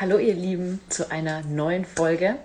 Hallo 0.00 0.18
ihr 0.18 0.34
Lieben 0.34 0.80
zu 0.90 1.10
einer 1.10 1.42
neuen 1.42 1.84
Folge 1.84 2.36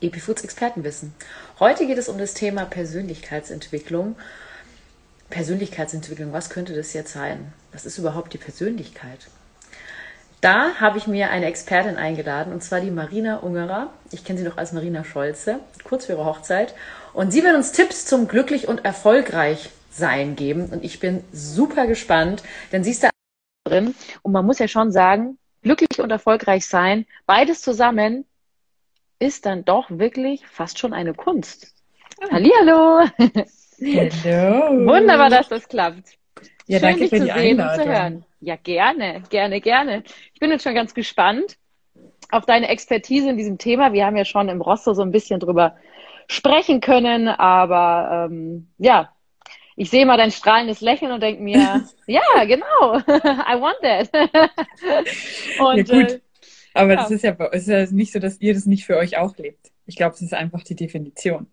Epifoods 0.00 0.44
Expertenwissen. 0.44 1.12
Heute 1.58 1.88
geht 1.88 1.98
es 1.98 2.08
um 2.08 2.18
das 2.18 2.34
Thema 2.34 2.66
Persönlichkeitsentwicklung. 2.66 4.14
Persönlichkeitsentwicklung, 5.28 6.32
was 6.32 6.50
könnte 6.50 6.72
das 6.72 6.92
jetzt 6.92 7.12
sein? 7.12 7.52
Was 7.72 7.84
ist 7.84 7.98
überhaupt 7.98 8.32
die 8.32 8.38
Persönlichkeit? 8.38 9.26
Da 10.40 10.76
habe 10.76 10.98
ich 10.98 11.08
mir 11.08 11.30
eine 11.30 11.46
Expertin 11.46 11.96
eingeladen, 11.96 12.52
und 12.52 12.62
zwar 12.62 12.80
die 12.80 12.92
Marina 12.92 13.38
Ungerer. 13.38 13.92
Ich 14.12 14.24
kenne 14.24 14.38
sie 14.38 14.44
noch 14.44 14.56
als 14.56 14.70
Marina 14.70 15.02
Scholze, 15.02 15.58
kurz 15.82 16.06
vor 16.06 16.14
ihrer 16.14 16.26
Hochzeit. 16.26 16.76
Und 17.12 17.32
sie 17.32 17.42
wird 17.42 17.56
uns 17.56 17.72
Tipps 17.72 18.06
zum 18.06 18.28
glücklich 18.28 18.68
und 18.68 18.84
erfolgreich 18.84 19.70
sein 19.90 20.36
geben. 20.36 20.66
Und 20.66 20.84
ich 20.84 21.00
bin 21.00 21.24
super 21.32 21.88
gespannt, 21.88 22.44
denn 22.70 22.84
sie 22.84 22.92
ist 22.92 23.02
da 23.02 23.10
drin. 23.64 23.96
Und 24.22 24.30
man 24.30 24.46
muss 24.46 24.60
ja 24.60 24.68
schon 24.68 24.92
sagen, 24.92 25.39
glücklich 25.62 26.00
und 26.00 26.10
erfolgreich 26.10 26.66
sein, 26.66 27.06
beides 27.26 27.62
zusammen 27.62 28.24
ist 29.18 29.46
dann 29.46 29.64
doch 29.64 29.86
wirklich 29.90 30.46
fast 30.46 30.78
schon 30.78 30.92
eine 30.92 31.14
Kunst. 31.14 31.74
Hallihallo! 32.30 33.06
Hallo! 33.18 34.86
Wunderbar, 34.86 35.30
dass 35.30 35.48
das 35.48 35.68
klappt. 35.68 36.18
Ja, 36.66 36.78
Schön, 36.78 36.88
danke 36.88 37.00
dich 37.00 37.10
für 37.10 37.18
zu 37.18 37.24
die 37.24 37.30
sehen 37.32 37.60
Einladung. 37.60 37.78
und 37.78 37.84
zu 37.84 37.92
hören. 37.92 38.24
Ja, 38.40 38.56
gerne, 38.56 39.22
gerne, 39.28 39.60
gerne. 39.60 40.02
Ich 40.32 40.40
bin 40.40 40.50
jetzt 40.50 40.62
schon 40.64 40.74
ganz 40.74 40.94
gespannt 40.94 41.56
auf 42.30 42.46
deine 42.46 42.68
Expertise 42.68 43.28
in 43.28 43.36
diesem 43.36 43.58
Thema. 43.58 43.92
Wir 43.92 44.06
haben 44.06 44.16
ja 44.16 44.24
schon 44.24 44.48
im 44.48 44.60
Rosso 44.60 44.94
so 44.94 45.02
ein 45.02 45.10
bisschen 45.10 45.40
drüber 45.40 45.76
sprechen 46.28 46.80
können, 46.80 47.28
aber 47.28 48.28
ähm, 48.30 48.68
ja, 48.78 49.12
ich 49.80 49.88
sehe 49.88 50.04
mal 50.04 50.18
dein 50.18 50.30
strahlendes 50.30 50.82
Lächeln 50.82 51.10
und 51.10 51.22
denke 51.22 51.42
mir, 51.42 51.86
ja, 52.06 52.44
genau, 52.44 52.98
I 53.08 53.58
want 53.58 53.78
that. 53.80 54.10
und, 55.58 55.88
ja, 55.88 56.02
gut. 56.02 56.10
Äh, 56.12 56.20
Aber 56.74 56.90
ja. 56.90 56.96
das 56.96 57.10
ist 57.10 57.24
ja, 57.24 57.30
ist 57.30 57.66
ja 57.66 57.86
nicht 57.90 58.12
so, 58.12 58.18
dass 58.18 58.38
ihr 58.42 58.52
das 58.52 58.66
nicht 58.66 58.84
für 58.84 58.98
euch 58.98 59.16
auch 59.16 59.34
lebt. 59.38 59.72
Ich 59.86 59.96
glaube, 59.96 60.14
es 60.14 60.20
ist 60.20 60.34
einfach 60.34 60.62
die 60.64 60.74
Definition. 60.74 61.46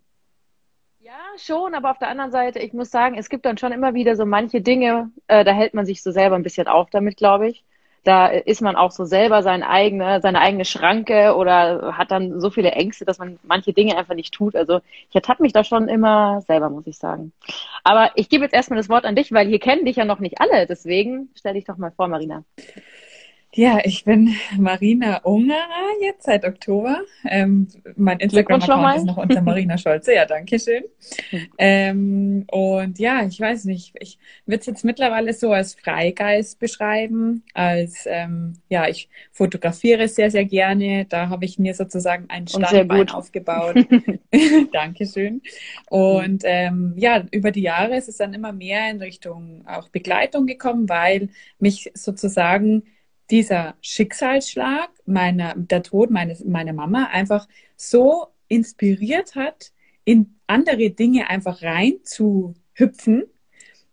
Ja, 0.98 1.18
schon, 1.38 1.74
aber 1.74 1.90
auf 1.90 1.98
der 1.98 2.10
anderen 2.10 2.30
Seite, 2.30 2.58
ich 2.58 2.74
muss 2.74 2.90
sagen, 2.90 3.16
es 3.16 3.30
gibt 3.30 3.46
dann 3.46 3.56
schon 3.56 3.72
immer 3.72 3.94
wieder 3.94 4.14
so 4.14 4.26
manche 4.26 4.60
Dinge, 4.60 5.10
äh, 5.26 5.42
da 5.42 5.52
hält 5.52 5.72
man 5.72 5.86
sich 5.86 6.02
so 6.02 6.10
selber 6.10 6.36
ein 6.36 6.42
bisschen 6.42 6.68
auf 6.68 6.90
damit, 6.90 7.16
glaube 7.16 7.48
ich 7.48 7.64
da 8.04 8.26
ist 8.28 8.62
man 8.62 8.76
auch 8.76 8.90
so 8.90 9.04
selber 9.04 9.42
sein 9.42 9.62
eigene, 9.62 10.20
seine 10.20 10.40
eigene 10.40 10.64
Schranke 10.64 11.34
oder 11.36 11.96
hat 11.96 12.10
dann 12.10 12.40
so 12.40 12.50
viele 12.50 12.72
Ängste, 12.72 13.04
dass 13.04 13.18
man 13.18 13.38
manche 13.42 13.72
Dinge 13.72 13.96
einfach 13.96 14.14
nicht 14.14 14.32
tut. 14.32 14.56
Also 14.56 14.80
ich 15.08 15.14
ertappe 15.14 15.42
mich 15.42 15.52
da 15.52 15.64
schon 15.64 15.88
immer 15.88 16.40
selber, 16.42 16.70
muss 16.70 16.86
ich 16.86 16.98
sagen. 16.98 17.32
Aber 17.84 18.10
ich 18.14 18.28
gebe 18.28 18.44
jetzt 18.44 18.54
erstmal 18.54 18.78
das 18.78 18.88
Wort 18.88 19.04
an 19.04 19.16
dich, 19.16 19.32
weil 19.32 19.48
hier 19.48 19.58
kennen 19.58 19.84
dich 19.84 19.96
ja 19.96 20.04
noch 20.04 20.20
nicht 20.20 20.40
alle. 20.40 20.66
Deswegen 20.66 21.30
stell 21.34 21.54
dich 21.54 21.64
doch 21.64 21.76
mal 21.76 21.92
vor, 21.92 22.08
Marina. 22.08 22.44
Ja, 23.54 23.80
ich 23.82 24.04
bin 24.04 24.34
Marina 24.58 25.18
Ungerer 25.22 25.56
jetzt 26.02 26.24
seit 26.24 26.44
Oktober. 26.44 27.00
Ähm, 27.24 27.66
mein 27.96 28.20
Instagram-Account 28.20 28.96
ist 28.98 29.06
noch 29.06 29.16
unter 29.16 29.40
Marina 29.40 29.78
Scholze. 29.78 30.14
Ja, 30.14 30.26
danke 30.26 30.58
schön. 30.58 30.84
Ähm, 31.60 32.44
und 32.50 32.98
ja, 32.98 33.26
ich 33.26 33.40
weiß 33.40 33.64
nicht, 33.64 33.94
ich 34.00 34.18
würde 34.46 34.60
es 34.60 34.66
jetzt 34.66 34.84
mittlerweile 34.84 35.32
so 35.32 35.52
als 35.52 35.74
Freigeist 35.74 36.58
beschreiben, 36.58 37.42
als 37.54 38.04
ähm, 38.06 38.54
ja, 38.68 38.88
ich 38.88 39.08
fotografiere 39.32 40.08
sehr, 40.08 40.30
sehr 40.30 40.44
gerne. 40.44 41.06
Da 41.06 41.28
habe 41.28 41.44
ich 41.44 41.58
mir 41.58 41.74
sozusagen 41.74 42.26
ein 42.28 42.46
Standbein 42.46 43.10
aufgebaut. 43.10 43.76
Dankeschön. 44.72 45.42
Und 45.90 46.42
ähm, 46.44 46.94
ja, 46.96 47.24
über 47.30 47.50
die 47.50 47.62
Jahre 47.62 47.96
ist 47.96 48.08
es 48.08 48.16
dann 48.16 48.34
immer 48.34 48.52
mehr 48.52 48.90
in 48.90 49.00
Richtung 49.00 49.64
auch 49.66 49.88
Begleitung 49.88 50.46
gekommen, 50.46 50.88
weil 50.88 51.28
mich 51.58 51.90
sozusagen 51.94 52.84
dieser 53.30 53.76
Schicksalsschlag, 53.80 54.90
meiner, 55.06 55.54
der 55.56 55.82
Tod 55.82 56.10
meines, 56.10 56.44
meiner 56.44 56.72
Mama 56.72 57.08
einfach 57.12 57.48
so 57.76 58.28
inspiriert 58.48 59.34
hat, 59.34 59.72
in 60.04 60.34
andere 60.46 60.90
Dinge 60.90 61.28
einfach 61.28 61.62
rein 61.62 61.98
zu 62.02 62.54
hüpfen, 62.72 63.24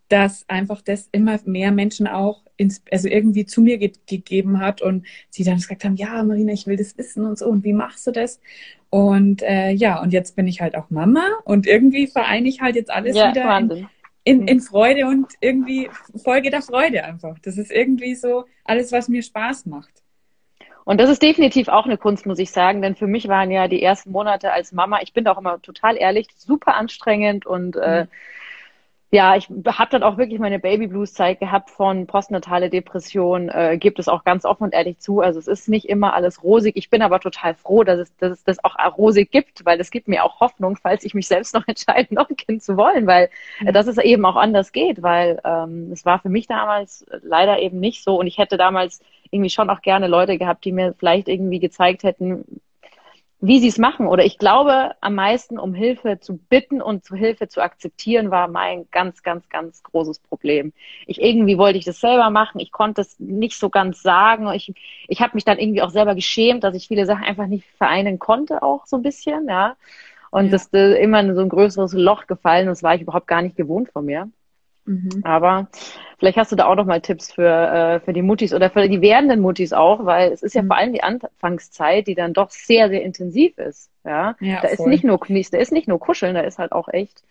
dass 0.08 0.48
einfach 0.48 0.82
das 0.82 1.10
immer 1.12 1.40
mehr 1.46 1.72
Menschen 1.72 2.08
auch 2.08 2.44
ins, 2.58 2.82
also 2.92 3.10
irgendwie 3.10 3.46
zu 3.46 3.62
mir 3.62 3.78
ge 3.78 3.92
gegeben 4.06 4.60
hat 4.60 4.82
und 4.82 5.06
sie 5.30 5.44
dann 5.44 5.58
gesagt 5.58 5.84
haben, 5.84 5.96
ja, 5.96 6.24
Marina, 6.24 6.54
ich 6.54 6.68
will 6.68 6.78
das 6.78 6.98
wissen 6.98 7.26
und 7.26 7.38
so 7.38 7.48
und 7.48 7.64
wie 7.64 7.74
machst 7.74 8.08
du 8.08 8.12
das? 8.12 8.40
Und 8.90 9.42
äh, 9.42 9.72
ja, 9.72 10.02
und 10.02 10.14
jetzt 10.14 10.36
bin 10.36 10.48
ich 10.48 10.62
halt 10.62 10.76
auch 10.76 10.90
Mama 10.90 11.26
und 11.44 11.68
irgendwie 11.68 12.08
vereine 12.08 12.48
ich 12.48 12.62
halt 12.62 12.76
jetzt 12.76 12.92
alles 12.92 13.16
ja, 13.18 13.32
wieder 13.32 13.58
in, 13.58 13.88
in, 14.26 14.42
mhm. 14.42 14.48
in 14.48 14.60
Freude 14.60 15.06
und 15.06 15.28
irgendwie 15.40 15.90
Folge 16.22 16.50
der 16.50 16.62
Freude 16.62 17.06
einfach. 17.06 17.40
Das 17.40 17.58
ist 17.58 17.72
irgendwie 17.72 18.16
so 18.16 18.46
alles, 18.66 18.92
was 18.92 19.08
mir 19.08 19.24
Spaß 19.24 19.68
macht. 19.68 19.94
Und 20.84 21.00
das 21.00 21.10
ist 21.10 21.22
definitiv 21.22 21.68
auch 21.68 21.86
eine 21.86 21.98
Kunst, 21.98 22.26
muss 22.26 22.38
ich 22.38 22.52
sagen, 22.52 22.82
denn 22.82 22.96
für 22.96 23.08
mich 23.08 23.28
waren 23.28 23.50
ja 23.50 23.68
die 23.68 23.82
ersten 23.82 24.12
Monate 24.12 24.52
als 24.52 24.72
Mama, 24.72 25.00
ich 25.02 25.14
bin 25.14 25.24
da 25.24 25.32
auch 25.32 25.40
immer 25.40 25.60
total 25.62 25.98
ehrlich, 25.98 26.28
super 26.36 26.76
anstrengend 26.76 27.46
und 27.46 27.76
äh, 27.76 27.80
mhm. 27.80 27.86
äh, 28.04 28.08
ja, 29.16 29.38
ich 29.38 29.48
habe 29.48 29.92
dann 29.92 30.04
auch 30.04 30.18
wirklich 30.18 30.40
meine 30.40 30.60
Baby 30.60 30.88
Blues 30.88 31.14
Zeit 31.14 31.40
gehabt 31.40 31.70
von 31.70 32.06
postnatale 32.06 32.70
Depression, 32.70 33.48
äh, 33.48 33.78
gibt 33.78 33.98
es 33.98 34.10
auch 34.10 34.26
ganz 34.26 34.44
offen 34.44 34.64
und 34.66 34.74
ehrlich 34.74 35.00
zu. 35.00 35.22
Also 35.22 35.40
es 35.40 35.48
ist 35.48 35.70
nicht 35.70 35.86
immer 35.88 36.14
alles 36.14 36.44
rosig. 36.44 36.76
Ich 36.76 36.90
bin 36.90 37.02
aber 37.02 37.22
total 37.22 37.54
froh, 37.56 37.86
dass 37.86 37.98
es, 37.98 38.18
dass 38.18 38.34
es 38.34 38.44
das 38.44 38.62
auch 38.66 38.76
rosig 38.98 39.32
gibt, 39.32 39.64
weil 39.64 39.80
es 39.80 39.90
gibt 39.90 40.10
mir 40.10 40.26
auch 40.26 40.42
Hoffnung, 40.42 40.76
falls 40.76 41.06
ich 41.06 41.14
mich 41.14 41.30
selbst 41.30 41.54
noch 41.56 41.66
entscheide, 41.66 42.14
noch 42.14 42.30
ein 42.30 42.36
Kind 42.36 42.62
zu 42.62 42.76
wollen, 42.76 43.08
weil 43.08 43.30
äh, 43.66 43.72
dass 43.72 43.88
es 43.88 43.98
eben 44.00 44.26
auch 44.26 44.36
anders 44.36 44.74
geht, 44.74 45.02
weil 45.02 45.40
ähm, 45.46 45.92
es 45.94 46.06
war 46.06 46.20
für 46.20 46.30
mich 46.30 46.48
damals 46.48 47.06
leider 47.24 47.60
eben 47.60 47.80
nicht 47.80 48.04
so 48.04 48.20
und 48.20 48.28
ich 48.28 48.38
hätte 48.38 48.58
damals 48.58 49.00
irgendwie 49.32 49.50
schon 49.50 49.70
auch 49.70 49.82
gerne 49.82 50.08
Leute 50.08 50.38
gehabt, 50.38 50.66
die 50.66 50.74
mir 50.74 50.94
vielleicht 50.98 51.30
irgendwie 51.30 51.60
gezeigt 51.60 52.04
hätten, 52.04 52.44
wie 53.46 53.60
sie 53.60 53.68
es 53.68 53.78
machen. 53.78 54.08
Oder 54.08 54.26
ich 54.26 54.38
glaube, 54.38 54.92
am 55.02 55.16
meisten 55.16 55.60
um 55.60 55.74
Hilfe 55.74 56.20
zu 56.20 56.38
bitten 56.38 56.82
und 56.82 57.04
zu 57.04 57.16
Hilfe 57.16 57.48
zu 57.48 57.62
akzeptieren, 57.62 58.32
war 58.32 58.48
mein 58.48 58.88
ganz, 58.92 59.24
ganz, 59.24 59.48
ganz 59.50 59.84
großes 59.84 60.20
Problem. 60.20 60.74
Ich 61.06 61.22
irgendwie 61.22 61.58
wollte 61.58 61.78
ich 61.78 61.86
das 61.86 62.00
selber 62.00 62.30
machen. 62.30 62.60
Ich 62.60 62.72
konnte 62.72 63.02
es 63.02 63.20
nicht 63.20 63.58
so 63.58 63.70
ganz 63.70 64.02
sagen. 64.02 64.52
Ich, 64.54 64.74
ich 65.08 65.22
habe 65.22 65.32
mich 65.36 65.46
dann 65.46 65.60
irgendwie 65.60 65.82
auch 65.82 65.92
selber 65.92 66.16
geschämt, 66.16 66.64
dass 66.64 66.76
ich 66.76 66.88
viele 66.88 67.06
Sachen 67.06 67.24
einfach 67.24 67.48
nicht 67.48 67.66
vereinen 67.78 68.20
konnte, 68.20 68.64
auch 68.64 68.86
so 68.86 68.98
ein 68.98 69.04
bisschen, 69.04 69.48
ja. 69.48 69.76
Und 70.32 70.46
ja. 70.46 70.52
das 70.52 70.66
ist 70.66 70.98
immer 70.98 71.20
in 71.20 71.36
so 71.36 71.42
ein 71.42 71.50
größeres 71.50 71.94
Loch 71.94 72.28
gefallen. 72.28 72.68
Das 72.68 72.84
war 72.84 72.96
ich 72.96 73.02
überhaupt 73.02 73.28
gar 73.28 73.42
nicht 73.42 73.56
gewohnt 73.56 73.92
von 73.92 74.06
mir. 74.06 74.30
Mhm. 74.86 75.22
Aber 75.24 75.68
vielleicht 76.20 76.38
hast 76.38 76.52
du 76.52 76.56
da 76.56 76.66
auch 76.66 76.76
noch 76.76 76.86
mal 76.86 77.02
Tipps 77.02 77.32
für, 77.32 77.50
äh, 77.50 78.00
für 78.00 78.14
die 78.14 78.22
Muttis 78.22 78.54
oder 78.54 78.70
für 78.70 78.88
die 78.88 79.02
werdenden 79.02 79.42
Muttis 79.42 79.74
auch, 79.74 80.06
weil 80.06 80.32
es 80.32 80.44
ist 80.44 80.56
ja 80.56 80.62
mhm. 80.62 80.68
vor 80.68 80.78
allem 80.78 80.94
die 80.94 81.04
Anfangszeit, 81.04 82.08
die 82.08 82.16
dann 82.16 82.34
doch 82.34 82.50
sehr, 82.52 82.90
sehr 82.90 83.04
intensiv 83.04 83.58
ist. 83.58 83.90
Ja, 84.04 84.36
ja 84.40 84.62
da 84.62 84.68
voll. 84.68 84.72
ist 84.72 84.88
nicht 84.88 85.04
nur 85.04 85.20
da 85.20 85.58
ist 85.58 85.72
nicht 85.72 85.88
nur 85.88 86.00
Kuscheln, 86.00 86.36
da 86.36 86.42
ist 86.42 86.60
halt 86.60 86.72
auch 86.72 86.88
echt 86.90 87.24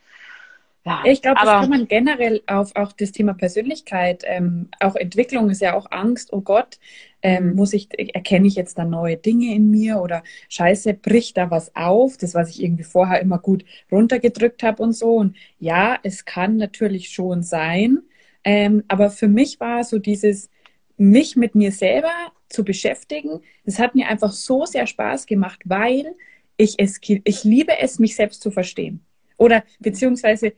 ja, 0.87 1.03
ich 1.07 1.23
glaube, 1.23 1.41
das 1.43 1.49
kann 1.49 1.71
man 1.71 1.89
generell 1.89 2.43
auf 2.47 2.77
auch 2.77 2.93
das 2.93 3.13
Thema 3.13 3.33
Persönlichkeit, 3.33 4.23
ähm, 4.27 4.69
auch 4.81 4.97
Entwicklung 4.97 5.49
ist 5.49 5.63
ja 5.63 5.75
auch 5.75 5.87
Angst, 5.91 6.33
oh 6.33 6.43
Gott, 6.43 6.79
ähm, 7.23 7.49
mhm. 7.49 7.55
muss 7.57 7.73
ich, 7.73 7.89
erkenne 8.15 8.47
ich 8.47 8.55
jetzt 8.55 8.77
da 8.77 8.85
neue 8.85 9.17
Dinge 9.17 9.55
in 9.55 9.71
mir 9.71 10.01
oder 10.03 10.23
scheiße, 10.51 10.93
bricht 10.93 11.39
da 11.39 11.51
was 11.51 11.75
auf, 11.75 12.19
das, 12.19 12.35
was 12.35 12.51
ich 12.51 12.63
irgendwie 12.63 12.85
vorher 12.85 13.23
immer 13.23 13.39
gut 13.39 13.65
runtergedrückt 13.91 14.63
habe 14.63 14.83
und 14.83 14.93
so. 14.93 15.15
Und 15.17 15.37
ja, 15.59 15.99
es 16.03 16.27
kann 16.27 16.59
natürlich 16.59 17.09
schon 17.09 17.43
sein, 17.43 18.03
ähm, 18.45 18.85
aber 18.89 19.11
für 19.11 19.29
mich 19.29 19.59
war 19.61 19.85
so 19.85 19.99
dieses, 19.99 20.51
mich 20.99 21.35
mit 21.35 21.55
mir 21.55 21.73
selber 21.73 22.13
zu 22.51 22.63
beschäftigen, 22.63 23.41
das 23.65 23.79
hat 23.79 23.95
mir 23.95 24.09
einfach 24.09 24.33
so 24.33 24.67
sehr 24.67 24.87
Spaß 24.87 25.25
gemacht, 25.25 25.61
weil 25.65 26.15
ich 26.59 26.75
es, 26.79 27.01
ich 27.03 27.43
liebe 27.43 27.79
es, 27.81 27.99
mich 27.99 28.17
selbst 28.17 28.43
zu 28.43 28.51
verstehen. 28.51 29.01
Oder 29.37 29.65
beziehungsweise 29.81 30.53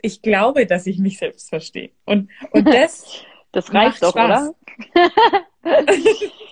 ich 0.00 0.22
glaube, 0.22 0.66
dass 0.66 0.86
ich 0.86 0.98
mich 0.98 1.18
selbst 1.18 1.48
verstehe. 1.48 1.90
Und, 2.04 2.30
und 2.50 2.66
das. 2.66 3.24
das 3.52 3.72
reicht 3.72 4.02
doch, 4.02 4.10
Spaß. 4.10 4.50
oder? 4.50 4.54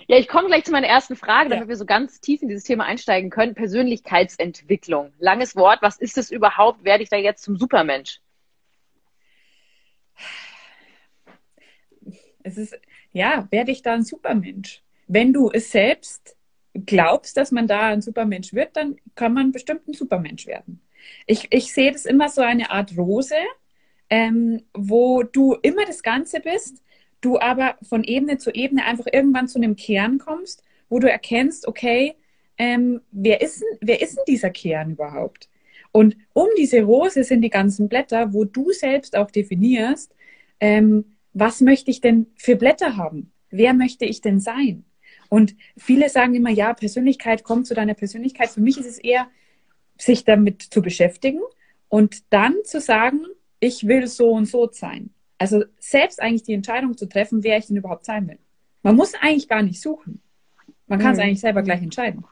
ja, 0.08 0.18
ich 0.18 0.28
komme 0.28 0.48
gleich 0.48 0.64
zu 0.64 0.72
meiner 0.72 0.88
ersten 0.88 1.16
Frage, 1.16 1.50
damit 1.50 1.64
ja. 1.64 1.68
wir 1.68 1.76
so 1.76 1.86
ganz 1.86 2.20
tief 2.20 2.42
in 2.42 2.48
dieses 2.48 2.64
Thema 2.64 2.84
einsteigen 2.84 3.30
können. 3.30 3.54
Persönlichkeitsentwicklung. 3.54 5.12
Langes 5.18 5.54
Wort. 5.56 5.80
Was 5.82 5.98
ist 5.98 6.18
es 6.18 6.30
überhaupt? 6.30 6.84
Werde 6.84 7.02
ich 7.02 7.08
da 7.08 7.16
jetzt 7.16 7.42
zum 7.44 7.56
Supermensch? 7.56 8.20
Es 12.42 12.56
ist, 12.56 12.78
ja, 13.12 13.48
werde 13.50 13.72
ich 13.72 13.82
da 13.82 13.94
ein 13.94 14.04
Supermensch? 14.04 14.82
Wenn 15.08 15.32
du 15.32 15.50
es 15.50 15.70
selbst 15.70 16.36
glaubst, 16.74 17.36
dass 17.36 17.52
man 17.52 17.66
da 17.66 17.88
ein 17.88 18.02
Supermensch 18.02 18.52
wird, 18.52 18.76
dann 18.76 18.96
kann 19.14 19.32
man 19.32 19.52
bestimmt 19.52 19.88
ein 19.88 19.94
Supermensch 19.94 20.46
werden. 20.46 20.80
Ich, 21.26 21.48
ich 21.50 21.72
sehe 21.72 21.92
das 21.92 22.06
immer 22.06 22.28
so 22.28 22.42
eine 22.42 22.70
Art 22.70 22.96
Rose, 22.96 23.34
ähm, 24.10 24.62
wo 24.74 25.22
du 25.22 25.54
immer 25.62 25.84
das 25.84 26.02
Ganze 26.02 26.40
bist, 26.40 26.82
du 27.20 27.38
aber 27.38 27.76
von 27.82 28.04
Ebene 28.04 28.38
zu 28.38 28.50
Ebene 28.50 28.84
einfach 28.84 29.06
irgendwann 29.12 29.48
zu 29.48 29.58
einem 29.58 29.76
Kern 29.76 30.18
kommst, 30.18 30.62
wo 30.88 30.98
du 30.98 31.10
erkennst, 31.10 31.66
okay, 31.66 32.14
ähm, 32.58 33.00
wer, 33.10 33.40
ist 33.40 33.64
wer 33.80 34.00
ist 34.00 34.16
denn 34.16 34.24
dieser 34.28 34.50
Kern 34.50 34.92
überhaupt? 34.92 35.48
Und 35.92 36.16
um 36.32 36.48
diese 36.58 36.82
Rose 36.82 37.24
sind 37.24 37.42
die 37.42 37.50
ganzen 37.50 37.88
Blätter, 37.88 38.32
wo 38.32 38.44
du 38.44 38.70
selbst 38.70 39.16
auch 39.16 39.30
definierst, 39.30 40.14
ähm, 40.60 41.16
was 41.32 41.60
möchte 41.60 41.90
ich 41.90 42.00
denn 42.00 42.26
für 42.36 42.56
Blätter 42.56 42.96
haben? 42.96 43.32
Wer 43.50 43.74
möchte 43.74 44.04
ich 44.04 44.20
denn 44.20 44.40
sein? 44.40 44.84
Und 45.28 45.56
viele 45.76 46.08
sagen 46.08 46.34
immer, 46.34 46.50
ja, 46.50 46.72
Persönlichkeit 46.74 47.44
kommt 47.44 47.66
zu 47.66 47.74
deiner 47.74 47.94
Persönlichkeit. 47.94 48.50
Für 48.50 48.60
mich 48.60 48.78
ist 48.78 48.86
es 48.86 48.98
eher, 48.98 49.28
sich 49.98 50.24
damit 50.24 50.62
zu 50.62 50.82
beschäftigen 50.82 51.40
und 51.88 52.32
dann 52.32 52.54
zu 52.64 52.80
sagen, 52.80 53.24
ich 53.60 53.86
will 53.86 54.06
so 54.06 54.30
und 54.30 54.46
so 54.46 54.68
sein. 54.70 55.10
Also 55.38 55.64
selbst 55.78 56.20
eigentlich 56.20 56.44
die 56.44 56.54
Entscheidung 56.54 56.96
zu 56.96 57.08
treffen, 57.08 57.42
wer 57.42 57.58
ich 57.58 57.66
denn 57.66 57.76
überhaupt 57.76 58.04
sein 58.04 58.28
will. 58.28 58.38
Man 58.82 58.96
muss 58.96 59.14
eigentlich 59.14 59.48
gar 59.48 59.62
nicht 59.62 59.80
suchen. 59.80 60.20
Man 60.86 60.98
kann 60.98 61.12
es 61.12 61.18
hm. 61.18 61.26
eigentlich 61.26 61.40
selber 61.40 61.62
gleich 61.62 61.82
entscheiden. 61.82 62.24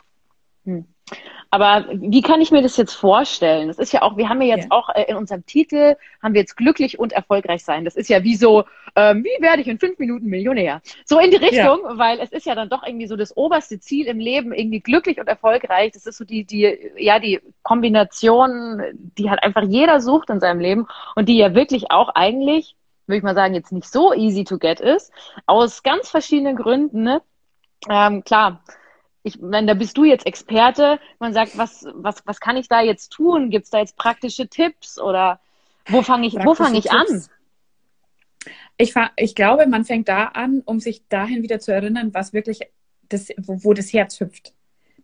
Hm. 0.65 0.87
Aber 1.51 1.87
wie 1.93 2.21
kann 2.21 2.41
ich 2.41 2.51
mir 2.51 2.63
das 2.63 2.77
jetzt 2.77 2.95
vorstellen? 2.95 3.69
Das 3.69 3.79
ist 3.79 3.93
ja 3.93 4.03
auch, 4.03 4.17
wir 4.17 4.29
haben 4.29 4.43
ja 4.43 4.57
jetzt 4.57 4.65
ja. 4.65 4.71
auch 4.73 4.89
äh, 4.89 5.05
in 5.05 5.15
unserem 5.15 5.47
Titel, 5.47 5.95
haben 6.21 6.35
wir 6.35 6.41
jetzt 6.41 6.57
glücklich 6.57 6.99
und 6.99 7.13
erfolgreich 7.13 7.63
sein. 7.63 7.85
Das 7.85 7.95
ist 7.95 8.09
ja 8.09 8.25
wie 8.25 8.35
so, 8.35 8.65
ähm, 8.97 9.23
wie 9.23 9.41
werde 9.41 9.63
ich 9.63 9.69
in 9.69 9.79
fünf 9.79 9.99
Minuten 10.01 10.27
Millionär? 10.27 10.83
So 11.05 11.21
in 11.21 11.31
die 11.31 11.37
Richtung, 11.37 11.79
ja. 11.85 11.97
weil 11.97 12.19
es 12.19 12.33
ist 12.33 12.45
ja 12.45 12.57
dann 12.57 12.71
doch 12.71 12.85
irgendwie 12.85 13.07
so 13.07 13.15
das 13.15 13.37
oberste 13.37 13.79
Ziel 13.79 14.07
im 14.07 14.19
Leben, 14.19 14.53
irgendwie 14.53 14.81
glücklich 14.81 15.21
und 15.21 15.29
erfolgreich. 15.29 15.93
Das 15.93 16.07
ist 16.07 16.19
so 16.19 16.25
die, 16.25 16.45
die, 16.45 16.77
ja, 16.97 17.21
die 17.21 17.41
Kombination, 17.63 18.83
die 19.17 19.31
halt 19.31 19.41
einfach 19.45 19.63
jeder 19.63 20.01
sucht 20.01 20.31
in 20.31 20.41
seinem 20.41 20.59
Leben 20.59 20.89
und 21.15 21.29
die 21.29 21.37
ja 21.37 21.55
wirklich 21.55 21.93
auch 21.93 22.09
eigentlich, 22.17 22.75
würde 23.07 23.19
ich 23.19 23.23
mal 23.23 23.37
sagen, 23.37 23.55
jetzt 23.55 23.71
nicht 23.71 23.89
so 23.89 24.13
easy 24.13 24.43
to 24.43 24.59
get 24.59 24.81
ist, 24.81 25.13
aus 25.47 25.85
ganz 25.85 26.11
verschiedenen 26.11 26.57
Gründen. 26.57 27.05
Ne? 27.05 27.23
Ähm, 27.89 28.25
klar, 28.25 28.61
ich 29.25 29.41
meine, 29.41 29.67
da 29.67 29.75
bist 29.75 29.97
du 29.97 30.05
jetzt 30.05 30.27
Experte. 30.27 31.01
Man 31.19 31.33
sagt, 31.33 31.57
was, 31.57 31.87
was, 31.95 32.23
was 32.27 32.41
kann 32.41 32.59
ich 32.59 32.69
da 32.69 32.83
jetzt 32.83 33.09
tun? 33.09 33.49
Gibt 33.49 33.65
es 33.65 33.71
da 33.71 33.79
jetzt 33.79 33.97
praktische 33.97 34.49
Tipps 34.49 35.01
oder 35.01 35.41
wo 35.87 36.03
fange 36.03 36.27
ich, 36.27 36.35
wo 36.35 36.55
fange 36.55 36.79
ich 36.79 36.93
an? 36.93 37.25
Ich, 38.77 38.95
ich 39.17 39.35
glaube, 39.35 39.67
man 39.67 39.87
fängt 39.87 40.09
da 40.09 40.27
an, 40.27 40.63
um 40.67 40.79
sich 40.79 41.09
dahin 41.09 41.43
wieder 41.43 41.59
zu 41.59 41.73
erinnern, 41.73 42.13
was 42.13 42.35
wirklich 42.35 42.61
das, 43.09 43.31
wo, 43.39 43.65
wo 43.65 43.73
das 43.73 43.93
Herz 43.95 44.21
hüpft. 44.21 44.53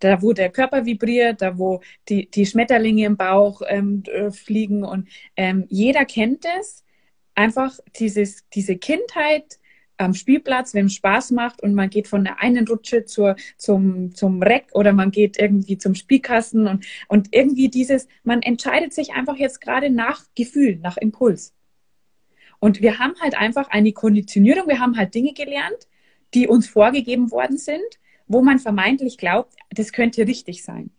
Da, 0.01 0.21
wo 0.21 0.35
der 0.35 0.51
Körper 0.51 0.85
vibriert, 0.85 1.41
da, 1.41 1.59
wo 1.59 1.81
die, 2.09 2.31
die 2.31 2.45
Schmetterlinge 2.45 3.07
im 3.07 3.17
Bauch 3.17 3.63
ähm, 3.67 4.03
äh, 4.07 4.31
fliegen. 4.31 4.85
Und 4.85 5.09
ähm, 5.37 5.65
jeder 5.69 6.05
kennt 6.05 6.45
es. 6.59 6.85
Einfach 7.35 7.79
dieses, 7.99 8.47
diese 8.51 8.77
Kindheit, 8.77 9.59
am 10.01 10.15
Spielplatz, 10.15 10.75
wenn 10.75 10.87
es 10.87 10.95
Spaß 10.95 11.31
macht 11.33 11.63
und 11.63 11.75
man 11.75 11.91
geht 11.91 12.09
von 12.09 12.25
der 12.25 12.41
einen 12.41 12.67
Rutsche 12.67 13.05
zur, 13.05 13.37
zum, 13.57 14.15
zum 14.15 14.43
Reck 14.43 14.69
oder 14.75 14.93
man 14.93 15.11
geht 15.11 15.39
irgendwie 15.39 15.79
zum 15.79 15.95
Spielkasten 15.95 16.67
und, 16.67 16.87
und 17.09 17.29
irgendwie 17.33 17.69
dieses, 17.69 18.09
man 18.25 18.43
entscheidet 18.43 18.93
sich 18.93 19.13
einfach 19.13 19.37
jetzt 19.37 19.61
gerade 19.61 19.91
nach 19.91 20.25
Gefühl, 20.35 20.77
nach 20.77 20.97
Impuls. 20.97 21.55
Und 22.59 22.83
wir 22.83 22.99
haben 22.99 23.15
halt 23.21 23.37
einfach 23.37 23.69
eine 23.69 23.93
Konditionierung, 23.93 24.69
wir 24.69 24.81
haben 24.81 24.97
halt 24.97 25.15
Dinge 25.15 25.33
gelernt, 25.33 25.89
die 26.35 26.47
uns 26.47 26.69
vorgegeben 26.69 27.31
worden 27.31 27.57
sind, 27.57 27.81
wo 28.27 28.43
man 28.43 28.59
vermeintlich 28.59 29.19
glaubt, 29.19 29.55
das 29.71 29.93
könnte 29.93 30.27
richtig 30.27 30.63
sein. 30.63 30.91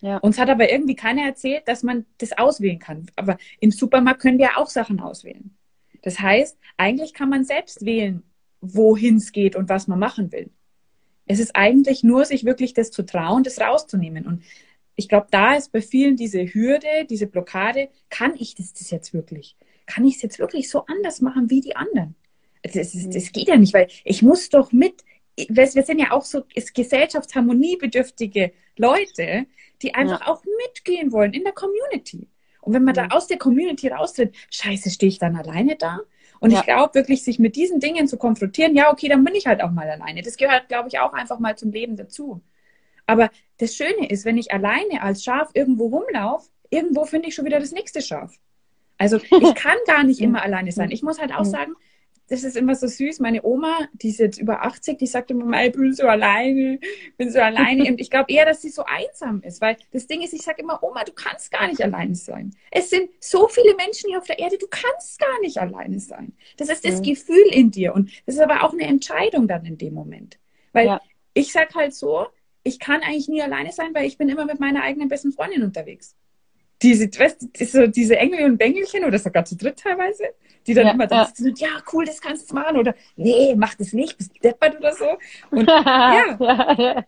Ja. 0.00 0.18
Uns 0.18 0.38
hat 0.38 0.50
aber 0.50 0.70
irgendwie 0.70 0.94
keiner 0.94 1.22
erzählt, 1.22 1.66
dass 1.66 1.82
man 1.82 2.04
das 2.18 2.36
auswählen 2.36 2.78
kann. 2.78 3.06
Aber 3.16 3.38
im 3.60 3.70
Supermarkt 3.70 4.20
können 4.20 4.38
wir 4.38 4.58
auch 4.58 4.68
Sachen 4.68 5.00
auswählen. 5.00 5.56
Das 6.02 6.20
heißt, 6.20 6.58
eigentlich 6.76 7.14
kann 7.14 7.30
man 7.30 7.44
selbst 7.44 7.84
wählen, 7.84 8.22
wohin 8.74 9.16
es 9.16 9.32
geht 9.32 9.56
und 9.56 9.68
was 9.68 9.86
man 9.86 9.98
machen 9.98 10.32
will. 10.32 10.50
Es 11.26 11.40
ist 11.40 11.56
eigentlich 11.56 12.02
nur, 12.04 12.24
sich 12.24 12.44
wirklich 12.44 12.72
das 12.72 12.90
zu 12.90 13.04
trauen, 13.04 13.42
das 13.42 13.60
rauszunehmen. 13.60 14.26
Und 14.26 14.42
ich 14.94 15.08
glaube, 15.08 15.26
da 15.30 15.54
ist 15.54 15.72
bei 15.72 15.82
vielen 15.82 16.16
diese 16.16 16.42
Hürde, 16.42 17.04
diese 17.08 17.26
Blockade, 17.26 17.88
kann 18.08 18.34
ich 18.38 18.54
das, 18.54 18.72
das 18.72 18.90
jetzt 18.90 19.12
wirklich? 19.12 19.56
Kann 19.86 20.04
ich 20.04 20.16
es 20.16 20.22
jetzt 20.22 20.38
wirklich 20.38 20.70
so 20.70 20.84
anders 20.86 21.20
machen 21.20 21.50
wie 21.50 21.60
die 21.60 21.76
anderen? 21.76 22.14
Das, 22.62 22.72
das, 22.72 22.92
das 22.92 23.26
mhm. 23.26 23.32
geht 23.32 23.48
ja 23.48 23.56
nicht, 23.56 23.74
weil 23.74 23.88
ich 24.04 24.22
muss 24.22 24.48
doch 24.48 24.72
mit, 24.72 25.04
wir 25.36 25.66
sind 25.66 25.98
ja 25.98 26.12
auch 26.12 26.24
so 26.24 26.42
gesellschaftsharmoniebedürftige 26.74 28.52
Leute, 28.76 29.46
die 29.82 29.94
einfach 29.94 30.20
ja. 30.20 30.26
auch 30.28 30.42
mitgehen 30.64 31.12
wollen 31.12 31.32
in 31.32 31.44
der 31.44 31.52
Community. 31.52 32.28
Und 32.60 32.72
wenn 32.72 32.84
man 32.84 32.94
mhm. 32.94 33.08
da 33.10 33.16
aus 33.16 33.26
der 33.26 33.38
Community 33.38 33.88
raustritt, 33.88 34.34
scheiße, 34.50 34.90
stehe 34.90 35.08
ich 35.08 35.18
dann 35.18 35.36
alleine 35.36 35.76
da? 35.76 36.00
Und 36.40 36.50
ja. 36.50 36.60
ich 36.60 36.64
glaube 36.64 36.94
wirklich, 36.94 37.24
sich 37.24 37.38
mit 37.38 37.56
diesen 37.56 37.80
Dingen 37.80 38.08
zu 38.08 38.16
konfrontieren, 38.16 38.76
ja, 38.76 38.92
okay, 38.92 39.08
dann 39.08 39.24
bin 39.24 39.34
ich 39.34 39.46
halt 39.46 39.62
auch 39.62 39.70
mal 39.70 39.88
alleine. 39.88 40.22
Das 40.22 40.36
gehört, 40.36 40.68
glaube 40.68 40.88
ich, 40.88 40.98
auch 40.98 41.12
einfach 41.12 41.38
mal 41.38 41.56
zum 41.56 41.72
Leben 41.72 41.96
dazu. 41.96 42.42
Aber 43.06 43.30
das 43.58 43.74
Schöne 43.74 44.08
ist, 44.08 44.24
wenn 44.24 44.36
ich 44.36 44.52
alleine 44.52 45.02
als 45.02 45.22
Schaf 45.22 45.50
irgendwo 45.54 45.86
rumlaufe, 45.86 46.48
irgendwo 46.70 47.04
finde 47.04 47.28
ich 47.28 47.34
schon 47.34 47.44
wieder 47.44 47.60
das 47.60 47.72
nächste 47.72 48.02
Schaf. 48.02 48.34
Also 48.98 49.18
ich 49.18 49.30
kann 49.54 49.76
gar 49.86 50.02
nicht 50.02 50.20
immer 50.20 50.42
alleine 50.42 50.72
sein. 50.72 50.90
Ich 50.90 51.02
muss 51.02 51.20
halt 51.20 51.32
auch 51.32 51.44
sagen, 51.44 51.74
das 52.28 52.42
ist 52.42 52.56
immer 52.56 52.74
so 52.74 52.86
süß. 52.86 53.20
Meine 53.20 53.44
Oma, 53.44 53.88
die 53.92 54.08
ist 54.08 54.18
jetzt 54.18 54.38
über 54.38 54.62
80, 54.64 54.98
die 54.98 55.06
sagt 55.06 55.30
immer, 55.30 55.64
ich 55.64 55.72
bin 55.72 55.92
so 55.92 56.06
alleine, 56.06 56.80
bin 57.16 57.30
so 57.30 57.40
alleine. 57.40 57.84
Und 57.88 58.00
ich 58.00 58.10
glaube 58.10 58.32
eher, 58.32 58.44
dass 58.44 58.62
sie 58.62 58.70
so 58.70 58.84
einsam 58.84 59.42
ist, 59.42 59.60
weil 59.60 59.76
das 59.92 60.06
Ding 60.06 60.22
ist, 60.22 60.32
ich 60.32 60.42
sage 60.42 60.62
immer, 60.62 60.82
Oma, 60.82 61.04
du 61.04 61.12
kannst 61.12 61.50
gar 61.50 61.68
nicht 61.68 61.80
alleine 61.82 62.14
sein. 62.14 62.54
Es 62.70 62.90
sind 62.90 63.10
so 63.20 63.48
viele 63.48 63.74
Menschen 63.76 64.10
hier 64.10 64.18
auf 64.18 64.26
der 64.26 64.38
Erde, 64.38 64.58
du 64.58 64.66
kannst 64.68 65.18
gar 65.20 65.40
nicht 65.40 65.58
alleine 65.58 66.00
sein. 66.00 66.32
Das 66.56 66.68
ist 66.68 66.84
das 66.84 66.98
mhm. 66.98 67.04
Gefühl 67.04 67.46
in 67.50 67.70
dir 67.70 67.94
und 67.94 68.10
das 68.26 68.34
ist 68.36 68.40
aber 68.40 68.64
auch 68.64 68.72
eine 68.72 68.84
Entscheidung 68.84 69.46
dann 69.46 69.64
in 69.64 69.78
dem 69.78 69.94
Moment. 69.94 70.38
Weil 70.72 70.86
ja. 70.86 71.00
ich 71.34 71.52
sage 71.52 71.74
halt 71.74 71.94
so, 71.94 72.26
ich 72.64 72.80
kann 72.80 73.02
eigentlich 73.02 73.28
nie 73.28 73.42
alleine 73.42 73.70
sein, 73.72 73.94
weil 73.94 74.06
ich 74.06 74.18
bin 74.18 74.28
immer 74.28 74.44
mit 74.44 74.58
meiner 74.58 74.82
eigenen 74.82 75.08
besten 75.08 75.32
Freundin 75.32 75.62
unterwegs 75.62 76.16
diese, 76.82 77.06
weißt 77.06 77.48
so 77.70 77.86
diese 77.86 78.16
Engel 78.16 78.44
und 78.44 78.58
Bengelchen 78.58 79.04
oder 79.04 79.18
sogar 79.18 79.44
zu 79.44 79.56
dritt 79.56 79.78
teilweise, 79.78 80.24
die 80.66 80.74
dann 80.74 80.86
ja, 80.86 80.92
immer 80.92 81.06
da 81.06 81.22
ja. 81.22 81.30
sind, 81.32 81.58
ja, 81.60 81.68
cool, 81.92 82.04
das 82.04 82.20
kannst 82.20 82.50
du 82.50 82.54
machen 82.54 82.76
oder 82.76 82.94
nee, 83.16 83.54
mach 83.56 83.74
das 83.74 83.92
nicht, 83.92 84.16
bist 84.16 84.32
deppert 84.42 84.78
oder 84.78 84.92
so. 84.92 85.06
Und, 85.50 85.68
ja. 85.68 87.04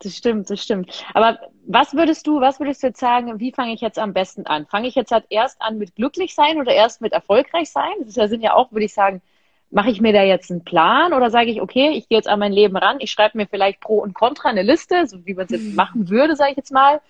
Das 0.00 0.16
stimmt, 0.16 0.50
das 0.50 0.62
stimmt. 0.62 1.04
Aber 1.14 1.38
was 1.66 1.94
würdest 1.94 2.26
du, 2.26 2.40
was 2.40 2.60
würdest 2.60 2.82
du 2.82 2.88
jetzt 2.88 3.00
sagen, 3.00 3.40
wie 3.40 3.52
fange 3.52 3.72
ich 3.72 3.80
jetzt 3.80 3.98
am 3.98 4.12
besten 4.12 4.46
an? 4.46 4.66
Fange 4.66 4.88
ich 4.88 4.94
jetzt 4.94 5.12
halt 5.12 5.24
erst 5.30 5.60
an 5.62 5.78
mit 5.78 5.94
glücklich 5.94 6.34
sein 6.34 6.58
oder 6.60 6.72
erst 6.72 7.00
mit 7.00 7.12
erfolgreich 7.12 7.70
sein? 7.70 7.92
Das 8.04 8.14
sind 8.14 8.42
ja 8.42 8.54
auch, 8.54 8.72
würde 8.72 8.84
ich 8.84 8.94
sagen, 8.94 9.22
mache 9.70 9.90
ich 9.90 10.00
mir 10.00 10.12
da 10.12 10.22
jetzt 10.22 10.50
einen 10.50 10.64
Plan 10.64 11.12
oder 11.12 11.30
sage 11.30 11.50
ich, 11.50 11.60
okay, 11.60 11.90
ich 11.90 12.08
gehe 12.08 12.18
jetzt 12.18 12.28
an 12.28 12.38
mein 12.38 12.52
Leben 12.52 12.76
ran, 12.76 12.98
ich 13.00 13.10
schreibe 13.10 13.38
mir 13.38 13.46
vielleicht 13.46 13.80
Pro 13.80 13.98
und 13.98 14.14
Contra 14.14 14.48
eine 14.48 14.62
Liste, 14.62 15.06
so 15.06 15.24
wie 15.26 15.34
man 15.34 15.46
es 15.46 15.52
jetzt 15.52 15.64
mhm. 15.64 15.74
machen 15.74 16.10
würde, 16.10 16.36
sage 16.36 16.52
ich 16.52 16.56
jetzt 16.56 16.72
mal 16.72 17.00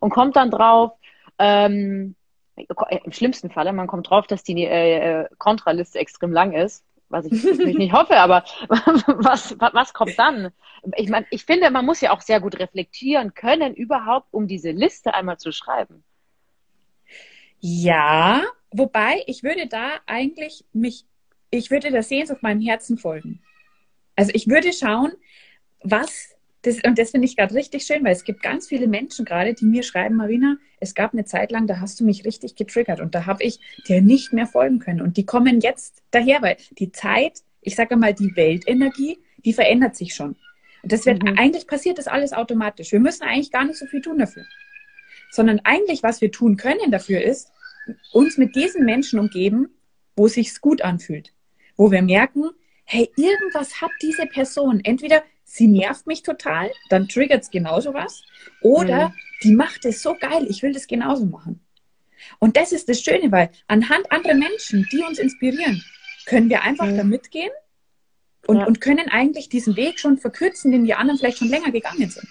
und 0.00 0.10
kommt 0.10 0.36
dann 0.36 0.50
drauf, 0.50 0.92
ähm, 1.38 2.14
im 2.56 3.12
schlimmsten 3.12 3.50
Falle, 3.50 3.72
man 3.72 3.86
kommt 3.86 4.10
drauf, 4.10 4.26
dass 4.26 4.42
die 4.42 4.64
äh, 4.64 5.26
Kontraliste 5.38 5.98
extrem 5.98 6.32
lang 6.32 6.52
ist, 6.52 6.84
was 7.08 7.26
ich 7.26 7.32
natürlich 7.44 7.78
nicht 7.78 7.92
hoffe, 7.92 8.16
aber 8.16 8.44
was, 8.68 9.56
was 9.58 9.92
kommt 9.92 10.18
dann? 10.18 10.52
Ich 10.96 11.08
meine, 11.08 11.26
ich 11.30 11.44
finde, 11.44 11.70
man 11.70 11.86
muss 11.86 12.00
ja 12.00 12.12
auch 12.12 12.20
sehr 12.20 12.40
gut 12.40 12.58
reflektieren 12.58 13.34
können, 13.34 13.74
überhaupt, 13.74 14.28
um 14.32 14.46
diese 14.46 14.70
Liste 14.70 15.14
einmal 15.14 15.38
zu 15.38 15.52
schreiben. 15.52 16.04
Ja, 17.60 18.42
wobei 18.72 19.22
ich 19.26 19.42
würde 19.44 19.68
da 19.68 19.90
eigentlich 20.06 20.64
mich, 20.72 21.06
ich 21.50 21.70
würde 21.70 21.90
der 21.90 22.02
Sehnsucht 22.02 22.42
meinem 22.42 22.60
Herzen 22.60 22.98
folgen. 22.98 23.40
Also 24.16 24.32
ich 24.34 24.48
würde 24.48 24.72
schauen, 24.72 25.12
was 25.82 26.34
das, 26.62 26.76
und 26.84 26.98
das 26.98 27.10
finde 27.10 27.26
ich 27.26 27.36
gerade 27.36 27.54
richtig 27.54 27.84
schön, 27.84 28.04
weil 28.04 28.12
es 28.12 28.24
gibt 28.24 28.42
ganz 28.42 28.68
viele 28.68 28.86
Menschen 28.86 29.24
gerade, 29.24 29.52
die 29.52 29.64
mir 29.64 29.82
schreiben, 29.82 30.14
Marina, 30.14 30.56
es 30.78 30.94
gab 30.94 31.12
eine 31.12 31.24
Zeit 31.24 31.50
lang, 31.50 31.66
da 31.66 31.80
hast 31.80 31.98
du 31.98 32.04
mich 32.04 32.24
richtig 32.24 32.54
getriggert 32.54 33.00
und 33.00 33.14
da 33.14 33.26
habe 33.26 33.42
ich 33.42 33.58
dir 33.88 34.00
nicht 34.00 34.32
mehr 34.32 34.46
folgen 34.46 34.78
können. 34.78 35.00
Und 35.00 35.16
die 35.16 35.26
kommen 35.26 35.60
jetzt 35.60 36.02
daher, 36.12 36.40
weil 36.40 36.56
die 36.78 36.92
Zeit, 36.92 37.42
ich 37.60 37.74
sage 37.74 37.96
mal, 37.96 38.14
die 38.14 38.36
Weltenergie, 38.36 39.18
die 39.44 39.52
verändert 39.52 39.96
sich 39.96 40.14
schon. 40.14 40.36
Und 40.82 40.92
das 40.92 41.04
wird, 41.04 41.22
mhm. 41.22 41.36
eigentlich 41.36 41.66
passiert 41.66 41.98
das 41.98 42.06
alles 42.06 42.32
automatisch. 42.32 42.92
Wir 42.92 43.00
müssen 43.00 43.24
eigentlich 43.24 43.50
gar 43.50 43.64
nicht 43.64 43.78
so 43.78 43.86
viel 43.86 44.00
tun 44.00 44.18
dafür. 44.18 44.44
Sondern 45.30 45.60
eigentlich, 45.64 46.02
was 46.02 46.20
wir 46.20 46.30
tun 46.30 46.56
können 46.56 46.90
dafür 46.90 47.22
ist, 47.22 47.50
uns 48.12 48.38
mit 48.38 48.54
diesen 48.54 48.84
Menschen 48.84 49.18
umgeben, 49.18 49.68
wo 50.14 50.26
es 50.26 50.34
sich 50.34 50.60
gut 50.60 50.82
anfühlt. 50.82 51.32
Wo 51.76 51.90
wir 51.90 52.02
merken, 52.02 52.50
hey, 52.84 53.10
irgendwas 53.16 53.80
hat 53.80 53.90
diese 54.00 54.26
Person. 54.26 54.80
Entweder 54.84 55.22
sie 55.52 55.66
nervt 55.66 56.06
mich 56.06 56.22
total, 56.22 56.70
dann 56.88 57.08
triggert 57.08 57.42
es 57.42 57.50
genauso 57.50 57.92
was. 57.92 58.22
Oder 58.62 59.10
mhm. 59.10 59.14
die 59.42 59.54
macht 59.54 59.84
es 59.84 60.02
so 60.02 60.14
geil, 60.14 60.46
ich 60.48 60.62
will 60.62 60.72
das 60.72 60.86
genauso 60.86 61.26
machen. 61.26 61.60
Und 62.38 62.56
das 62.56 62.72
ist 62.72 62.88
das 62.88 63.02
Schöne, 63.02 63.30
weil 63.30 63.50
anhand 63.66 64.10
anderer 64.10 64.34
Menschen, 64.34 64.88
die 64.90 65.02
uns 65.02 65.18
inspirieren, 65.18 65.84
können 66.24 66.48
wir 66.48 66.62
einfach 66.62 66.86
mhm. 66.86 66.96
da 66.96 67.04
mitgehen 67.04 67.50
und, 68.46 68.58
ja. 68.58 68.64
und 68.64 68.80
können 68.80 69.08
eigentlich 69.10 69.50
diesen 69.50 69.76
Weg 69.76 70.00
schon 70.00 70.16
verkürzen, 70.16 70.72
den 70.72 70.84
die 70.84 70.94
anderen 70.94 71.18
vielleicht 71.18 71.38
schon 71.38 71.48
länger 71.48 71.70
gegangen 71.70 72.08
sind. 72.08 72.28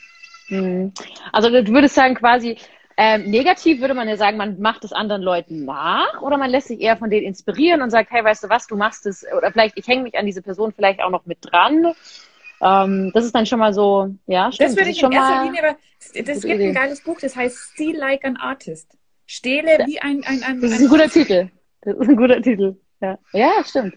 Mhm. 0.49 0.93
Also 1.31 1.49
du 1.49 1.67
würdest 1.67 1.93
sagen 1.93 2.15
quasi, 2.15 2.57
ähm, 2.97 3.29
negativ 3.29 3.81
würde 3.81 3.93
man 3.93 4.09
ja 4.09 4.17
sagen, 4.17 4.37
man 4.37 4.59
macht 4.59 4.83
es 4.83 4.93
anderen 4.93 5.21
Leuten 5.21 5.65
nach 5.65 6.21
oder 6.21 6.37
man 6.37 6.49
lässt 6.49 6.69
sich 6.69 6.81
eher 6.81 6.97
von 6.97 7.09
denen 7.09 7.27
inspirieren 7.27 7.81
und 7.81 7.91
sagt, 7.91 8.09
hey, 8.11 8.23
weißt 8.23 8.43
du 8.43 8.49
was, 8.49 8.65
du 8.67 8.75
machst 8.75 9.05
es, 9.05 9.25
oder 9.37 9.51
vielleicht, 9.51 9.77
ich 9.77 9.87
hänge 9.87 10.03
mich 10.03 10.17
an 10.17 10.25
diese 10.25 10.41
Person 10.41 10.73
vielleicht 10.73 11.01
auch 11.01 11.11
noch 11.11 11.25
mit 11.25 11.37
dran 11.41 11.93
ähm, 12.61 13.11
das 13.13 13.25
ist 13.25 13.33
dann 13.33 13.45
schon 13.45 13.59
mal 13.59 13.73
so, 13.73 14.13
ja, 14.27 14.51
stimmt. 14.51 14.69
Das 14.69 14.77
würde 14.77 14.89
ich 14.91 15.01
in 15.01 15.11
erster 15.11 15.43
Linie, 15.45 15.63
aber 15.63 15.77
das 16.25 16.41
gibt 16.41 16.61
ein 16.61 16.73
geiles 16.73 17.03
Buch, 17.03 17.19
das 17.19 17.35
heißt 17.35 17.57
Steal 17.73 17.97
Like 17.97 18.25
an 18.25 18.37
Artist. 18.37 18.97
Stehle 19.25 19.85
wie 19.85 19.99
ein, 19.99 20.23
ein, 20.25 20.43
ein 20.43 20.61
Das 20.61 20.71
ist 20.71 20.79
ein, 20.79 20.85
ein 20.85 20.89
guter 20.89 21.03
Artist. 21.03 21.27
Titel. 21.27 21.49
Das 21.81 21.95
ist 21.95 22.09
ein 22.09 22.17
guter 22.17 22.41
Titel. 22.41 22.75
Ja, 22.99 23.17
ja 23.33 23.51
stimmt. 23.65 23.95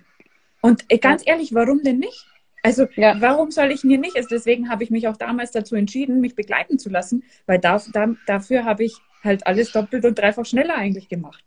Und 0.60 0.84
äh, 0.88 0.98
ganz 0.98 1.22
ehrlich, 1.26 1.52
warum 1.54 1.82
denn 1.82 1.98
nicht? 1.98 2.26
Also 2.62 2.86
ja. 2.96 3.20
warum 3.20 3.50
soll 3.50 3.70
ich 3.70 3.84
mir 3.84 3.98
nicht? 3.98 4.16
Also 4.16 4.28
deswegen 4.30 4.70
habe 4.70 4.82
ich 4.84 4.90
mich 4.90 5.06
auch 5.08 5.18
damals 5.18 5.50
dazu 5.50 5.74
entschieden, 5.74 6.20
mich 6.20 6.34
begleiten 6.34 6.78
zu 6.78 6.88
lassen, 6.88 7.24
weil 7.46 7.58
da, 7.58 7.82
da, 7.92 8.14
dafür 8.26 8.64
habe 8.64 8.84
ich 8.84 8.96
halt 9.22 9.46
alles 9.46 9.72
doppelt 9.72 10.04
und 10.06 10.18
dreifach 10.18 10.46
schneller 10.46 10.74
eigentlich 10.74 11.08
gemacht. 11.10 11.44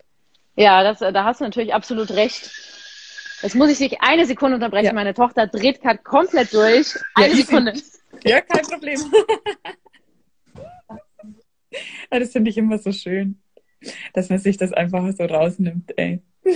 Ja, 0.55 0.83
das, 0.83 0.99
da 0.99 1.23
hast 1.23 1.41
du 1.41 1.45
natürlich 1.45 1.73
absolut 1.73 2.11
recht. 2.11 2.51
Jetzt 3.41 3.55
muss 3.55 3.69
ich 3.69 3.77
dich 3.77 4.01
eine 4.01 4.25
Sekunde 4.25 4.55
unterbrechen. 4.55 4.87
Ja. 4.87 4.93
Meine 4.93 5.13
Tochter 5.13 5.47
dreht 5.47 5.81
gerade 5.81 5.99
komplett 5.99 6.53
durch. 6.53 6.95
Eine 7.13 7.29
ja, 7.29 7.35
Sekunde. 7.35 7.73
Ja, 8.23 8.41
kein 8.41 8.65
Problem. 8.65 8.99
das 12.09 12.31
finde 12.31 12.49
ich 12.49 12.57
immer 12.57 12.79
so 12.79 12.91
schön, 12.91 13.39
dass 14.13 14.29
man 14.29 14.39
sich 14.39 14.57
das 14.57 14.73
einfach 14.73 15.11
so 15.11 15.23
rausnimmt, 15.23 15.97
ey. 15.97 16.21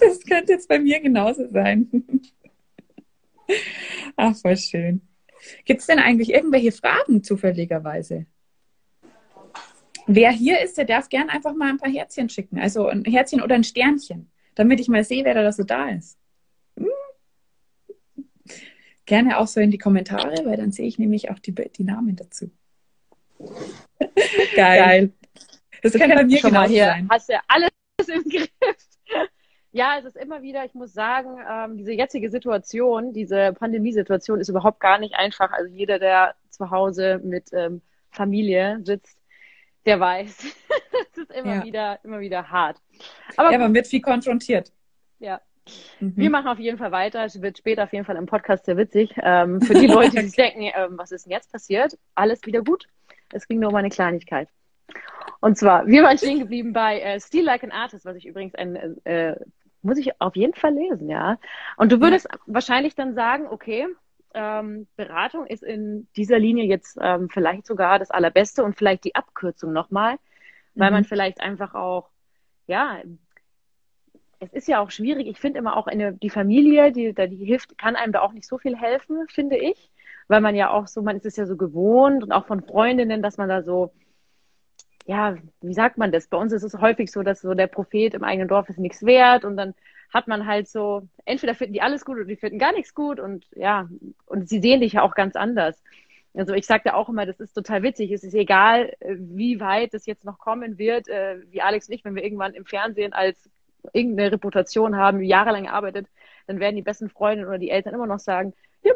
Das 0.00 0.20
könnte 0.24 0.52
jetzt 0.52 0.68
bei 0.68 0.80
mir 0.80 1.00
genauso 1.00 1.48
sein. 1.48 1.88
Ach, 4.16 4.36
voll 4.36 4.56
schön. 4.56 5.02
Gibt 5.64 5.80
es 5.80 5.86
denn 5.86 6.00
eigentlich 6.00 6.30
irgendwelche 6.30 6.72
Fragen 6.72 7.22
zufälligerweise? 7.22 8.26
Wer 10.06 10.32
hier 10.32 10.60
ist, 10.60 10.76
der 10.76 10.84
darf 10.84 11.08
gern 11.08 11.30
einfach 11.30 11.54
mal 11.54 11.70
ein 11.70 11.78
paar 11.78 11.90
Herzchen 11.90 12.28
schicken. 12.28 12.58
Also 12.58 12.88
ein 12.88 13.04
Herzchen 13.04 13.40
oder 13.40 13.54
ein 13.54 13.64
Sternchen, 13.64 14.30
damit 14.54 14.80
ich 14.80 14.88
mal 14.88 15.04
sehe, 15.04 15.24
wer 15.24 15.34
da 15.34 15.52
so 15.52 15.64
da 15.64 15.90
ist. 15.90 16.18
Hm. 16.78 16.88
Gerne 19.06 19.38
auch 19.38 19.46
so 19.46 19.60
in 19.60 19.70
die 19.70 19.78
Kommentare, 19.78 20.44
weil 20.44 20.56
dann 20.56 20.72
sehe 20.72 20.86
ich 20.86 20.98
nämlich 20.98 21.30
auch 21.30 21.38
die, 21.38 21.54
die 21.54 21.84
Namen 21.84 22.16
dazu. 22.16 22.50
Geil. 24.56 24.78
Geil. 24.78 25.12
Das, 25.82 25.92
das 25.92 26.00
kann 26.00 26.10
bei 26.10 26.24
mir 26.24 26.38
schon 26.38 26.50
genau 26.50 26.62
mal 26.62 26.68
hier. 26.68 26.86
Sein. 26.86 27.08
Hast 27.10 27.28
du 27.28 27.34
ja 27.34 27.42
alles 27.46 27.70
im 28.08 28.22
Griff. 28.24 28.48
Ja, 29.74 29.98
es 29.98 30.04
ist 30.04 30.16
immer 30.16 30.40
wieder, 30.40 30.64
ich 30.64 30.72
muss 30.74 30.92
sagen, 30.92 31.36
ähm, 31.50 31.76
diese 31.76 31.90
jetzige 31.90 32.30
Situation, 32.30 33.12
diese 33.12 33.52
Pandemiesituation 33.54 34.38
ist 34.38 34.48
überhaupt 34.48 34.78
gar 34.78 35.00
nicht 35.00 35.14
einfach. 35.16 35.50
Also 35.50 35.68
jeder, 35.68 35.98
der 35.98 36.36
zu 36.48 36.70
Hause 36.70 37.20
mit 37.24 37.52
ähm, 37.52 37.82
Familie 38.12 38.80
sitzt, 38.84 39.20
der 39.84 39.98
weiß, 39.98 40.44
es 41.12 41.18
ist 41.18 41.32
immer 41.32 41.56
ja. 41.56 41.64
wieder, 41.64 41.98
immer 42.04 42.20
wieder 42.20 42.50
hart. 42.50 42.80
Aber 43.36 43.52
ja, 43.52 43.58
man 43.58 43.74
wird 43.74 43.86
viel 43.86 44.00
konfrontiert. 44.00 44.72
Ja. 45.18 45.40
Mhm. 46.00 46.12
Wir 46.16 46.30
machen 46.30 46.48
auf 46.48 46.58
jeden 46.58 46.78
Fall 46.78 46.92
weiter. 46.92 47.24
Es 47.24 47.40
wird 47.40 47.58
später 47.58 47.84
auf 47.84 47.92
jeden 47.92 48.04
Fall 48.04 48.16
im 48.16 48.26
Podcast 48.26 48.66
sehr 48.66 48.76
witzig. 48.76 49.14
Ähm, 49.22 49.60
für 49.60 49.74
die 49.74 49.86
Leute, 49.86 50.16
die 50.16 50.26
sich 50.26 50.36
denken, 50.36 50.70
ähm, 50.74 50.98
was 50.98 51.12
ist 51.12 51.26
denn 51.26 51.32
jetzt 51.32 51.50
passiert? 51.52 51.98
Alles 52.14 52.44
wieder 52.44 52.62
gut. 52.62 52.86
Es 53.32 53.48
ging 53.48 53.60
nur 53.60 53.70
um 53.70 53.76
eine 53.76 53.90
Kleinigkeit. 53.90 54.48
Und 55.40 55.58
zwar, 55.58 55.86
wir 55.86 56.02
waren 56.02 56.18
stehen 56.18 56.38
geblieben 56.38 56.72
bei 56.72 57.00
äh, 57.00 57.20
Steal 57.20 57.44
Like 57.44 57.64
an 57.64 57.70
Artist, 57.70 58.04
was 58.04 58.16
ich 58.16 58.26
übrigens 58.26 58.54
ein, 58.54 58.76
äh, 59.04 59.36
muss 59.82 59.98
ich 59.98 60.20
auf 60.20 60.36
jeden 60.36 60.54
Fall 60.54 60.74
lesen, 60.74 61.08
ja. 61.08 61.38
Und 61.76 61.92
du 61.92 62.00
würdest 62.00 62.26
ja. 62.30 62.38
wahrscheinlich 62.46 62.94
dann 62.94 63.14
sagen, 63.14 63.46
okay, 63.48 63.86
ähm, 64.34 64.86
Beratung 64.96 65.46
ist 65.46 65.62
in 65.62 66.08
dieser 66.16 66.38
Linie 66.38 66.64
jetzt 66.64 66.98
ähm, 67.00 67.28
vielleicht 67.28 67.66
sogar 67.66 67.98
das 67.98 68.10
Allerbeste 68.10 68.64
und 68.64 68.76
vielleicht 68.76 69.04
die 69.04 69.14
Abkürzung 69.14 69.72
nochmal, 69.72 70.16
weil 70.74 70.90
mhm. 70.90 70.96
man 70.96 71.04
vielleicht 71.04 71.40
einfach 71.40 71.74
auch, 71.74 72.08
ja, 72.66 73.00
es 74.40 74.52
ist 74.52 74.68
ja 74.68 74.80
auch 74.80 74.90
schwierig. 74.90 75.26
Ich 75.26 75.38
finde 75.38 75.58
immer 75.58 75.76
auch 75.76 75.86
eine, 75.86 76.12
die 76.12 76.30
Familie, 76.30 76.92
die, 76.92 77.14
die 77.14 77.44
hilft, 77.44 77.78
kann 77.78 77.96
einem 77.96 78.12
da 78.12 78.20
auch 78.20 78.32
nicht 78.32 78.46
so 78.46 78.58
viel 78.58 78.76
helfen, 78.76 79.26
finde 79.28 79.56
ich, 79.56 79.90
weil 80.28 80.40
man 80.40 80.54
ja 80.54 80.70
auch 80.70 80.86
so, 80.86 81.02
man 81.02 81.16
ist 81.16 81.26
es 81.26 81.36
ja 81.36 81.46
so 81.46 81.56
gewohnt 81.56 82.22
und 82.22 82.32
auch 82.32 82.46
von 82.46 82.62
Freundinnen, 82.62 83.22
dass 83.22 83.36
man 83.36 83.48
da 83.48 83.62
so, 83.62 83.92
ja, 85.06 85.36
wie 85.60 85.74
sagt 85.74 85.98
man 85.98 86.12
das? 86.12 86.28
Bei 86.28 86.38
uns 86.38 86.52
ist 86.52 86.62
es 86.62 86.80
häufig 86.80 87.10
so, 87.10 87.22
dass 87.22 87.42
so 87.42 87.54
der 87.54 87.66
Prophet 87.66 88.14
im 88.14 88.24
eigenen 88.24 88.48
Dorf 88.48 88.68
ist 88.68 88.78
nichts 88.78 89.04
wert 89.04 89.44
und 89.44 89.56
dann 89.56 89.74
hat 90.12 90.28
man 90.28 90.46
halt 90.46 90.68
so, 90.68 91.08
entweder 91.24 91.54
finden 91.54 91.74
die 91.74 91.82
alles 91.82 92.04
gut 92.04 92.16
oder 92.16 92.24
die 92.24 92.36
finden 92.36 92.58
gar 92.58 92.72
nichts 92.72 92.94
gut 92.94 93.20
und 93.20 93.46
ja, 93.56 93.88
und 94.26 94.48
sie 94.48 94.60
sehen 94.60 94.80
dich 94.80 94.94
ja 94.94 95.02
auch 95.02 95.14
ganz 95.14 95.36
anders. 95.36 95.82
Also 96.34 96.52
ich 96.54 96.66
sagte 96.66 96.94
auch 96.94 97.08
immer, 97.08 97.26
das 97.26 97.38
ist 97.40 97.54
total 97.54 97.82
witzig. 97.82 98.10
Es 98.10 98.24
ist 98.24 98.34
egal, 98.34 98.92
äh, 99.00 99.16
wie 99.18 99.60
weit 99.60 99.94
es 99.94 100.06
jetzt 100.06 100.24
noch 100.24 100.38
kommen 100.38 100.78
wird, 100.78 101.08
äh, 101.08 101.38
wie 101.50 101.62
Alex 101.62 101.88
und 101.88 101.94
ich, 101.94 102.04
wenn 102.04 102.14
wir 102.14 102.24
irgendwann 102.24 102.54
im 102.54 102.64
Fernsehen 102.64 103.12
als 103.12 103.48
irgendeine 103.92 104.32
Reputation 104.32 104.96
haben, 104.96 105.22
jahrelang 105.22 105.64
gearbeitet, 105.64 106.06
dann 106.46 106.58
werden 106.58 106.76
die 106.76 106.82
besten 106.82 107.08
Freundinnen 107.08 107.48
oder 107.48 107.58
die 107.58 107.70
Eltern 107.70 107.94
immer 107.94 108.06
noch 108.06 108.18
sagen, 108.18 108.54
ja, 108.82 108.92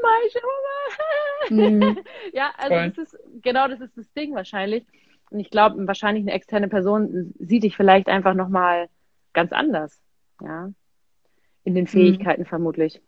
Mama. 1.50 1.68
Mhm. 1.68 1.98
ja, 2.32 2.52
also 2.58 2.74
das 2.74 3.12
ist, 3.12 3.18
genau 3.42 3.68
das 3.68 3.80
ist 3.80 3.96
das 3.96 4.12
Ding 4.12 4.34
wahrscheinlich. 4.34 4.84
Und 5.30 5.40
ich 5.40 5.50
glaube, 5.50 5.86
wahrscheinlich 5.86 6.24
eine 6.24 6.32
externe 6.32 6.68
Person 6.68 7.34
sieht 7.38 7.62
dich 7.62 7.76
vielleicht 7.76 8.08
einfach 8.08 8.34
nochmal 8.34 8.88
ganz 9.32 9.52
anders. 9.52 10.00
Ja 10.42 10.70
in 11.68 11.74
den 11.74 11.84
mhm. 11.84 11.88
Fähigkeiten 11.88 12.42
mhm. 12.42 12.46
vermutlich. 12.46 13.00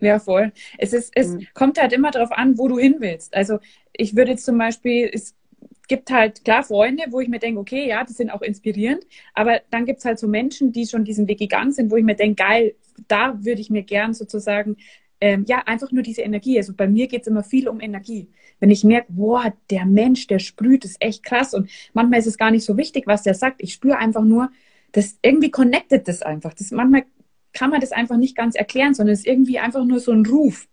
Ja, 0.00 0.18
voll. 0.18 0.52
Es 0.78 0.92
ist, 0.92 1.12
es 1.14 1.28
mhm. 1.28 1.46
kommt 1.54 1.80
halt 1.80 1.92
immer 1.92 2.10
darauf 2.10 2.32
an, 2.32 2.56
wo 2.56 2.68
du 2.68 2.78
hin 2.78 2.96
willst. 3.00 3.34
Also 3.34 3.58
ich 3.92 4.14
würde 4.14 4.32
jetzt 4.32 4.44
zum 4.44 4.56
Beispiel, 4.58 5.10
es 5.12 5.34
gibt 5.88 6.10
halt 6.10 6.44
klar 6.44 6.62
Freunde, 6.62 7.04
wo 7.10 7.20
ich 7.20 7.28
mir 7.28 7.38
denke, 7.40 7.60
okay, 7.60 7.88
ja, 7.88 8.04
die 8.04 8.12
sind 8.12 8.30
auch 8.30 8.42
inspirierend, 8.42 9.04
aber 9.34 9.60
dann 9.70 9.86
gibt 9.86 9.98
es 10.00 10.04
halt 10.04 10.18
so 10.18 10.28
Menschen, 10.28 10.70
die 10.70 10.86
schon 10.86 11.04
diesen 11.04 11.26
Weg 11.26 11.38
gegangen 11.38 11.72
sind, 11.72 11.90
wo 11.90 11.96
ich 11.96 12.04
mir 12.04 12.14
denke, 12.14 12.44
geil, 12.44 12.74
da 13.08 13.42
würde 13.44 13.60
ich 13.60 13.70
mir 13.70 13.82
gern 13.82 14.14
sozusagen, 14.14 14.76
ähm, 15.20 15.44
ja, 15.48 15.62
einfach 15.66 15.90
nur 15.90 16.02
diese 16.02 16.22
Energie. 16.22 16.58
Also 16.58 16.74
bei 16.74 16.86
mir 16.86 17.08
geht 17.08 17.22
es 17.22 17.26
immer 17.26 17.42
viel 17.42 17.68
um 17.68 17.80
Energie. 17.80 18.28
Wenn 18.60 18.70
ich 18.70 18.84
merke, 18.84 19.12
boah, 19.12 19.52
der 19.70 19.86
Mensch, 19.86 20.26
der 20.26 20.38
sprüht, 20.38 20.84
ist 20.84 20.96
echt 21.00 21.24
krass 21.24 21.54
und 21.54 21.70
manchmal 21.92 22.20
ist 22.20 22.26
es 22.26 22.38
gar 22.38 22.50
nicht 22.50 22.64
so 22.64 22.76
wichtig, 22.76 23.06
was 23.06 23.22
der 23.22 23.34
sagt. 23.34 23.62
Ich 23.62 23.72
spüre 23.72 23.98
einfach 23.98 24.22
nur, 24.22 24.50
das 24.92 25.18
irgendwie 25.22 25.50
connectet 25.50 26.06
das 26.08 26.22
einfach. 26.22 26.54
Das 26.54 26.70
manchmal 26.70 27.04
kann 27.58 27.70
man 27.70 27.80
das 27.80 27.90
einfach 27.90 28.16
nicht 28.16 28.36
ganz 28.36 28.54
erklären, 28.54 28.94
sondern 28.94 29.14
es 29.14 29.20
ist 29.20 29.26
irgendwie 29.26 29.58
einfach 29.58 29.84
nur 29.84 29.98
so 29.98 30.12
ein 30.12 30.24
Ruf. 30.24 30.68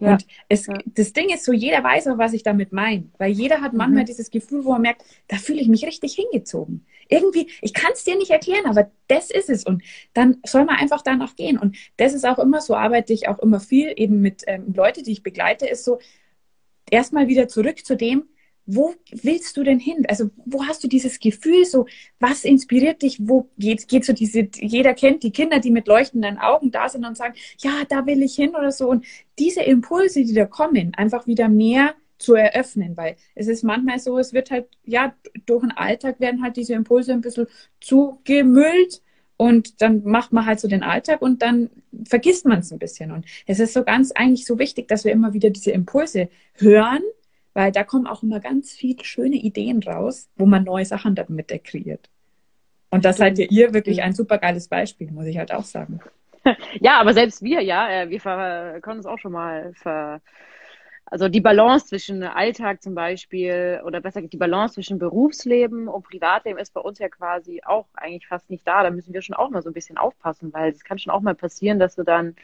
Ja. 0.00 0.12
Und 0.12 0.26
es, 0.50 0.66
ja. 0.66 0.74
das 0.84 1.14
Ding 1.14 1.30
ist 1.30 1.44
so, 1.44 1.52
jeder 1.52 1.82
weiß 1.82 2.08
auch, 2.08 2.18
was 2.18 2.34
ich 2.34 2.42
damit 2.42 2.72
meine. 2.72 3.04
Weil 3.16 3.32
jeder 3.32 3.62
hat 3.62 3.72
manchmal 3.72 4.02
mhm. 4.02 4.06
dieses 4.06 4.30
Gefühl, 4.30 4.66
wo 4.66 4.74
er 4.74 4.78
merkt, 4.78 5.02
da 5.28 5.36
fühle 5.36 5.60
ich 5.60 5.68
mich 5.68 5.84
richtig 5.86 6.14
hingezogen. 6.14 6.84
Irgendwie, 7.08 7.48
ich 7.62 7.72
kann 7.72 7.92
es 7.94 8.04
dir 8.04 8.16
nicht 8.16 8.30
erklären, 8.30 8.66
aber 8.66 8.90
das 9.08 9.30
ist 9.30 9.48
es. 9.48 9.64
Und 9.64 9.82
dann 10.12 10.38
soll 10.44 10.66
man 10.66 10.76
einfach 10.76 11.00
danach 11.00 11.36
gehen. 11.36 11.58
Und 11.58 11.76
das 11.96 12.12
ist 12.12 12.26
auch 12.26 12.38
immer 12.38 12.60
so, 12.60 12.74
arbeite 12.74 13.14
ich 13.14 13.28
auch 13.28 13.38
immer 13.38 13.60
viel 13.60 13.92
eben 13.96 14.20
mit 14.20 14.44
ähm, 14.46 14.74
Leuten, 14.74 15.04
die 15.04 15.12
ich 15.12 15.22
begleite, 15.22 15.66
ist 15.66 15.84
so, 15.84 16.00
erstmal 16.90 17.28
wieder 17.28 17.48
zurück 17.48 17.84
zu 17.84 17.96
dem, 17.96 18.24
wo 18.74 18.94
willst 19.10 19.56
du 19.56 19.64
denn 19.64 19.78
hin? 19.78 20.04
Also, 20.08 20.30
wo 20.44 20.64
hast 20.64 20.82
du 20.84 20.88
dieses 20.88 21.18
Gefühl 21.18 21.64
so, 21.64 21.86
was 22.18 22.44
inspiriert 22.44 23.02
dich? 23.02 23.18
Wo 23.20 23.48
geht, 23.58 23.88
geht 23.88 24.04
so 24.04 24.12
diese, 24.12 24.48
jeder 24.54 24.94
kennt 24.94 25.22
die 25.22 25.32
Kinder, 25.32 25.58
die 25.58 25.70
mit 25.70 25.88
leuchtenden 25.88 26.38
Augen 26.38 26.70
da 26.70 26.88
sind 26.88 27.04
und 27.04 27.16
sagen, 27.16 27.34
ja, 27.58 27.82
da 27.88 28.06
will 28.06 28.22
ich 28.22 28.34
hin 28.34 28.50
oder 28.50 28.72
so. 28.72 28.88
Und 28.88 29.04
diese 29.38 29.62
Impulse, 29.62 30.24
die 30.24 30.34
da 30.34 30.46
kommen, 30.46 30.94
einfach 30.94 31.26
wieder 31.26 31.48
mehr 31.48 31.94
zu 32.18 32.34
eröffnen, 32.34 32.96
weil 32.96 33.16
es 33.34 33.48
ist 33.48 33.64
manchmal 33.64 33.98
so, 33.98 34.18
es 34.18 34.32
wird 34.32 34.50
halt, 34.50 34.66
ja, 34.84 35.14
durch 35.46 35.62
den 35.62 35.72
Alltag 35.72 36.20
werden 36.20 36.42
halt 36.42 36.56
diese 36.56 36.74
Impulse 36.74 37.12
ein 37.12 37.22
bisschen 37.22 37.46
zugemüllt 37.80 39.02
und 39.36 39.80
dann 39.80 40.04
macht 40.04 40.32
man 40.32 40.44
halt 40.44 40.60
so 40.60 40.68
den 40.68 40.82
Alltag 40.82 41.22
und 41.22 41.40
dann 41.40 41.70
vergisst 42.06 42.44
man 42.44 42.58
es 42.58 42.70
ein 42.72 42.78
bisschen. 42.78 43.10
Und 43.10 43.24
es 43.46 43.58
ist 43.58 43.72
so 43.72 43.84
ganz 43.84 44.12
eigentlich 44.12 44.44
so 44.44 44.58
wichtig, 44.58 44.86
dass 44.86 45.04
wir 45.04 45.12
immer 45.12 45.32
wieder 45.32 45.48
diese 45.48 45.70
Impulse 45.70 46.28
hören 46.56 47.00
weil 47.54 47.72
da 47.72 47.84
kommen 47.84 48.06
auch 48.06 48.22
immer 48.22 48.40
ganz 48.40 48.72
viele 48.72 49.04
schöne 49.04 49.36
Ideen 49.36 49.82
raus, 49.82 50.28
wo 50.36 50.46
man 50.46 50.64
neue 50.64 50.84
Sachen 50.84 51.14
damit 51.14 51.48
kreiert. 51.64 52.08
Und 52.90 53.04
das 53.04 53.18
seid 53.18 53.38
ihr, 53.38 53.50
ihr 53.50 53.72
wirklich 53.72 54.02
ein 54.02 54.14
super 54.14 54.38
geiles 54.38 54.68
Beispiel, 54.68 55.10
muss 55.10 55.26
ich 55.26 55.38
halt 55.38 55.52
auch 55.52 55.64
sagen. 55.64 56.00
Ja, 56.80 56.98
aber 56.98 57.12
selbst 57.12 57.42
wir, 57.42 57.60
ja, 57.60 57.90
äh, 57.90 58.08
wir 58.08 58.18
können 58.80 58.96
uns 58.96 59.06
auch 59.06 59.18
schon 59.18 59.32
mal 59.32 59.74
ver, 59.74 60.22
also 61.04 61.28
die 61.28 61.40
Balance 61.40 61.86
zwischen 61.86 62.22
Alltag 62.22 62.82
zum 62.82 62.94
Beispiel 62.94 63.82
oder 63.84 64.00
besser 64.00 64.20
gesagt 64.20 64.32
die 64.32 64.38
Balance 64.38 64.74
zwischen 64.74 64.98
Berufsleben 64.98 65.88
und 65.88 66.04
Privatleben 66.04 66.58
ist 66.58 66.72
bei 66.72 66.80
uns 66.80 66.98
ja 66.98 67.08
quasi 67.08 67.60
auch 67.64 67.86
eigentlich 67.94 68.28
fast 68.28 68.48
nicht 68.48 68.66
da. 68.66 68.82
Da 68.82 68.90
müssen 68.90 69.12
wir 69.12 69.20
schon 69.20 69.34
auch 69.34 69.50
mal 69.50 69.60
so 69.60 69.68
ein 69.68 69.74
bisschen 69.74 69.98
aufpassen, 69.98 70.52
weil 70.52 70.70
es 70.70 70.84
kann 70.84 70.98
schon 70.98 71.12
auch 71.12 71.20
mal 71.20 71.34
passieren, 71.34 71.78
dass 71.78 71.96
du 71.96 72.04
dann 72.04 72.36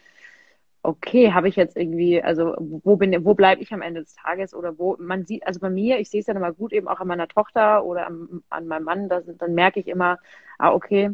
okay, 0.86 1.32
habe 1.32 1.48
ich 1.48 1.56
jetzt 1.56 1.76
irgendwie, 1.76 2.22
also 2.22 2.54
wo 2.58 2.96
bin, 2.96 3.24
wo 3.24 3.34
bleibe 3.34 3.62
ich 3.62 3.72
am 3.72 3.82
Ende 3.82 4.00
des 4.00 4.14
Tages 4.14 4.54
oder 4.54 4.78
wo 4.78 4.96
man 4.98 5.24
sieht, 5.26 5.46
also 5.46 5.60
bei 5.60 5.70
mir, 5.70 5.98
ich 5.98 6.10
sehe 6.10 6.20
es 6.20 6.26
dann 6.26 6.36
immer 6.36 6.52
gut 6.52 6.72
eben 6.72 6.88
auch 6.88 7.00
an 7.00 7.08
meiner 7.08 7.28
Tochter 7.28 7.84
oder 7.84 8.06
an, 8.06 8.42
an 8.50 8.66
meinem 8.66 8.84
Mann, 8.84 9.08
das, 9.08 9.24
dann 9.38 9.54
merke 9.54 9.80
ich 9.80 9.88
immer, 9.88 10.18
ah 10.58 10.72
okay, 10.72 11.10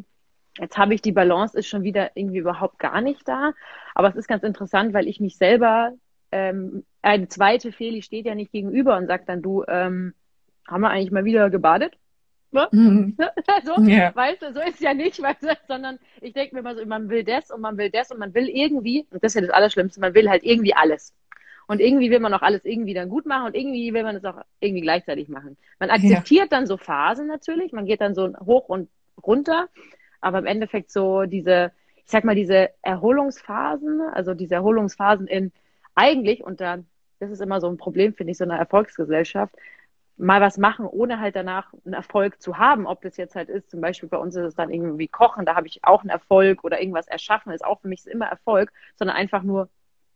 jetzt 0.59 0.76
habe 0.79 0.95
ich 0.95 1.02
die 1.02 1.12
Balance 1.12 1.59
ist 1.59 1.69
schon 1.69 1.83
wieder 1.83 2.11
irgendwie 2.17 2.38
überhaupt 2.38 2.79
gar 2.79 3.00
nicht 3.00 3.26
da, 3.26 3.52
aber 3.95 4.09
es 4.09 4.17
ist 4.17 4.29
ganz 4.29 4.43
interessant, 4.43 4.95
weil 4.95 5.09
ich 5.09 5.21
mich 5.21 5.37
selber 5.37 5.93
ähm, 6.33 6.85
eine 7.02 7.29
zweite 7.29 7.73
Feli 7.73 8.02
steht 8.02 8.26
ja 8.26 8.35
nicht 8.35 8.52
gegenüber 8.52 8.97
und 8.97 9.07
sagt 9.07 9.29
dann 9.29 9.43
du, 9.43 9.64
ähm, 9.69 10.14
haben 10.67 10.81
wir 10.83 10.91
eigentlich 10.91 11.11
mal 11.12 11.25
wieder 11.25 11.50
gebadet? 11.50 11.99
Ne? 12.52 12.68
Mhm. 12.71 13.16
so, 13.64 13.80
ja. 13.82 14.14
Weißt 14.14 14.42
du, 14.42 14.52
so 14.52 14.61
ist 14.61 14.75
es 14.75 14.80
ja 14.80 14.92
nicht, 14.92 15.21
weißt 15.23 15.42
du, 15.42 15.56
sondern 15.66 15.99
ich 16.21 16.35
denke 16.35 16.54
mir 16.54 16.62
mal 16.62 16.76
so, 16.76 16.85
man 16.85 17.09
will 17.09 17.25
das 17.25 17.50
und 17.50 17.61
man 17.61 17.78
will 17.78 17.90
das 17.90 18.11
und 18.11 18.18
man 18.18 18.35
will 18.35 18.49
irgendwie, 18.49 19.06
und 19.11 19.25
das 19.25 19.35
ist 19.35 19.37
ja 19.37 19.47
das 19.47 19.50
Allerschlimmste, 19.50 20.00
man 20.00 20.14
will 20.14 20.28
halt 20.28 20.44
irgendwie 20.44 20.75
alles. 20.75 21.14
Und 21.66 21.80
irgendwie 21.80 22.11
will 22.11 22.21
man 22.21 22.35
auch 22.35 22.42
alles 22.42 22.64
irgendwie 22.64 22.92
dann 22.92 23.09
gut 23.09 23.25
machen 23.25 23.47
und 23.47 23.54
irgendwie 23.54 23.94
will 23.94 24.02
man 24.02 24.16
es 24.16 24.25
auch 24.25 24.42
irgendwie 24.61 24.82
gleichzeitig 24.82 25.28
machen. 25.28 25.56
Man 25.78 25.90
akzeptiert 25.90 26.50
ja. 26.50 26.59
dann 26.59 26.66
so 26.66 26.76
Phasen 26.76 27.26
natürlich, 27.26 27.73
man 27.73 27.87
geht 27.87 28.00
dann 28.00 28.14
so 28.14 28.35
hoch 28.40 28.68
und 28.68 28.90
runter, 29.25 29.68
aber 30.21 30.38
im 30.40 30.47
Endeffekt 30.47 30.90
so 30.90 31.23
diese, 31.23 31.73
ich 31.97 32.11
sag 32.11 32.25
mal, 32.25 32.35
diese 32.35 32.71
Erholungsphasen, 32.82 34.02
also 34.12 34.35
diese 34.35 34.56
Erholungsphasen 34.56 35.26
in 35.26 35.52
eigentlich, 35.94 36.44
und 36.44 36.61
da, 36.61 36.78
das 37.21 37.30
ist 37.30 37.40
immer 37.40 37.61
so 37.61 37.68
ein 37.68 37.78
Problem, 37.78 38.12
finde 38.12 38.32
ich, 38.32 38.38
so 38.38 38.44
einer 38.44 38.59
Erfolgsgesellschaft, 38.59 39.54
mal 40.23 40.41
was 40.41 40.57
machen, 40.57 40.87
ohne 40.87 41.21
halt 41.21 41.37
danach 41.37 41.73
einen 41.85 41.95
Erfolg 41.95 42.41
zu 42.41 42.57
haben. 42.59 42.87
Ob 42.87 43.02
das 43.02 43.17
jetzt 43.17 43.35
halt 43.35 43.49
ist, 43.49 43.71
zum 43.71 43.81
Beispiel 43.81 44.09
bei 44.09 44.17
uns 44.17 44.37
ist 44.37 44.45
es 44.45 44.55
dann 44.55 44.71
irgendwie 44.71 45.09
Kochen, 45.09 45.45
da 45.45 45.57
habe 45.57 45.67
ich 45.67 45.81
auch 45.83 46.02
einen 46.02 46.11
Erfolg 46.11 46.64
oder 46.64 46.81
irgendwas 46.81 47.09
erschaffen, 47.09 47.52
ist 47.52 47.64
auch 47.64 47.81
für 47.81 47.88
mich 47.88 48.07
immer 48.07 48.26
Erfolg, 48.26 48.73
sondern 48.97 49.17
einfach 49.17 49.43
nur, 49.43 49.69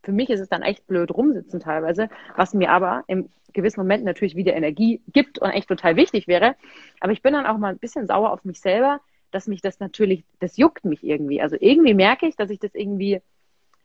für 0.03 0.13
mich 0.13 0.31
ist 0.31 0.41
es 0.41 0.49
dann 0.49 0.63
echt 0.63 0.87
blöd 0.87 1.11
rumsitzen 1.11 1.61
teilweise, 1.61 2.09
was 2.37 2.55
mir 2.55 2.71
aber 2.71 3.03
im 3.09 3.29
gewissen 3.53 3.81
Moment 3.81 4.05
natürlich 4.05 4.37
wieder 4.37 4.55
Energie 4.55 5.03
gibt 5.09 5.39
und 5.41 5.51
echt 5.51 5.69
total 5.69 5.97
wichtig 5.97 6.29
wäre. 6.29 6.55
Aber 7.01 7.13
ich 7.13 7.23
bin 7.23 7.33
dann 7.33 7.47
auch 7.47 7.59
mal 7.59 7.71
ein 7.71 7.79
bisschen 7.79 8.07
sauer 8.07 8.31
auf 8.31 8.45
mich 8.45 8.61
selber, 8.61 9.01
dass 9.33 9.49
mich 9.49 9.61
das 9.61 9.81
natürlich, 9.81 10.25
das 10.39 10.57
juckt 10.57 10.85
mich 10.85 11.03
irgendwie. 11.03 11.43
Also 11.43 11.57
irgendwie 11.59 11.95
merke 11.95 12.27
ich, 12.27 12.37
dass 12.37 12.51
ich 12.51 12.61
das 12.61 12.75
irgendwie, 12.75 13.21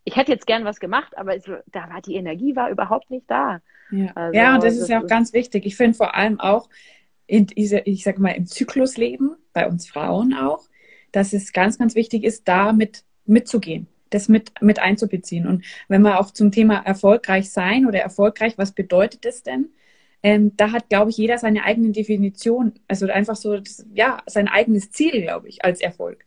ich 0.03 0.15
hätte 0.15 0.31
jetzt 0.31 0.47
gern 0.47 0.65
was 0.65 0.79
gemacht, 0.79 1.17
aber 1.17 1.35
es, 1.35 1.43
da 1.43 1.89
war 1.89 2.01
die 2.01 2.15
Energie 2.15 2.55
war 2.55 2.69
überhaupt 2.69 3.11
nicht 3.11 3.29
da. 3.29 3.61
Ja, 3.91 4.11
also, 4.15 4.37
ja 4.37 4.55
und 4.55 4.63
das, 4.63 4.73
das 4.75 4.83
ist 4.83 4.89
ja 4.89 4.99
auch 4.99 5.03
ist 5.03 5.09
ganz 5.09 5.33
wichtig. 5.33 5.65
Ich 5.65 5.75
finde 5.75 5.97
vor 5.97 6.15
allem 6.15 6.39
auch 6.39 6.69
in 7.27 7.45
dieser, 7.47 7.85
ich 7.87 8.03
sag 8.03 8.19
mal, 8.19 8.31
im 8.31 8.45
Zyklusleben, 8.45 9.35
bei 9.53 9.67
uns 9.67 9.87
Frauen 9.87 10.33
auch, 10.33 10.67
dass 11.11 11.33
es 11.33 11.53
ganz, 11.53 11.77
ganz 11.77 11.95
wichtig 11.95 12.23
ist, 12.23 12.47
da 12.47 12.73
mit 12.73 13.03
mitzugehen, 13.25 13.87
das 14.09 14.27
mit, 14.27 14.51
mit 14.61 14.79
einzubeziehen. 14.79 15.45
Und 15.45 15.63
wenn 15.87 16.01
wir 16.01 16.19
auch 16.19 16.31
zum 16.31 16.51
Thema 16.51 16.77
erfolgreich 16.79 17.51
sein 17.51 17.85
oder 17.85 17.99
erfolgreich, 17.99 18.57
was 18.57 18.71
bedeutet 18.71 19.25
das 19.25 19.43
denn? 19.43 19.69
Ähm, 20.23 20.55
da 20.55 20.71
hat, 20.71 20.89
glaube 20.89 21.09
ich, 21.09 21.17
jeder 21.17 21.37
seine 21.37 21.63
eigene 21.63 21.91
Definition, 21.91 22.73
also 22.87 23.07
einfach 23.07 23.35
so, 23.35 23.57
das, 23.57 23.85
ja, 23.93 24.21
sein 24.27 24.47
eigenes 24.47 24.91
Ziel, 24.91 25.21
glaube 25.21 25.47
ich, 25.47 25.63
als 25.65 25.81
Erfolg. 25.81 26.25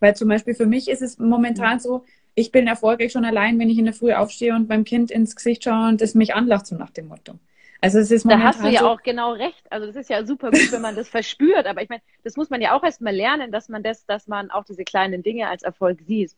Weil 0.00 0.16
zum 0.16 0.28
Beispiel 0.28 0.54
für 0.54 0.66
mich 0.66 0.88
ist 0.88 1.02
es 1.02 1.18
momentan 1.18 1.80
so, 1.80 2.04
ich 2.34 2.52
bin 2.52 2.66
erfolgreich 2.66 3.12
schon 3.12 3.24
allein, 3.24 3.58
wenn 3.58 3.70
ich 3.70 3.78
in 3.78 3.84
der 3.84 3.94
Früh 3.94 4.12
aufstehe 4.12 4.54
und 4.54 4.68
beim 4.68 4.84
Kind 4.84 5.10
ins 5.10 5.36
Gesicht 5.36 5.64
schaue 5.64 5.88
und 5.88 6.00
es 6.00 6.14
mich 6.14 6.34
anlacht, 6.34 6.66
so 6.66 6.76
nach 6.76 6.90
dem 6.90 7.08
Motto. 7.08 7.34
Also 7.80 7.98
es 7.98 8.12
ist 8.12 8.24
da 8.30 8.38
hast 8.38 8.62
du 8.62 8.68
ja 8.68 8.80
so 8.80 8.88
auch 8.90 9.02
genau 9.02 9.32
recht. 9.32 9.64
Also 9.68 9.88
das 9.88 9.96
ist 9.96 10.08
ja 10.08 10.24
super 10.24 10.52
gut, 10.52 10.70
wenn 10.70 10.82
man 10.82 10.94
das 10.94 11.08
verspürt. 11.08 11.66
Aber 11.66 11.82
ich 11.82 11.88
meine, 11.88 12.00
das 12.22 12.36
muss 12.36 12.48
man 12.48 12.60
ja 12.60 12.76
auch 12.76 12.84
erst 12.84 13.00
mal 13.00 13.14
lernen, 13.14 13.50
dass 13.50 13.68
man 13.68 13.82
das, 13.82 14.06
dass 14.06 14.28
man 14.28 14.52
auch 14.52 14.64
diese 14.64 14.84
kleinen 14.84 15.24
Dinge 15.24 15.48
als 15.48 15.64
Erfolg 15.64 16.00
sieht. 16.06 16.36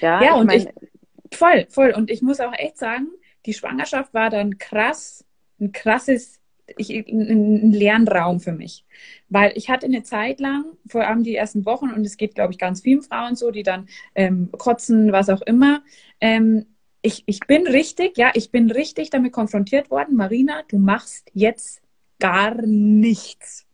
Ja, 0.00 0.22
ja 0.22 0.30
ich 0.32 0.40
und 0.40 0.46
mein, 0.46 0.60
ich, 0.60 1.36
voll, 1.36 1.66
voll. 1.68 1.90
Und 1.90 2.10
ich 2.10 2.22
muss 2.22 2.40
auch 2.40 2.54
echt 2.54 2.78
sagen, 2.78 3.08
die 3.44 3.52
Schwangerschaft 3.52 4.14
war 4.14 4.30
dann 4.30 4.56
krass, 4.56 5.26
ein 5.60 5.72
krasses 5.72 6.40
ich, 6.76 6.90
ein 6.90 7.72
Lernraum 7.72 8.40
für 8.40 8.52
mich. 8.52 8.84
Weil 9.28 9.52
ich 9.54 9.70
hatte 9.70 9.86
eine 9.86 10.02
Zeit 10.02 10.40
lang, 10.40 10.64
vor 10.86 11.06
allem 11.06 11.22
die 11.22 11.34
ersten 11.34 11.64
Wochen, 11.64 11.90
und 11.90 12.04
es 12.04 12.16
geht, 12.16 12.34
glaube 12.34 12.52
ich, 12.52 12.58
ganz 12.58 12.82
vielen 12.82 13.02
Frauen 13.02 13.36
so, 13.36 13.50
die 13.50 13.62
dann 13.62 13.88
ähm, 14.14 14.50
kotzen, 14.56 15.12
was 15.12 15.28
auch 15.28 15.42
immer. 15.42 15.82
Ähm, 16.20 16.66
ich, 17.02 17.22
ich 17.26 17.40
bin 17.40 17.66
richtig, 17.66 18.18
ja, 18.18 18.30
ich 18.34 18.50
bin 18.50 18.70
richtig 18.70 19.10
damit 19.10 19.32
konfrontiert 19.32 19.90
worden, 19.90 20.16
Marina, 20.16 20.62
du 20.68 20.78
machst 20.78 21.30
jetzt 21.32 21.80
gar 22.18 22.60
nichts. 22.62 23.66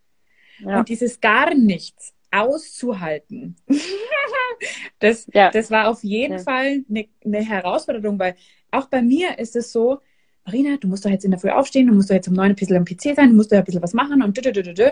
Ja. 0.59 0.79
Und 0.79 0.89
dieses 0.89 1.21
gar 1.21 1.55
nichts 1.55 2.15
auszuhalten, 2.31 3.57
das, 4.99 5.29
ja. 5.33 5.51
das 5.51 5.71
war 5.71 5.89
auf 5.89 6.03
jeden 6.03 6.39
ja. 6.39 6.43
Fall 6.43 6.85
eine, 6.89 7.09
eine 7.25 7.43
Herausforderung, 7.43 8.19
weil 8.19 8.35
auch 8.71 8.87
bei 8.87 9.03
mir 9.03 9.39
ist 9.39 9.57
es 9.57 9.73
so, 9.73 10.01
Marina, 10.47 10.77
du 10.77 10.89
musst 10.89 11.05
doch 11.05 11.11
jetzt 11.11 11.25
in 11.25 11.31
der 11.31 11.41
Früh 11.41 11.51
aufstehen, 11.51 11.87
du 11.87 11.95
musst 11.95 12.11
doch 12.11 12.15
jetzt 12.15 12.29
um 12.29 12.35
neun 12.35 12.51
ein 12.51 12.55
bisschen 12.55 12.77
am 12.77 12.85
PC 12.85 13.17
sein, 13.17 13.31
du 13.31 13.35
musst 13.35 13.51
doch 13.51 13.57
ein 13.57 13.65
bisschen 13.65 13.83
was 13.83 13.95
machen 13.95 14.23
und 14.23 14.37
dü, 14.37 14.91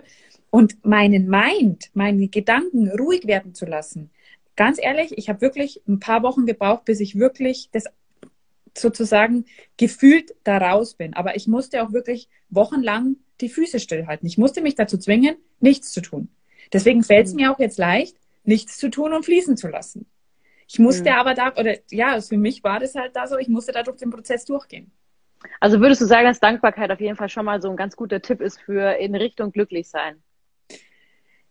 und 0.50 0.84
meinen 0.84 1.28
Mind, 1.28 1.90
meine 1.94 2.28
Gedanken 2.28 2.88
ruhig 2.90 3.26
werden 3.26 3.54
zu 3.54 3.66
lassen. 3.66 4.10
Ganz 4.56 4.78
ehrlich, 4.80 5.16
ich 5.16 5.28
habe 5.28 5.40
wirklich 5.40 5.82
ein 5.86 6.00
paar 6.00 6.22
Wochen 6.22 6.46
gebraucht, 6.46 6.84
bis 6.84 7.00
ich 7.00 7.18
wirklich 7.18 7.68
das 7.72 7.84
sozusagen 8.76 9.44
gefühlt 9.76 10.34
da 10.44 10.58
raus 10.58 10.94
bin. 10.94 11.14
Aber 11.14 11.36
ich 11.36 11.46
musste 11.46 11.82
auch 11.82 11.92
wirklich 11.92 12.28
wochenlang 12.48 13.16
die 13.40 13.48
Füße 13.48 13.80
stillhalten. 13.80 14.26
Ich 14.26 14.38
musste 14.38 14.62
mich 14.62 14.74
dazu 14.74 14.98
zwingen, 14.98 15.36
nichts 15.60 15.92
zu 15.92 16.00
tun. 16.00 16.28
Deswegen 16.72 17.02
fällt 17.02 17.26
es 17.26 17.34
mhm. 17.34 17.40
mir 17.40 17.52
auch 17.52 17.58
jetzt 17.58 17.78
leicht, 17.78 18.16
nichts 18.44 18.78
zu 18.78 18.88
tun 18.88 19.12
und 19.12 19.24
fließen 19.24 19.56
zu 19.56 19.68
lassen. 19.68 20.06
Ich 20.68 20.78
musste 20.78 21.10
mhm. 21.10 21.16
aber 21.16 21.34
da, 21.34 21.52
oder 21.54 21.76
ja, 21.90 22.20
für 22.20 22.38
mich 22.38 22.64
war 22.64 22.80
das 22.80 22.94
halt 22.94 23.14
da 23.14 23.26
so, 23.26 23.36
ich 23.36 23.48
musste 23.48 23.72
da 23.72 23.82
durch 23.82 23.98
den 23.98 24.10
Prozess 24.10 24.44
durchgehen. 24.44 24.90
Also 25.60 25.80
würdest 25.80 26.00
du 26.00 26.06
sagen, 26.06 26.26
dass 26.26 26.40
Dankbarkeit 26.40 26.90
auf 26.90 27.00
jeden 27.00 27.16
Fall 27.16 27.28
schon 27.28 27.44
mal 27.44 27.60
so 27.60 27.70
ein 27.70 27.76
ganz 27.76 27.96
guter 27.96 28.20
Tipp 28.20 28.40
ist 28.40 28.60
für 28.60 28.98
in 28.98 29.14
Richtung 29.14 29.52
glücklich 29.52 29.88
sein? 29.88 30.22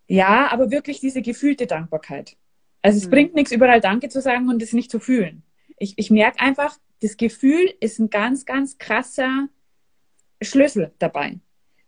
Ja, 0.07 0.51
aber 0.51 0.71
wirklich 0.71 0.99
diese 0.99 1.21
gefühlte 1.21 1.67
Dankbarkeit. 1.67 2.35
Also 2.81 2.97
es 2.97 3.05
hm. 3.05 3.11
bringt 3.11 3.35
nichts, 3.35 3.51
überall 3.51 3.81
Danke 3.81 4.09
zu 4.09 4.21
sagen 4.21 4.49
und 4.49 4.61
es 4.61 4.73
nicht 4.73 4.91
zu 4.91 4.99
fühlen. 4.99 5.43
Ich, 5.77 5.93
ich 5.97 6.11
merke 6.11 6.39
einfach, 6.39 6.77
das 7.01 7.17
Gefühl 7.17 7.73
ist 7.79 7.99
ein 7.99 8.09
ganz, 8.09 8.45
ganz 8.45 8.77
krasser 8.77 9.47
Schlüssel 10.41 10.91
dabei. 10.99 11.39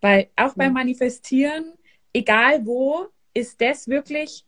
Weil 0.02 0.30
auch 0.36 0.52
hm. 0.52 0.58
beim 0.58 0.74
Manifestieren, 0.74 1.74
egal 2.14 2.66
wo, 2.66 3.08
ist 3.34 3.60
das 3.60 3.88
wirklich, 3.88 4.46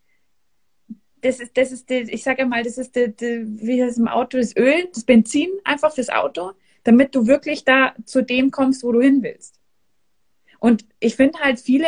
das 1.20 1.40
ist, 1.40 1.56
das 1.56 1.72
ist, 1.72 1.90
die, 1.90 2.10
ich 2.10 2.22
sage 2.22 2.46
mal, 2.46 2.62
das 2.62 2.78
ist, 2.78 2.94
die, 2.94 3.14
die, 3.14 3.44
wie 3.58 3.80
das 3.80 3.98
im 3.98 4.08
Auto, 4.08 4.38
das 4.38 4.56
Öl, 4.56 4.88
das 4.92 5.04
Benzin 5.04 5.50
einfach 5.64 5.92
fürs 5.92 6.08
Auto 6.08 6.52
damit 6.86 7.14
du 7.14 7.26
wirklich 7.26 7.64
da 7.64 7.94
zu 8.04 8.22
dem 8.22 8.50
kommst, 8.50 8.84
wo 8.84 8.92
du 8.92 9.00
hin 9.00 9.22
willst. 9.22 9.60
Und 10.60 10.84
ich 11.00 11.16
finde 11.16 11.40
halt 11.40 11.58
viele, 11.58 11.86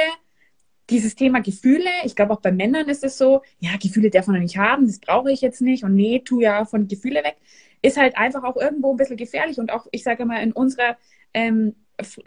dieses 0.90 1.14
Thema 1.14 1.40
Gefühle, 1.40 1.88
ich 2.04 2.16
glaube 2.16 2.32
auch 2.32 2.40
bei 2.40 2.50
Männern 2.50 2.88
ist 2.88 3.04
es 3.04 3.16
so, 3.16 3.42
ja, 3.60 3.70
Gefühle 3.80 4.10
darf 4.10 4.26
man 4.26 4.40
nicht 4.40 4.58
haben, 4.58 4.86
das 4.86 4.98
brauche 4.98 5.30
ich 5.30 5.40
jetzt 5.40 5.60
nicht 5.60 5.84
und 5.84 5.94
nee, 5.94 6.20
tu 6.24 6.40
ja 6.40 6.64
von 6.64 6.88
Gefühle 6.88 7.22
weg, 7.22 7.36
ist 7.80 7.96
halt 7.96 8.16
einfach 8.16 8.42
auch 8.42 8.56
irgendwo 8.56 8.90
ein 8.90 8.96
bisschen 8.96 9.16
gefährlich 9.16 9.58
und 9.58 9.70
auch, 9.70 9.86
ich 9.92 10.02
sage 10.02 10.24
mal, 10.24 10.42
in 10.42 10.52
unserer 10.52 10.96
ähm, 11.32 11.76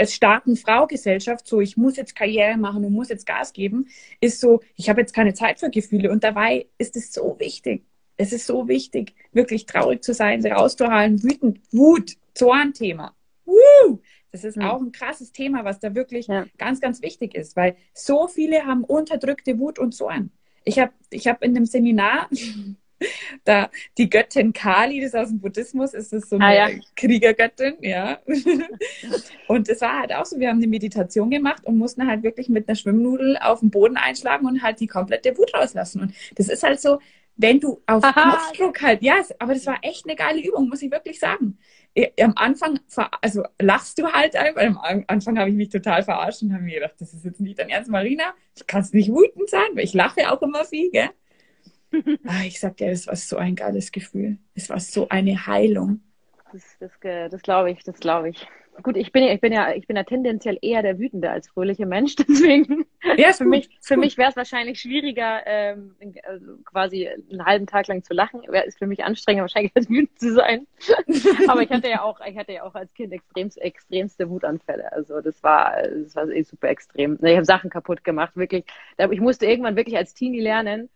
starken 0.05 0.55
Frau-Gesellschaft, 0.55 1.47
so 1.47 1.59
ich 1.59 1.75
muss 1.75 1.97
jetzt 1.97 2.15
Karriere 2.15 2.57
machen 2.57 2.85
und 2.85 2.93
muss 2.93 3.09
jetzt 3.09 3.25
Gas 3.25 3.51
geben, 3.51 3.87
ist 4.21 4.39
so, 4.39 4.61
ich 4.75 4.89
habe 4.89 5.01
jetzt 5.01 5.13
keine 5.13 5.33
Zeit 5.33 5.59
für 5.59 5.69
Gefühle 5.69 6.09
und 6.09 6.23
dabei 6.23 6.67
ist 6.77 6.95
es 6.95 7.11
so 7.11 7.35
wichtig. 7.39 7.83
Es 8.17 8.31
ist 8.31 8.45
so 8.45 8.67
wichtig, 8.67 9.15
wirklich 9.31 9.65
traurig 9.65 10.03
zu 10.03 10.13
sein, 10.13 10.45
rauszuhalten, 10.45 11.23
wütend, 11.23 11.59
Wut, 11.71 12.17
Zorn-Thema. 12.33 13.15
Uh, 13.45 13.99
das 14.31 14.43
ist 14.43 14.57
mhm. 14.57 14.63
auch 14.63 14.81
ein 14.81 14.91
krasses 14.91 15.31
Thema, 15.31 15.65
was 15.65 15.79
da 15.79 15.93
wirklich 15.93 16.27
ja. 16.27 16.45
ganz, 16.57 16.79
ganz 16.79 17.01
wichtig 17.01 17.35
ist, 17.35 17.55
weil 17.55 17.75
so 17.93 18.27
viele 18.27 18.65
haben 18.65 18.83
unterdrückte 18.83 19.59
Wut 19.59 19.79
und 19.79 19.93
Zorn. 19.93 20.31
Ich 20.63 20.79
habe 20.79 20.93
ich 21.09 21.27
hab 21.27 21.43
in 21.43 21.53
dem 21.53 21.65
Seminar 21.65 22.29
da 23.43 23.69
die 23.97 24.09
Göttin 24.09 24.53
Kali, 24.53 25.01
das 25.01 25.09
ist 25.09 25.15
aus 25.15 25.29
dem 25.29 25.39
Buddhismus, 25.39 25.93
ist 25.93 26.13
es 26.13 26.29
so 26.29 26.37
eine 26.37 26.45
ah, 26.45 26.69
ja. 26.69 26.69
Kriegergöttin, 26.95 27.75
ja. 27.81 28.19
und 29.47 29.67
es 29.69 29.81
war 29.81 29.99
halt 29.99 30.13
auch 30.13 30.25
so, 30.25 30.39
wir 30.39 30.49
haben 30.49 30.57
eine 30.57 30.67
Meditation 30.67 31.29
gemacht 31.29 31.65
und 31.65 31.77
mussten 31.77 32.07
halt 32.07 32.23
wirklich 32.23 32.49
mit 32.49 32.67
einer 32.67 32.75
Schwimmnudel 32.75 33.37
auf 33.37 33.61
den 33.61 33.71
Boden 33.71 33.97
einschlagen 33.97 34.45
und 34.45 34.61
halt 34.61 34.79
die 34.79 34.87
komplette 34.87 35.37
Wut 35.37 35.53
rauslassen. 35.53 36.01
Und 36.01 36.13
das 36.35 36.47
ist 36.47 36.63
halt 36.63 36.79
so, 36.79 36.99
wenn 37.37 37.59
du 37.59 37.81
auf 37.87 38.03
Aha. 38.03 38.37
Knopfdruck 38.37 38.81
halt, 38.81 39.01
ja, 39.01 39.15
aber 39.39 39.53
das 39.53 39.65
war 39.65 39.79
echt 39.81 40.05
eine 40.05 40.15
geile 40.15 40.41
Übung, 40.41 40.69
muss 40.69 40.81
ich 40.81 40.91
wirklich 40.91 41.19
sagen. 41.19 41.57
Am 42.19 42.33
Anfang, 42.35 42.79
also 43.21 43.43
lachst 43.59 43.97
du 43.99 44.07
halt 44.07 44.35
einfach. 44.35 44.61
Am 44.83 45.03
Anfang 45.07 45.37
habe 45.37 45.49
ich 45.49 45.55
mich 45.55 45.69
total 45.69 46.03
verarscht 46.03 46.41
und 46.41 46.53
habe 46.53 46.63
mir 46.63 46.79
gedacht, 46.79 46.95
das 46.99 47.13
ist 47.13 47.25
jetzt 47.25 47.41
nicht 47.41 47.59
dein 47.59 47.69
Ernst, 47.69 47.89
Marina. 47.89 48.33
Du 48.57 48.63
kannst 48.65 48.93
nicht 48.93 49.09
wütend 49.09 49.49
sein, 49.49 49.67
weil 49.73 49.83
ich 49.83 49.93
lache 49.93 50.31
auch 50.31 50.41
immer 50.41 50.63
viel, 50.63 50.89
gell? 50.91 51.09
ah, 52.25 52.43
ich 52.45 52.59
sag 52.59 52.77
dir, 52.77 52.89
das 52.89 53.07
war 53.07 53.15
so 53.15 53.37
ein 53.37 53.55
geiles 53.55 53.91
Gefühl. 53.91 54.37
Es 54.55 54.69
war 54.69 54.79
so 54.79 55.09
eine 55.09 55.45
Heilung. 55.45 56.01
Das, 56.53 56.63
das, 56.79 56.91
das 57.01 57.41
glaube 57.41 57.71
ich, 57.71 57.83
das 57.83 57.99
glaube 57.99 58.29
ich. 58.29 58.47
Gut, 58.83 58.95
ich 58.97 59.11
bin, 59.11 59.23
ich 59.23 59.41
bin 59.41 59.51
ja, 59.51 59.73
ich 59.73 59.85
bin 59.85 59.95
ja 59.95 60.03
tendenziell 60.03 60.57
eher 60.61 60.81
der 60.81 60.97
wütende 60.97 61.29
als 61.29 61.49
fröhliche 61.49 61.85
Mensch, 61.85 62.15
deswegen 62.27 62.85
ja, 63.17 63.33
für 63.33 63.43
gut, 63.43 63.51
mich, 63.51 63.69
für 63.81 63.97
mich 63.97 64.17
wäre 64.17 64.29
es 64.29 64.35
wahrscheinlich 64.35 64.79
schwieriger, 64.79 65.41
ähm, 65.45 65.95
also 66.23 66.57
quasi 66.63 67.07
einen 67.07 67.45
halben 67.45 67.67
Tag 67.67 67.87
lang 67.87 68.03
zu 68.03 68.13
lachen. 68.13 68.41
Wäre 68.47 68.65
ist 68.65 68.79
für 68.79 68.87
mich 68.87 69.03
anstrengender, 69.03 69.43
wahrscheinlich 69.43 69.71
als 69.75 69.89
wütend 69.89 70.17
zu 70.19 70.33
sein. 70.33 70.67
Aber 71.47 71.61
ich 71.61 71.69
hatte 71.69 71.89
ja 71.89 72.01
auch, 72.01 72.19
ich 72.25 72.37
hatte 72.37 72.53
ja 72.53 72.63
auch 72.63 72.73
als 72.73 72.93
Kind 72.93 73.11
extrem, 73.13 73.49
extremste 73.57 74.29
Wutanfälle. 74.29 74.91
Also 74.91 75.21
das 75.21 75.43
war, 75.43 75.75
das 75.83 76.15
war 76.15 76.29
eh 76.29 76.43
super 76.43 76.69
extrem. 76.69 77.19
Ich 77.21 77.35
habe 77.35 77.45
Sachen 77.45 77.69
kaputt 77.69 78.03
gemacht, 78.03 78.35
wirklich. 78.35 78.65
Ich 79.11 79.19
musste 79.19 79.45
irgendwann 79.45 79.75
wirklich 79.75 79.97
als 79.97 80.13
Teenie 80.13 80.41
lernen, 80.41 80.89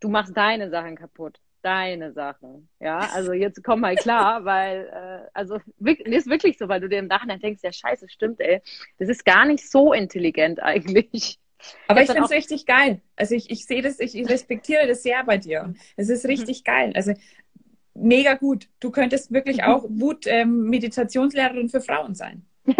du 0.00 0.08
machst 0.08 0.36
deine 0.36 0.70
Sachen 0.70 0.96
kaputt 0.96 1.38
deine 1.62 2.12
Sachen. 2.12 2.68
Ja, 2.80 2.98
also 3.14 3.32
jetzt 3.32 3.62
komm 3.64 3.80
mal 3.80 3.96
klar, 3.96 4.44
weil, 4.44 4.88
äh, 4.92 5.28
also 5.32 5.58
ist 5.78 6.28
wirklich 6.28 6.58
so, 6.58 6.68
weil 6.68 6.80
du 6.80 6.88
dir 6.88 6.98
im 6.98 7.06
Nachhinein 7.06 7.40
denkst, 7.40 7.62
ja 7.62 7.72
scheiße, 7.72 8.08
stimmt, 8.08 8.40
ey. 8.40 8.60
Das 8.98 9.08
ist 9.08 9.24
gar 9.24 9.44
nicht 9.44 9.68
so 9.70 9.92
intelligent 9.92 10.62
eigentlich. 10.62 11.38
Aber 11.86 12.02
ich 12.02 12.10
finde 12.10 12.24
es 12.24 12.30
richtig 12.30 12.66
geil. 12.66 13.00
Also 13.16 13.34
ich, 13.34 13.50
ich 13.50 13.66
sehe 13.66 13.82
das, 13.82 14.00
ich 14.00 14.14
respektiere 14.28 14.86
das 14.86 15.02
sehr 15.02 15.22
bei 15.24 15.38
dir. 15.38 15.74
Es 15.96 16.08
ist 16.08 16.26
richtig 16.26 16.60
mhm. 16.60 16.64
geil. 16.64 16.92
Also 16.94 17.14
mega 17.94 18.34
gut. 18.34 18.68
Du 18.80 18.90
könntest 18.90 19.32
wirklich 19.32 19.62
auch 19.64 19.84
Wut-Meditationslehrerin 19.88 21.62
ähm, 21.62 21.68
für 21.68 21.80
Frauen 21.80 22.14
sein. 22.14 22.44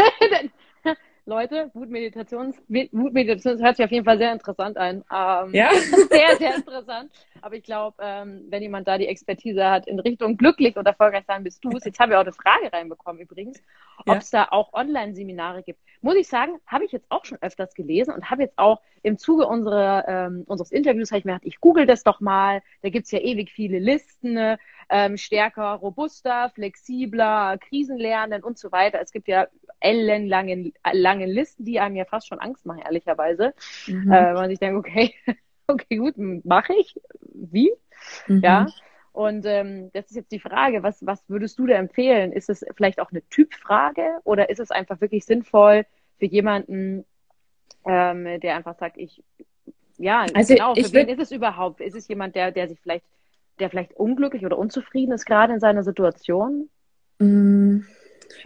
Leute, 1.33 1.71
Wutmeditations, 1.73 2.63
Wutmeditation 2.69 3.59
hört 3.63 3.77
sich 3.79 3.85
auf 3.87 3.91
jeden 3.91 4.05
Fall 4.05 4.19
sehr 4.19 4.35
interessant 4.35 4.77
an. 4.77 4.97
Ähm, 5.11 5.55
ja. 5.55 5.71
Sehr, 6.11 6.37
sehr 6.37 6.57
interessant. 6.57 7.11
Aber 7.41 7.55
ich 7.55 7.63
glaube, 7.63 7.97
ähm, 8.01 8.45
wenn 8.51 8.63
jemand 8.63 8.87
da 8.87 8.99
die 8.99 9.07
Expertise 9.07 9.65
hat 9.65 9.87
in 9.87 9.99
Richtung 9.99 10.37
glücklich 10.37 10.77
und 10.77 10.87
erfolgreich 10.87 11.25
sein, 11.27 11.43
bist 11.43 11.65
du 11.65 11.71
es. 11.71 11.85
Jetzt 11.85 11.99
haben 11.99 12.11
wir 12.11 12.19
auch 12.19 12.25
eine 12.25 12.33
Frage 12.33 12.71
reinbekommen 12.71 13.23
übrigens, 13.23 13.63
ob 14.07 14.19
es 14.19 14.31
da 14.31 14.49
auch 14.51 14.75
Online-Seminare 14.75 15.63
gibt. 15.63 15.81
Muss 16.03 16.17
ich 16.17 16.29
sagen, 16.29 16.61
habe 16.67 16.85
ich 16.85 16.93
jetzt 16.93 17.07
auch 17.09 17.25
schon 17.25 17.39
öfters 17.41 17.75
gelesen 17.75 18.13
und 18.13 18.31
habe 18.31 18.43
jetzt 18.43 18.59
auch 18.59 18.83
im 19.03 19.17
Zuge 19.17 19.47
unserer, 19.47 20.05
ähm, 20.07 20.45
unseres 20.47 20.71
Interviews, 20.71 21.11
habe 21.11 21.21
ich 21.21 21.25
mir 21.25 21.33
gedacht, 21.33 21.47
ich 21.47 21.61
google 21.61 21.87
das 21.87 22.03
doch 22.03 22.21
mal. 22.21 22.63
Da 22.83 22.91
gibt 22.91 23.07
es 23.07 23.11
ja 23.11 23.21
ewig 23.21 23.51
viele 23.51 23.79
Listen, 23.79 24.35
ne? 24.35 24.59
ähm, 24.93 25.17
stärker, 25.17 25.73
robuster, 25.75 26.51
flexibler, 26.55 27.57
Krisenlernen 27.59 28.43
und 28.43 28.59
so 28.59 28.71
weiter. 28.71 29.01
Es 29.01 29.11
gibt 29.11 29.27
ja 29.27 29.47
ellenlange 29.83 30.73
lange 30.93 31.27
Listen, 31.27 31.65
die 31.65 31.81
einem 31.81 31.97
ja 31.97 32.05
fast 32.05 32.29
schon 32.29 32.39
Angst 32.39 32.67
machen, 32.67 32.83
ehrlicherweise. 32.85 33.55
Mhm. 33.87 34.11
Äh, 34.11 34.33
man 34.33 34.49
sich 34.49 34.59
denkt, 34.59 34.79
okay, 34.79 35.15
okay, 35.67 35.97
gut, 35.97 36.15
mache 36.45 36.75
ich. 36.75 37.01
Wie? 37.21 37.73
Mhm. 38.27 38.41
Ja. 38.41 38.67
Und 39.13 39.45
ähm, 39.45 39.91
das 39.93 40.07
ist 40.07 40.17
jetzt 40.17 40.33
die 40.33 40.41
Frage, 40.41 40.83
was, 40.83 41.05
was 41.05 41.23
würdest 41.29 41.59
du 41.59 41.67
da 41.67 41.75
empfehlen? 41.75 42.33
Ist 42.33 42.49
es 42.49 42.65
vielleicht 42.75 42.99
auch 42.99 43.11
eine 43.11 43.23
Typfrage 43.29 44.21
oder 44.25 44.49
ist 44.49 44.59
es 44.59 44.71
einfach 44.71 45.01
wirklich 45.03 45.27
sinnvoll 45.27 45.85
für 46.19 46.25
jemanden, 46.25 47.05
ähm, 47.85 48.41
der 48.41 48.57
einfach 48.57 48.79
sagt, 48.79 48.97
ich, 48.97 49.23
ja, 49.99 50.25
also 50.35 50.55
genau, 50.55 50.75
für 50.75 50.93
wen 50.93 51.09
ist 51.09 51.21
es 51.21 51.31
überhaupt? 51.31 51.81
Ist 51.81 51.95
es 51.95 52.09
jemand, 52.09 52.35
der, 52.37 52.53
der 52.53 52.69
sich 52.69 52.81
vielleicht, 52.81 53.05
der 53.59 53.69
vielleicht 53.69 53.93
unglücklich 53.95 54.47
oder 54.47 54.57
unzufrieden 54.57 55.13
ist 55.13 55.27
gerade 55.27 55.53
in 55.53 55.61
seiner 55.61 55.83
Situation? 55.83 56.71
Mm, 57.19 57.81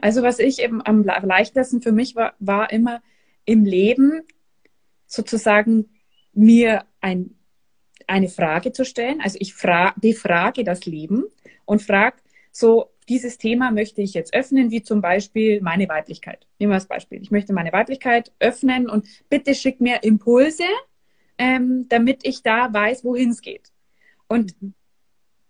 also 0.01 0.23
was 0.23 0.39
ich 0.39 0.61
eben 0.61 0.85
am 0.85 1.05
leichtesten 1.05 1.83
für 1.83 1.93
mich 1.93 2.17
war, 2.17 2.35
war 2.39 2.71
immer 2.73 3.03
im 3.45 3.65
Leben 3.65 4.23
sozusagen 5.07 5.89
mir 6.33 6.85
ein, 7.01 7.37
eine 8.07 8.29
Frage 8.29 8.73
zu 8.73 8.85
stellen. 8.85 9.21
Also 9.21 9.39
ich 9.41 9.55
fra 9.55 9.95
befrage 9.97 10.65
das 10.65 10.85
Leben 10.87 11.25
und 11.65 11.83
frage 11.83 12.17
so, 12.53 12.91
dieses 13.09 13.39
Thema 13.39 13.71
möchte 13.71 14.03
ich 14.03 14.15
jetzt 14.15 14.35
öffnen, 14.35 14.71
wie 14.71 14.83
zum 14.83 15.01
Beispiel 15.01 15.61
meine 15.61 15.89
Weiblichkeit. 15.89 16.47
Nehmen 16.59 16.73
wir 16.73 16.77
das 16.77 16.89
Beispiel. 16.89 17.23
Ich 17.23 17.31
möchte 17.31 17.53
meine 17.53 17.73
Weiblichkeit 17.73 18.33
öffnen 18.41 18.89
und 18.89 19.07
bitte 19.29 19.55
schick 19.55 19.81
mir 19.81 20.03
Impulse, 20.03 20.65
ähm, 21.39 21.87
damit 21.89 22.27
ich 22.27 22.43
da 22.43 22.73
weiß, 22.73 23.05
wohin 23.05 23.31
es 23.31 23.43
geht. 23.43 23.71
Und. 24.29 24.55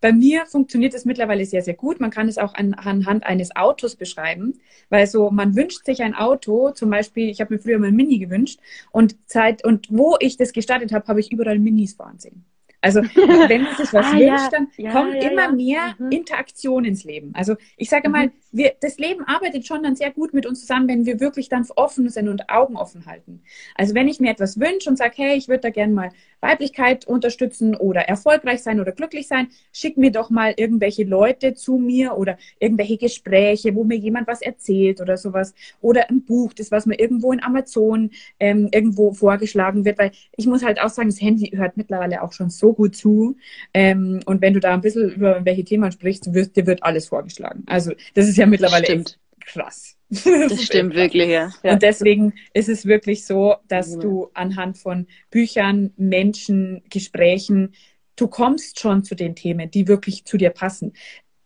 Bei 0.01 0.13
mir 0.13 0.47
funktioniert 0.47 0.95
es 0.95 1.05
mittlerweile 1.05 1.45
sehr, 1.45 1.63
sehr 1.63 1.75
gut. 1.75 2.01
Man 2.01 2.11
kann 2.11 2.29
es 2.29 2.39
auch 2.39 2.55
an, 2.55 2.75
anhand 2.75 3.25
eines 3.25 3.55
Autos 3.57 3.97
beschreiben, 3.97 4.61
weil 4.89 5.07
so, 5.07 5.31
man 5.31 5.57
wünscht 5.57 5.85
sich 5.85 6.03
ein 6.03 6.15
Auto, 6.15 6.71
zum 6.71 6.91
Beispiel, 6.91 7.29
ich 7.31 7.41
habe 7.41 7.55
mir 7.55 7.61
früher 7.61 7.79
mal 7.79 7.89
ein 7.89 7.97
Mini 7.97 8.19
gewünscht 8.19 8.61
und 8.93 9.17
Zeit, 9.29 9.65
und 9.65 9.89
wo 9.91 10.17
ich 10.21 10.37
das 10.37 10.53
gestartet 10.53 10.93
habe, 10.93 11.07
habe 11.07 11.21
ich 11.21 11.33
überall 11.33 11.59
Minis 11.59 11.95
fahren 11.95 12.19
sehen. 12.19 12.45
Also 12.87 13.03
wenn 13.49 13.63
man 13.63 13.77
sich 13.77 13.93
was 13.93 14.07
ah, 14.07 14.17
wünscht, 14.17 14.53
dann 14.53 14.69
ja, 14.77 14.93
kommt 14.93 15.15
ja, 15.15 15.31
immer 15.31 15.43
ja. 15.43 15.53
mehr 15.53 15.95
mhm. 15.99 16.11
Interaktion 16.13 16.85
ins 16.85 17.03
Leben. 17.03 17.33
Also 17.35 17.57
ich 17.77 17.89
sage 17.89 18.09
mal, 18.09 18.27
mhm. 18.27 18.33
wir, 18.53 18.73
das 18.81 18.99
Leben 18.99 19.25
arbeitet 19.25 19.67
schon 19.67 19.83
dann 19.83 19.97
sehr 19.97 20.13
gut 20.13 20.35
mit 20.35 20.47
uns 20.47 20.61
zusammen, 20.61 20.89
wenn 20.89 21.05
wir 21.05 21.19
wirklich 21.19 21.49
dann 21.49 21.67
offen 21.75 22.09
sind 22.11 22.29
und 22.29 22.49
Augen 22.49 22.77
offen 22.77 23.07
halten. 23.07 23.43
Also 23.75 23.95
wenn 23.95 24.07
ich 24.07 24.21
mir 24.21 24.31
etwas 24.31 24.61
wünsche 24.61 24.89
und 24.89 24.97
sage, 24.97 25.15
hey, 25.17 25.37
ich 25.37 25.49
würde 25.49 25.63
da 25.63 25.71
gerne 25.71 25.93
mal 25.93 26.11
Weiblichkeit 26.41 27.07
unterstützen 27.07 27.75
oder 27.75 28.03
erfolgreich 28.03 28.63
sein 28.63 28.81
oder 28.81 28.93
glücklich 28.93 29.27
sein, 29.29 29.49
schick 29.73 29.97
mir 29.97 30.11
doch 30.11 30.31
mal 30.31 30.55
irgendwelche 30.57 31.05
Leute 31.05 31.55
zu 31.55 31.79
mir 31.79 32.17
oder 32.17 32.39
irgendwelche 32.59 32.97
Gespräche, 32.97 33.75
wo 33.75 33.85
mir 33.85 33.97
jemand 33.97 34.27
was 34.29 34.43
erzählt 34.43 35.01
oder 35.01 35.17
sowas. 35.17 35.55
Oder 35.81 36.11
ein 36.11 36.25
Buch, 36.25 36.53
das 36.53 36.71
was 36.71 36.87
mir 36.87 36.99
irgendwo 36.99 37.33
in 37.33 37.43
Amazon 37.43 38.11
ähm, 38.41 38.69
irgendwo 38.73 39.13
vorgeschlagen 39.13 39.85
wird. 39.85 39.99
Weil 39.99 40.13
ich 40.37 40.47
muss 40.47 40.65
halt 40.65 40.81
auch 40.81 40.91
sagen, 40.91 41.09
das 41.09 41.21
Handy 41.21 41.51
hört 41.57 41.77
mittlerweile 41.77 42.23
auch 42.23 42.33
schon 42.33 42.51
so 42.51 42.73
gut 42.73 42.97
zu. 42.97 43.37
Ähm, 43.75 44.21
und 44.27 44.43
wenn 44.43 44.55
du 44.55 44.61
da 44.61 44.75
ein 44.75 44.81
bisschen 44.81 45.11
über 45.11 45.45
welche 45.45 45.65
Themen 45.65 45.91
sprichst, 45.93 46.33
wirst, 46.33 46.57
dir 46.57 46.67
wird 46.67 46.83
alles 46.83 47.09
vorgeschlagen. 47.09 47.65
Also 47.67 47.93
das 48.15 48.29
ist 48.29 48.37
ja 48.37 48.47
mittlerweile 48.47 48.87
echt 48.87 49.19
krass. 49.47 49.97
Das, 50.09 50.63
stimmt 50.63 50.95
wirklich, 50.95 51.29
ja. 51.29 51.51
Und 51.63 51.83
deswegen 51.83 52.35
ist 52.53 52.69
es 52.69 52.87
wirklich 52.87 53.25
so, 53.25 53.57
dass 53.67 53.95
ja. 53.95 53.99
du 53.99 54.31
anhand 54.35 54.79
von 54.79 55.07
Büchern, 55.31 55.93
Menschen, 55.97 56.83
Gesprächen, 56.91 57.75
du 58.15 58.29
kommst 58.29 58.79
schon 58.79 59.03
zu 59.03 59.15
den 59.15 59.35
Themen, 59.35 59.71
die 59.71 59.89
wirklich 59.89 60.25
zu 60.25 60.37
dir 60.37 60.51
passen. 60.51 60.93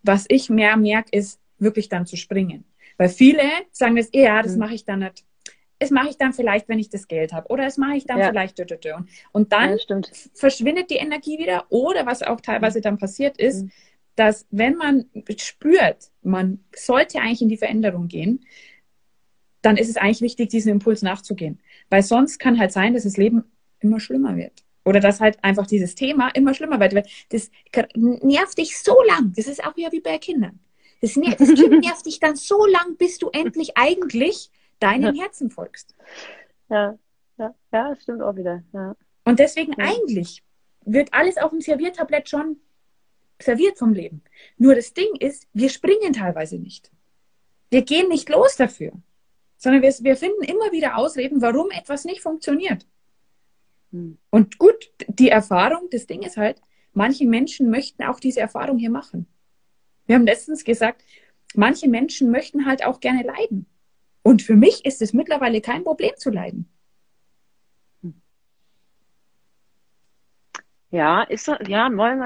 Was 0.03 0.27
ich 0.29 0.51
mehr 0.51 0.77
merke, 0.77 1.17
ist 1.17 1.41
wirklich 1.59 1.89
dann 1.89 2.05
zu 2.05 2.17
springen. 2.17 2.65
Weil 2.99 3.09
viele 3.09 3.43
sagen 3.73 3.97
das, 3.97 4.11
ja, 4.13 4.43
das 4.43 4.53
mhm. 4.53 4.59
mache 4.59 4.75
ich 4.75 4.85
dann 4.85 5.01
nicht. 5.01 5.25
Das 5.79 5.91
mache 5.91 6.11
ich 6.11 6.19
dann 6.19 6.35
vielleicht, 6.35 6.69
wenn 6.69 6.79
ich 6.79 6.91
das 6.91 7.09
Geld 7.09 7.33
habe. 7.33 7.49
Oder 7.49 7.65
das 7.65 7.79
mache 7.79 7.97
ich 7.97 8.05
dann 8.05 8.19
ja. 8.19 8.29
vielleicht. 8.29 8.61
Und, 8.61 8.87
und 9.33 9.53
dann 9.53 9.79
ja, 9.79 10.01
verschwindet 10.35 10.91
die 10.91 10.97
Energie 10.97 11.39
wieder. 11.39 11.65
Oder 11.71 12.05
was 12.05 12.23
auch 12.23 12.43
teilweise 12.43 12.83
dann 12.83 12.99
passiert 12.99 13.39
ist, 13.39 13.63
mhm 13.63 13.71
dass 14.21 14.47
wenn 14.51 14.77
man 14.77 15.07
spürt, 15.39 16.11
man 16.21 16.63
sollte 16.77 17.21
eigentlich 17.21 17.41
in 17.41 17.49
die 17.49 17.57
Veränderung 17.57 18.07
gehen, 18.07 18.45
dann 19.63 19.79
ist 19.79 19.89
es 19.89 19.97
eigentlich 19.97 20.21
wichtig, 20.21 20.51
diesem 20.51 20.73
Impuls 20.73 21.01
nachzugehen. 21.01 21.59
Weil 21.89 22.03
sonst 22.03 22.39
kann 22.39 22.59
halt 22.59 22.71
sein, 22.71 22.93
dass 22.93 23.05
das 23.05 23.17
Leben 23.17 23.45
immer 23.81 23.99
schlimmer 23.99 24.37
wird. 24.37 24.63
Oder 24.85 25.01
dass 25.01 25.21
halt 25.21 25.43
einfach 25.43 25.67
dieses 25.67 25.95
Thema 25.95 26.29
immer 26.35 26.53
schlimmer 26.53 26.79
wird. 26.81 27.09
Das 27.31 27.51
nervt 27.95 28.59
dich 28.59 28.79
so 28.79 28.95
lang. 29.09 29.33
Das 29.35 29.47
ist 29.47 29.65
auch 29.65 29.73
ja 29.77 29.91
wie 29.91 30.01
bei 30.01 30.19
Kindern. 30.19 30.61
Das, 31.01 31.15
das 31.15 31.55
Kind 31.55 31.81
nervt 31.81 32.05
dich 32.05 32.21
dann 32.21 32.37
so 32.37 32.67
lang, 32.67 32.97
bis 32.99 33.17
du 33.17 33.31
endlich 33.31 33.79
eigentlich 33.79 34.51
deinem 34.81 35.15
Herzen 35.15 35.51
folgst. 35.51 35.95
Ja, 36.69 36.99
ja, 37.39 37.55
ja, 37.73 37.97
stimmt 37.97 38.21
auch 38.21 38.37
wieder. 38.37 38.63
Ja. 38.75 38.95
Und 39.25 39.39
deswegen 39.39 39.73
ja. 39.79 39.87
eigentlich 39.87 40.43
wird 40.85 41.15
alles 41.15 41.39
auf 41.39 41.53
dem 41.53 41.63
Serviertablett 41.63 42.29
schon 42.29 42.59
serviert 43.43 43.79
vom 43.79 43.93
Leben. 43.93 44.23
Nur 44.57 44.75
das 44.75 44.93
Ding 44.93 45.15
ist, 45.19 45.47
wir 45.53 45.69
springen 45.69 46.13
teilweise 46.13 46.59
nicht. 46.59 46.91
Wir 47.71 47.83
gehen 47.83 48.09
nicht 48.09 48.29
los 48.29 48.57
dafür, 48.57 48.93
sondern 49.57 49.83
wir, 49.83 49.93
wir 50.01 50.17
finden 50.17 50.43
immer 50.43 50.73
wieder 50.73 50.97
Ausreden, 50.97 51.41
warum 51.41 51.71
etwas 51.71 52.05
nicht 52.05 52.21
funktioniert. 52.21 52.87
Hm. 53.93 54.19
Und 54.31 54.59
gut, 54.59 54.91
die 55.09 55.29
Erfahrung, 55.29 55.89
das 55.91 56.07
Ding 56.07 56.23
ist 56.23 56.37
halt, 56.37 56.61
manche 56.93 57.27
Menschen 57.27 57.71
möchten 57.71 58.03
auch 58.03 58.21
diese 58.21 58.41
Erfahrung 58.41 58.79
hier 58.79 58.91
machen. 58.91 59.27
Wir 60.07 60.17
haben 60.17 60.27
letztens 60.27 60.65
gesagt, 60.65 61.05
manche 61.55 61.89
Menschen 61.89 62.31
möchten 62.31 62.67
halt 62.67 62.85
auch 62.85 63.01
gerne 63.01 63.23
leiden. 63.23 63.67
Und 64.23 64.43
für 64.43 64.57
mich 64.57 64.85
ist 64.85 65.01
es 65.03 65.13
mittlerweile 65.13 65.61
kein 65.61 65.85
Problem 65.85 66.13
zu 66.17 66.31
leiden. 66.31 66.69
Ja, 70.91 71.23
ist 71.23 71.47
ja, 71.47 71.59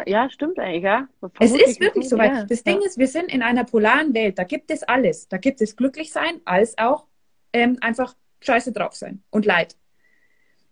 ja, 0.07 0.31
stimmt 0.31 0.59
eigentlich, 0.59 0.85
ja. 0.85 1.07
Es 1.39 1.53
ist 1.53 1.81
wirklich 1.81 2.09
so, 2.09 2.17
weil 2.17 2.31
ja. 2.31 2.45
das 2.45 2.65
Ding 2.65 2.81
ja. 2.81 2.87
ist, 2.87 2.97
wir 2.99 3.09
sind 3.09 3.31
in 3.31 3.43
einer 3.43 3.65
polaren 3.65 4.15
Welt, 4.15 4.39
da 4.39 4.45
gibt 4.45 4.71
es 4.71 4.83
alles. 4.83 5.29
Da 5.29 5.37
gibt 5.37 5.61
es 5.61 5.77
glücklich 5.77 6.11
sein, 6.11 6.41
als 6.47 6.79
auch 6.79 7.07
ähm, 7.53 7.77
einfach 7.83 8.15
scheiße 8.41 8.73
drauf 8.73 8.95
sein 8.95 9.23
und 9.31 9.45
Leid. 9.45 9.77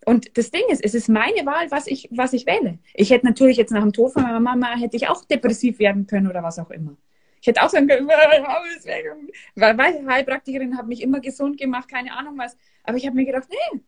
Und 0.04 0.36
das 0.36 0.50
Ding 0.50 0.62
ist, 0.68 0.84
es 0.84 0.94
ist 0.94 1.08
meine 1.08 1.46
Wahl, 1.46 1.70
was 1.70 1.86
ich, 1.86 2.08
was 2.10 2.32
ich 2.32 2.46
wähle. 2.46 2.78
Ich 2.94 3.10
hätte 3.10 3.26
natürlich 3.26 3.56
jetzt 3.56 3.72
nach 3.72 3.82
dem 3.82 3.92
Tod 3.92 4.12
von 4.12 4.22
meiner 4.22 4.40
Mama, 4.40 4.74
hätte 4.76 4.96
ich 4.96 5.08
auch 5.08 5.24
depressiv 5.26 5.78
werden 5.78 6.06
können 6.06 6.28
oder 6.28 6.42
was 6.42 6.58
auch 6.58 6.70
immer. 6.70 6.96
Ich 7.40 7.46
hätte 7.46 7.62
auch 7.62 7.68
sagen 7.68 7.88
können, 7.88 8.08
weil, 9.54 9.78
weil 9.78 10.06
Heilpraktikerin 10.06 10.78
hat 10.78 10.86
mich 10.86 11.02
immer 11.02 11.20
gesund 11.20 11.58
gemacht, 11.58 11.88
keine 11.88 12.16
Ahnung 12.16 12.38
was. 12.38 12.56
Aber 12.84 12.96
ich 12.96 13.06
habe 13.06 13.16
mir 13.16 13.26
gedacht, 13.26 13.48
nee, 13.50 13.80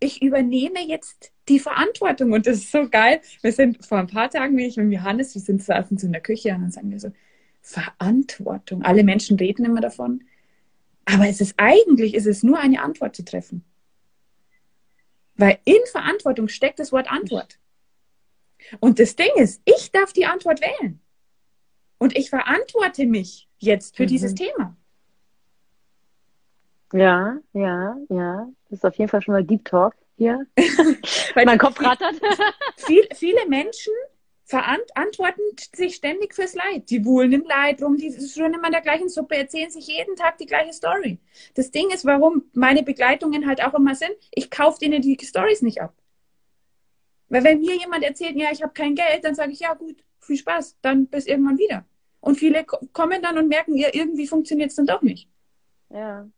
ich 0.00 0.22
übernehme 0.22 0.80
jetzt 0.86 1.32
die 1.48 1.58
Verantwortung. 1.58 2.32
Und 2.32 2.46
das 2.46 2.58
ist 2.58 2.72
so 2.72 2.88
geil. 2.88 3.20
Wir 3.42 3.52
sind 3.52 3.84
vor 3.84 3.98
ein 3.98 4.06
paar 4.06 4.30
Tagen, 4.30 4.56
wie 4.56 4.66
ich 4.66 4.76
mit 4.76 4.92
Johannes, 4.92 5.34
wir 5.34 5.42
sind 5.42 5.62
saßen 5.62 5.98
so 5.98 6.06
in 6.06 6.12
der 6.12 6.22
Küche 6.22 6.54
und 6.54 6.62
dann 6.62 6.70
sagen 6.70 6.90
wir 6.90 6.98
so, 6.98 7.12
Verantwortung. 7.60 8.82
Alle 8.82 9.04
Menschen 9.04 9.38
reden 9.38 9.66
immer 9.66 9.80
davon. 9.80 10.24
Aber 11.04 11.28
es 11.28 11.40
ist 11.40 11.54
eigentlich, 11.58 12.14
ist 12.14 12.26
es 12.26 12.42
nur 12.42 12.58
eine 12.58 12.82
Antwort 12.82 13.14
zu 13.14 13.24
treffen. 13.24 13.64
Weil 15.36 15.58
in 15.64 15.80
Verantwortung 15.90 16.48
steckt 16.48 16.78
das 16.78 16.92
Wort 16.92 17.10
Antwort. 17.10 17.58
Und 18.78 18.98
das 18.98 19.16
Ding 19.16 19.30
ist, 19.36 19.62
ich 19.64 19.90
darf 19.92 20.12
die 20.12 20.26
Antwort 20.26 20.60
wählen. 20.60 21.00
Und 21.98 22.16
ich 22.16 22.30
verantworte 22.30 23.06
mich 23.06 23.48
jetzt 23.58 23.96
für 23.96 24.04
mhm. 24.04 24.08
dieses 24.08 24.34
Thema. 24.34 24.76
Ja, 26.92 27.38
ja, 27.52 27.96
ja. 28.08 28.48
Das 28.68 28.78
ist 28.78 28.84
auf 28.84 28.94
jeden 28.96 29.08
Fall 29.08 29.22
schon 29.22 29.34
mal 29.34 29.44
Deep 29.44 29.64
Talk 29.64 29.94
hier. 30.16 30.46
Weil 31.34 31.44
mein 31.44 31.58
Kopf 31.58 31.80
rattert. 31.80 32.14
Viel, 32.76 33.06
viele 33.14 33.46
Menschen 33.48 33.92
verantworten 34.44 35.42
sich 35.74 35.94
ständig 35.94 36.34
fürs 36.34 36.54
Leid. 36.54 36.90
Die 36.90 37.04
wohlen 37.04 37.32
im 37.32 37.44
Leid 37.44 37.82
rum, 37.82 37.96
die 37.96 38.12
schon 38.28 38.52
immer 38.52 38.66
in 38.66 38.72
der 38.72 38.80
gleichen 38.80 39.08
Suppe, 39.08 39.36
erzählen 39.36 39.70
sich 39.70 39.86
jeden 39.86 40.16
Tag 40.16 40.38
die 40.38 40.46
gleiche 40.46 40.72
Story. 40.72 41.20
Das 41.54 41.70
Ding 41.70 41.90
ist, 41.90 42.04
warum 42.04 42.50
meine 42.52 42.82
Begleitungen 42.82 43.46
halt 43.46 43.62
auch 43.62 43.74
immer 43.74 43.94
sind, 43.94 44.10
ich 44.34 44.50
kaufe 44.50 44.80
denen 44.80 45.02
die 45.02 45.16
Stories 45.22 45.62
nicht 45.62 45.80
ab. 45.80 45.94
Weil 47.28 47.44
wenn 47.44 47.60
mir 47.60 47.76
jemand 47.76 48.02
erzählt, 48.02 48.34
ja, 48.34 48.48
ich 48.50 48.60
habe 48.62 48.72
kein 48.72 48.96
Geld, 48.96 49.22
dann 49.22 49.36
sage 49.36 49.52
ich, 49.52 49.60
ja 49.60 49.74
gut, 49.74 50.02
viel 50.18 50.36
Spaß, 50.36 50.78
dann 50.82 51.06
bis 51.06 51.26
irgendwann 51.26 51.58
wieder. 51.58 51.84
Und 52.18 52.36
viele 52.36 52.64
kommen 52.64 53.22
dann 53.22 53.38
und 53.38 53.48
merken, 53.48 53.76
ja, 53.76 53.88
irgendwie 53.92 54.26
funktioniert 54.26 54.70
es 54.70 54.76
dann 54.76 54.86
doch 54.86 55.02
nicht. 55.02 55.28
Ja, 55.90 56.28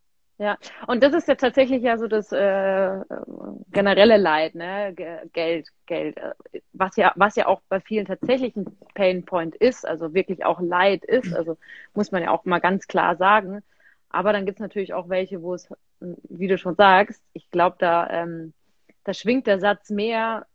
Ja, 0.43 0.59
und 0.89 1.05
das 1.05 1.15
ist 1.15 1.29
ja 1.29 1.37
tatsächlich 1.37 1.83
ja 1.85 1.97
so 1.99 2.09
das 2.09 2.33
äh, 2.33 3.01
generelle 3.71 4.17
Leid, 4.17 4.57
ne? 4.57 4.93
Geld, 5.33 5.69
Geld, 5.87 6.17
äh, 6.19 6.35
was 6.73 6.97
ja, 6.97 7.13
was 7.15 7.37
ja 7.37 7.47
auch 7.47 7.61
bei 7.69 7.79
vielen 7.81 8.07
tatsächlich 8.07 8.57
ein 8.57 8.65
Painpoint 8.95 9.55
ist, 9.55 9.87
also 9.87 10.15
wirklich 10.15 10.45
auch 10.45 10.61
Leid 10.61 11.05
ist, 11.05 11.33
also 11.33 11.59
muss 11.95 12.11
man 12.11 12.25
ja 12.25 12.33
auch 12.33 12.45
mal 12.45 12.59
ganz 12.59 12.89
klar 12.89 13.15
sagen. 13.17 13.63
Aber 14.11 14.33
dann 14.33 14.45
gibt's 14.45 14.61
natürlich 14.61 14.95
auch 14.95 15.09
welche, 15.09 15.43
wo 15.43 15.55
es, 15.55 15.69
wie 16.01 16.49
du 16.49 16.59
schon 16.59 16.75
sagst, 16.75 17.23
ich 17.35 17.49
glaube, 17.53 17.77
da, 17.79 18.11
ähm, 18.11 18.53
da 19.05 19.15
schwingt 19.15 19.47
der 19.47 19.61
Satz 19.61 19.91
mehr 19.91 20.47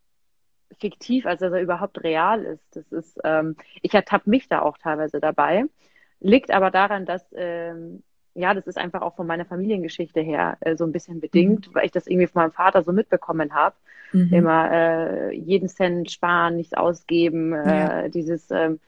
fiktiv, 0.80 1.26
als 1.26 1.39
dass 1.39 1.54
er 1.54 1.62
überhaupt 1.62 2.04
real 2.04 2.43
ist. 2.43 2.76
Das 2.76 2.91
ist, 2.91 3.19
ähm, 3.23 3.56
ich 3.82 3.93
ertappe 3.93 4.30
mich 4.30 4.50
da 4.50 4.62
auch 4.63 4.78
teilweise 4.78 5.21
dabei. 5.21 5.63
Liegt 6.19 6.52
aber 6.52 6.71
daran, 6.71 7.06
dass 7.06 7.26
ähm, 7.36 8.04
ja, 8.38 8.54
das 8.54 8.67
ist 8.67 8.78
einfach 8.78 9.02
auch 9.02 9.15
von 9.15 9.28
meiner 9.28 9.45
Familiengeschichte 9.45 10.21
her 10.21 10.58
äh, 10.62 10.76
so 10.76 10.86
ein 10.86 10.91
bisschen 10.91 11.19
bedingt, 11.19 11.67
mhm. 11.67 11.76
weil 11.76 11.86
ich 11.86 11.91
das 11.91 12.08
irgendwie 12.08 12.28
von 12.28 12.43
meinem 12.43 12.52
Vater 12.52 12.84
so 12.84 12.93
mitbekommen 12.93 13.54
habe. 13.54 13.76
Mhm. 14.13 14.34
Immer 14.34 14.71
äh, 14.71 15.36
jeden 15.36 15.67
Cent 15.67 16.12
sparen, 16.12 16.56
nichts 16.56 16.73
ausgeben, 16.73 17.54
äh, 17.54 17.67
ja. 17.67 18.08
dieses, 18.10 18.50
ähm, 18.52 18.80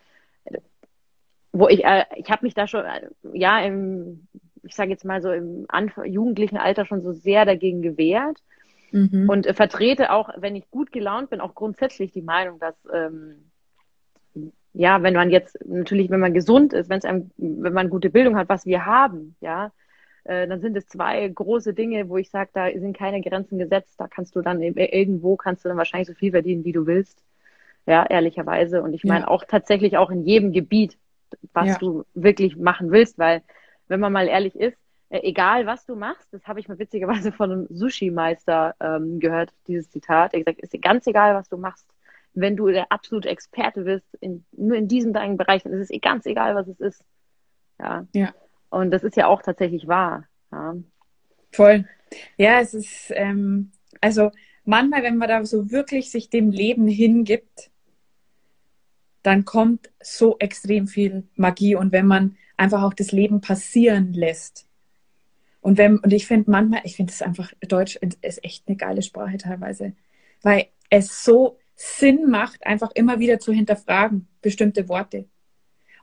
wo 1.52 1.68
ich, 1.68 1.84
äh, 1.84 2.06
ich 2.16 2.30
habe 2.30 2.46
mich 2.46 2.54
da 2.54 2.68
schon, 2.68 2.86
äh, 2.86 3.10
ja, 3.34 3.60
im, 3.60 4.28
ich 4.64 4.76
sage 4.76 4.92
jetzt 4.92 5.04
mal 5.04 5.22
so 5.22 5.32
im 5.32 5.66
Anf 5.68 5.98
jugendlichen 6.06 6.58
Alter 6.58 6.86
schon 6.86 7.02
so 7.02 7.12
sehr 7.12 7.46
dagegen 7.46 7.82
gewehrt. 7.82 8.38
Mhm. 8.92 9.30
Und 9.30 9.46
äh, 9.46 9.54
vertrete 9.54 10.12
auch, 10.12 10.30
wenn 10.38 10.56
ich 10.56 10.70
gut 10.70 10.92
gelaunt 10.92 11.30
bin, 11.32 11.42
auch 11.42 11.56
grundsätzlich 11.56 12.12
die 12.12 12.22
Meinung, 12.22 12.60
dass 12.60 12.76
ähm, 12.94 13.49
ja, 14.74 15.02
wenn 15.02 15.14
man 15.14 15.30
jetzt 15.30 15.58
natürlich, 15.66 16.10
wenn 16.10 16.20
man 16.20 16.34
gesund 16.34 16.74
ist, 16.74 16.90
wenn 16.90 17.00
es 17.00 17.06
einem, 17.06 17.32
wenn 17.38 17.74
man 17.74 17.90
gute 17.90 18.10
Bildung 18.10 18.38
hat, 18.38 18.50
was 18.50 18.66
wir 18.66 18.86
haben, 18.86 19.36
ja, 19.42 19.72
äh, 20.26 20.48
dann 20.48 20.62
sind 20.62 20.78
es 20.78 20.88
zwei 20.88 21.28
große 21.28 21.74
Dinge, 21.74 22.10
wo 22.10 22.18
ich 22.18 22.30
sage, 22.30 22.52
da 22.54 22.70
sind 22.72 22.96
keine 22.96 23.22
Grenzen 23.22 23.58
gesetzt. 23.58 23.96
Da 24.00 24.08
kannst 24.08 24.36
du 24.36 24.42
dann 24.42 24.62
irgendwo 24.62 25.36
kannst 25.36 25.66
du 25.66 25.70
dann 25.70 25.78
wahrscheinlich 25.78 26.08
so 26.08 26.14
viel 26.14 26.32
verdienen, 26.32 26.64
wie 26.66 26.72
du 26.72 26.86
willst. 26.86 27.24
Ja, 27.86 28.06
ehrlicherweise. 28.06 28.84
Und 28.84 28.94
ich 28.94 29.04
meine 29.04 29.22
ja. 29.22 29.28
auch 29.28 29.44
tatsächlich 29.46 29.98
auch 29.98 30.12
in 30.12 30.24
jedem 30.24 30.52
Gebiet, 30.52 30.98
was 31.54 31.70
ja. 31.70 31.78
du 31.80 32.06
wirklich 32.14 32.58
machen 32.58 32.92
willst, 32.92 33.18
weil 33.18 33.42
wenn 33.88 34.00
man 34.00 34.14
mal 34.14 34.28
ehrlich 34.28 34.56
ist, 34.56 34.78
äh, 35.10 35.22
egal 35.24 35.66
was 35.66 35.86
du 35.86 35.96
machst, 35.96 36.32
das 36.32 36.46
habe 36.46 36.60
ich 36.60 36.68
mal 36.68 36.78
witzigerweise 36.78 37.32
von 37.32 37.52
einem 37.52 37.68
Sushi-Meister 37.70 38.76
ähm, 38.80 39.20
gehört, 39.20 39.52
dieses 39.68 39.90
Zitat. 39.90 40.34
Er 40.34 40.44
gesagt, 40.44 40.60
ist 40.60 40.80
ganz 40.82 41.08
egal, 41.08 41.34
was 41.34 41.50
du 41.50 41.58
machst 41.58 41.88
wenn 42.34 42.56
du 42.56 42.68
der 42.68 42.92
absolute 42.92 43.30
Experte 43.30 43.82
bist, 43.82 44.06
in, 44.22 44.46
nur 44.52 44.78
in 44.78 44.88
diesem 44.88 45.14
deinen 45.14 45.38
Bereich, 45.38 45.64
dann 45.64 45.74
ist 45.74 45.82
es 45.82 45.90
eh 45.90 46.00
ganz 46.00 46.26
egal, 46.26 46.56
was 46.56 46.68
es 46.68 46.80
ist. 46.80 47.04
Ja. 47.80 48.06
ja. 48.14 48.34
Und 48.70 48.92
das 48.92 49.04
ist 49.04 49.18
ja 49.18 49.28
auch 49.28 49.42
tatsächlich 49.42 49.88
wahr. 49.88 50.28
Ja. 50.52 50.76
Voll. 51.52 51.86
Ja, 52.38 52.60
es 52.60 52.74
ist, 52.74 53.12
ähm, 53.12 53.72
also 54.02 54.32
manchmal, 54.64 55.04
wenn 55.04 55.18
man 55.18 55.28
da 55.28 55.46
so 55.46 55.72
wirklich 55.72 56.12
sich 56.12 56.30
dem 56.30 56.52
Leben 56.52 56.88
hingibt, 56.88 57.72
dann 59.24 59.46
kommt 59.46 59.92
so 60.02 60.38
extrem 60.40 60.88
viel 60.88 61.28
Magie 61.36 61.76
und 61.76 61.92
wenn 61.92 62.08
man 62.08 62.38
einfach 62.58 62.84
auch 62.84 62.94
das 62.94 63.12
Leben 63.12 63.42
passieren 63.42 64.14
lässt. 64.14 64.68
Und 65.62 65.78
wenn, 65.78 65.98
und 65.98 66.14
ich 66.14 66.26
finde 66.26 66.52
manchmal, 66.52 66.82
ich 66.84 66.96
finde 66.96 67.12
es 67.12 67.22
einfach, 67.22 67.52
Deutsch 67.68 67.98
ist 68.22 68.44
echt 68.44 68.68
eine 68.68 68.78
geile 68.78 69.02
Sprache 69.02 69.38
teilweise, 69.38 69.94
weil 70.42 70.68
es 70.90 71.24
so 71.24 71.59
Sinn 71.82 72.30
macht, 72.30 72.66
einfach 72.68 72.92
immer 72.94 73.20
wieder 73.20 73.40
zu 73.40 73.54
hinterfragen, 73.54 74.28
bestimmte 74.42 74.90
Worte. 74.90 75.30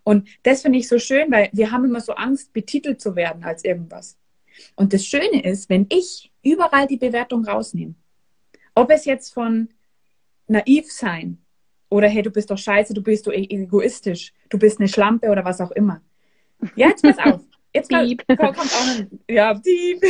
Und 0.04 0.26
das 0.42 0.62
finde 0.62 0.78
ich 0.78 0.88
so 0.88 0.98
schön, 0.98 1.30
weil 1.30 1.50
wir 1.52 1.70
haben 1.70 1.84
immer 1.84 2.00
so 2.00 2.14
Angst, 2.14 2.54
betitelt 2.54 2.98
zu 2.98 3.14
werden 3.14 3.44
als 3.44 3.62
irgendwas. 3.62 4.16
Und 4.74 4.94
das 4.94 5.04
Schöne 5.04 5.44
ist, 5.44 5.68
wenn 5.68 5.86
ich 5.90 6.32
überall 6.42 6.86
die 6.86 6.96
Bewertung 6.96 7.44
rausnehme, 7.44 7.94
ob 8.74 8.90
es 8.90 9.04
jetzt 9.04 9.34
von 9.34 9.68
naiv 10.46 10.90
sein 10.90 11.44
oder 11.90 12.08
hey, 12.08 12.22
du 12.22 12.30
bist 12.30 12.50
doch 12.50 12.56
scheiße, 12.56 12.94
du 12.94 13.02
bist 13.02 13.26
doch 13.26 13.32
e-, 13.32 13.46
egoistisch, 13.50 14.32
du 14.48 14.58
bist 14.58 14.80
eine 14.80 14.88
Schlampe 14.88 15.28
oder 15.28 15.44
was 15.44 15.60
auch 15.60 15.72
immer. 15.72 16.00
Ja, 16.74 16.88
jetzt 16.88 17.02
pass 17.02 17.18
auf. 17.18 17.42
Jetzt 17.76 17.92
Dieb. 17.92 18.24
kommt, 18.26 18.58
auch 18.58 18.86
ein, 18.88 19.20
ja, 19.28 19.54
Dieb. 19.54 20.02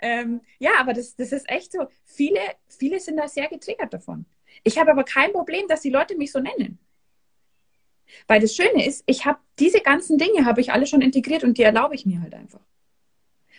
ähm, 0.00 0.40
ja, 0.58 0.72
aber 0.78 0.92
das, 0.92 1.14
das 1.16 1.32
ist 1.32 1.48
echt 1.48 1.72
so. 1.72 1.86
Viele, 2.04 2.40
viele 2.68 3.00
sind 3.00 3.16
da 3.16 3.28
sehr 3.28 3.48
getriggert 3.48 3.92
davon. 3.94 4.26
Ich 4.64 4.78
habe 4.78 4.90
aber 4.90 5.04
kein 5.04 5.32
Problem, 5.32 5.66
dass 5.68 5.80
die 5.80 5.90
Leute 5.90 6.16
mich 6.16 6.32
so 6.32 6.40
nennen. 6.40 6.78
Weil 8.26 8.40
das 8.40 8.54
Schöne 8.54 8.84
ist, 8.84 9.04
ich 9.06 9.24
habe 9.24 9.38
diese 9.58 9.80
ganzen 9.80 10.18
Dinge 10.18 10.44
habe 10.44 10.60
ich 10.60 10.72
alle 10.72 10.86
schon 10.86 11.00
integriert 11.00 11.44
und 11.44 11.58
die 11.58 11.62
erlaube 11.62 11.94
ich 11.94 12.06
mir 12.06 12.20
halt 12.20 12.34
einfach. 12.34 12.60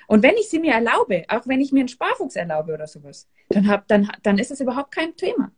Und 0.08 0.24
wenn 0.24 0.36
ich 0.36 0.50
sie 0.50 0.60
mir 0.60 0.74
erlaube, 0.74 1.24
auch 1.30 1.48
wenn 1.48 1.62
ich 1.62 1.72
mir 1.72 1.80
einen 1.80 1.88
Sparfuchs 1.88 2.36
erlaube 2.36 2.74
oder 2.74 2.88
sowas, 2.88 3.30
dann, 3.50 3.68
hab, 3.68 3.88
dann, 3.88 4.12
dann 4.24 4.38
ist 4.38 4.52
es 4.52 4.60
überhaupt 4.60 4.94
kein 4.94 5.16
Thema. 5.16 5.54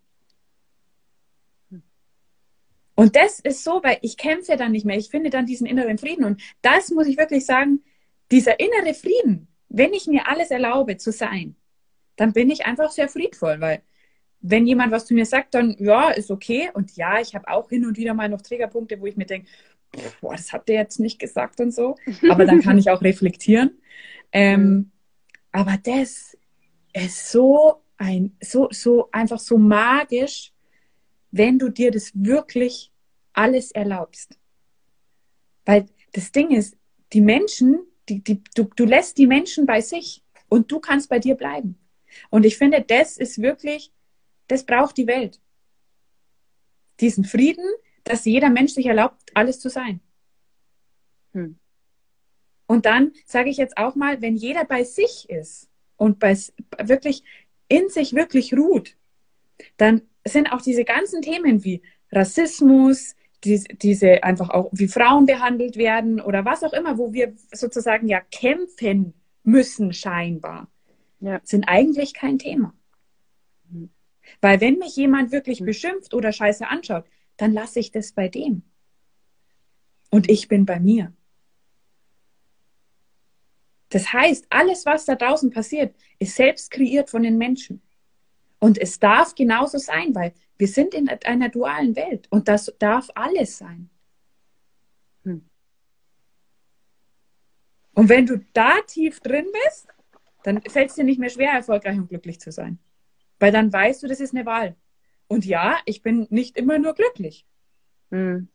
Und 2.96 3.16
das 3.16 3.40
ist 3.40 3.64
so, 3.64 3.82
weil 3.84 3.98
ich 4.02 4.18
kämpfe 4.18 4.56
dann 4.56 4.72
nicht 4.72 4.86
mehr. 4.86 4.98
Ich 4.98 5.10
finde 5.10 5.30
dann 5.30 5.46
diesen 5.46 5.66
inneren 5.66 5.98
Frieden. 5.98 6.26
Und 6.26 6.42
das 6.62 6.92
muss 6.92 7.08
ich 7.08 7.18
wirklich 7.18 7.46
sagen, 7.46 7.84
dieser 8.32 8.60
innere 8.60 8.94
Frieden, 8.94 9.48
wenn 9.70 9.94
ich 9.94 10.08
mir 10.08 10.28
alles 10.28 10.52
erlaube 10.52 10.98
zu 10.98 11.12
sein, 11.12 11.56
dann 12.16 12.34
bin 12.34 12.50
ich 12.52 12.66
einfach 12.66 12.92
sehr 12.92 13.10
friedvoll, 13.10 13.60
weil 13.60 13.82
wenn 14.42 14.68
jemand 14.68 14.92
was 14.92 15.06
zu 15.06 15.14
mir 15.14 15.26
sagt, 15.26 15.56
dann 15.56 15.76
ja, 15.80 16.10
ist 16.10 16.30
okay. 16.30 16.70
Und 16.74 16.96
ja, 16.96 17.20
ich 17.20 17.34
habe 17.34 17.48
auch 17.48 17.70
hin 17.70 17.86
und 17.86 17.98
wieder 17.98 18.14
mal 18.14 18.30
noch 18.30 18.42
Trägerpunkte, 18.42 19.00
wo 19.00 19.08
ich 19.08 19.16
mir 19.16 19.26
denke, 19.26 19.48
boah, 20.22 20.36
das 20.36 20.54
habt 20.54 20.70
ihr 20.70 20.76
jetzt 20.76 21.00
nicht 21.00 21.18
gesagt 21.18 21.60
und 21.60 21.74
so. 21.74 21.96
Aber 22.30 22.46
dann 22.46 22.62
kann 22.62 22.78
ich 22.78 22.90
auch 22.90 23.02
reflektieren. 23.02 23.80
Ähm, 24.32 24.64
mhm. 24.64 24.92
aber 25.52 25.78
das 25.84 26.36
ist 26.92 27.30
so 27.32 27.84
ein, 27.98 28.36
so, 28.42 28.68
so 28.72 29.10
einfach 29.12 29.40
so 29.40 29.60
magisch, 29.60 30.52
wenn 31.34 31.58
du 31.58 31.70
dir 31.70 31.90
das 31.90 32.12
wirklich 32.14 32.92
alles 33.34 33.72
erlaubst. 33.72 34.38
Weil 35.66 35.88
das 36.12 36.32
Ding 36.32 36.52
ist, 36.52 36.78
die 37.12 37.22
Menschen, 37.22 37.80
die, 38.08 38.24
die, 38.24 38.44
du, 38.56 38.66
du 38.76 38.86
lässt 38.86 39.18
die 39.18 39.26
Menschen 39.26 39.66
bei 39.66 39.82
sich 39.82 40.24
und 40.48 40.72
du 40.72 40.80
kannst 40.80 41.10
bei 41.10 41.18
dir 41.18 41.34
bleiben. 41.34 41.80
Und 42.30 42.46
ich 42.46 42.58
finde, 42.58 42.82
das 42.82 43.18
ist 43.18 43.42
wirklich, 43.42 43.92
das 44.48 44.64
braucht 44.64 44.96
die 44.96 45.08
Welt. 45.08 45.42
Diesen 47.00 47.24
Frieden, 47.24 47.66
dass 48.04 48.26
jeder 48.26 48.52
Mensch 48.52 48.74
sich 48.74 48.86
erlaubt, 48.86 49.32
alles 49.34 49.60
zu 49.60 49.70
sein. 49.70 50.02
Hm. 51.34 51.58
Und 52.68 52.86
dann 52.86 53.12
sage 53.26 53.50
ich 53.50 53.58
jetzt 53.58 53.78
auch 53.78 53.96
mal, 53.96 54.22
wenn 54.22 54.36
jeder 54.36 54.66
bei 54.66 54.84
sich 54.84 55.28
ist 55.30 55.68
und 55.98 56.20
bei, 56.20 56.38
wirklich 56.84 57.24
in 57.68 57.90
sich 57.90 58.14
wirklich 58.14 58.54
ruht, 58.54 58.96
dann 59.78 60.04
sind 60.26 60.52
auch 60.52 60.62
diese 60.62 60.86
ganzen 60.86 61.22
Themen 61.22 61.64
wie 61.64 61.82
Rassismus, 62.12 63.16
die, 63.44 63.62
diese 63.82 64.24
einfach 64.24 64.50
auch, 64.50 64.70
wie 64.72 64.88
Frauen 64.88 65.26
behandelt 65.26 65.76
werden 65.76 66.22
oder 66.22 66.46
was 66.46 66.64
auch 66.64 66.74
immer, 66.74 66.98
wo 66.98 67.14
wir 67.14 67.34
sozusagen 67.52 68.08
ja 68.08 68.22
kämpfen 68.22 69.14
müssen 69.44 69.92
scheinbar, 69.94 70.70
ja. 71.20 71.42
sind 71.44 71.66
eigentlich 71.66 72.14
kein 72.14 72.40
Thema. 72.40 72.74
Mhm. 73.70 73.90
Weil 74.40 74.62
wenn 74.62 74.78
mich 74.78 74.96
jemand 74.96 75.32
wirklich 75.32 75.62
mhm. 75.62 75.66
beschimpft 75.66 76.14
oder 76.14 76.32
scheiße 76.32 76.68
anschaut, 76.68 77.06
dann 77.38 77.52
lasse 77.52 77.80
ich 77.80 77.92
das 77.92 78.14
bei 78.14 78.30
dem. 78.30 78.64
Und 80.10 80.30
ich 80.30 80.48
bin 80.48 80.66
bei 80.66 80.80
mir. 80.80 81.12
Das 83.90 84.14
heißt, 84.14 84.48
alles, 84.50 84.86
was 84.86 85.06
da 85.06 85.16
draußen 85.16 85.52
passiert, 85.52 85.96
ist 86.20 86.36
selbst 86.36 86.72
kreiert 86.72 87.10
von 87.10 87.24
den 87.24 87.38
Menschen. 87.38 87.82
Und 88.64 88.78
es 88.78 88.98
darf 88.98 89.36
genauso 89.36 89.78
sein, 89.78 90.16
weil 90.16 90.34
wir 90.58 90.70
sind 90.70 90.94
in 90.94 91.10
einer 91.10 91.50
dualen 91.50 91.98
Welt 91.98 92.28
und 92.30 92.48
das 92.48 92.74
darf 92.80 93.10
alles 93.14 93.58
sein. 93.58 93.90
Hm. 95.26 95.50
Und 97.94 98.08
wenn 98.08 98.26
du 98.26 98.38
da 98.54 98.80
tief 98.88 99.20
drin 99.20 99.48
bist, 99.66 99.90
dann 100.44 100.62
fällt 100.62 100.92
es 100.92 100.96
dir 100.96 101.04
nicht 101.04 101.20
mehr 101.20 101.30
schwer, 101.30 101.52
erfolgreich 101.52 101.98
und 101.98 102.08
glücklich 102.08 102.40
zu 102.40 102.54
sein. 102.54 102.80
Weil 103.38 103.52
dann 103.52 103.74
weißt 103.74 104.02
du, 104.02 104.08
das 104.08 104.22
ist 104.22 104.34
eine 104.34 104.46
Wahl. 104.46 104.78
Und 105.28 105.44
ja, 105.44 105.78
ich 105.84 106.02
bin 106.02 106.28
nicht 106.30 106.56
immer 106.56 106.80
nur 106.80 106.94
glücklich. 106.94 107.46
Hm. 108.12 108.48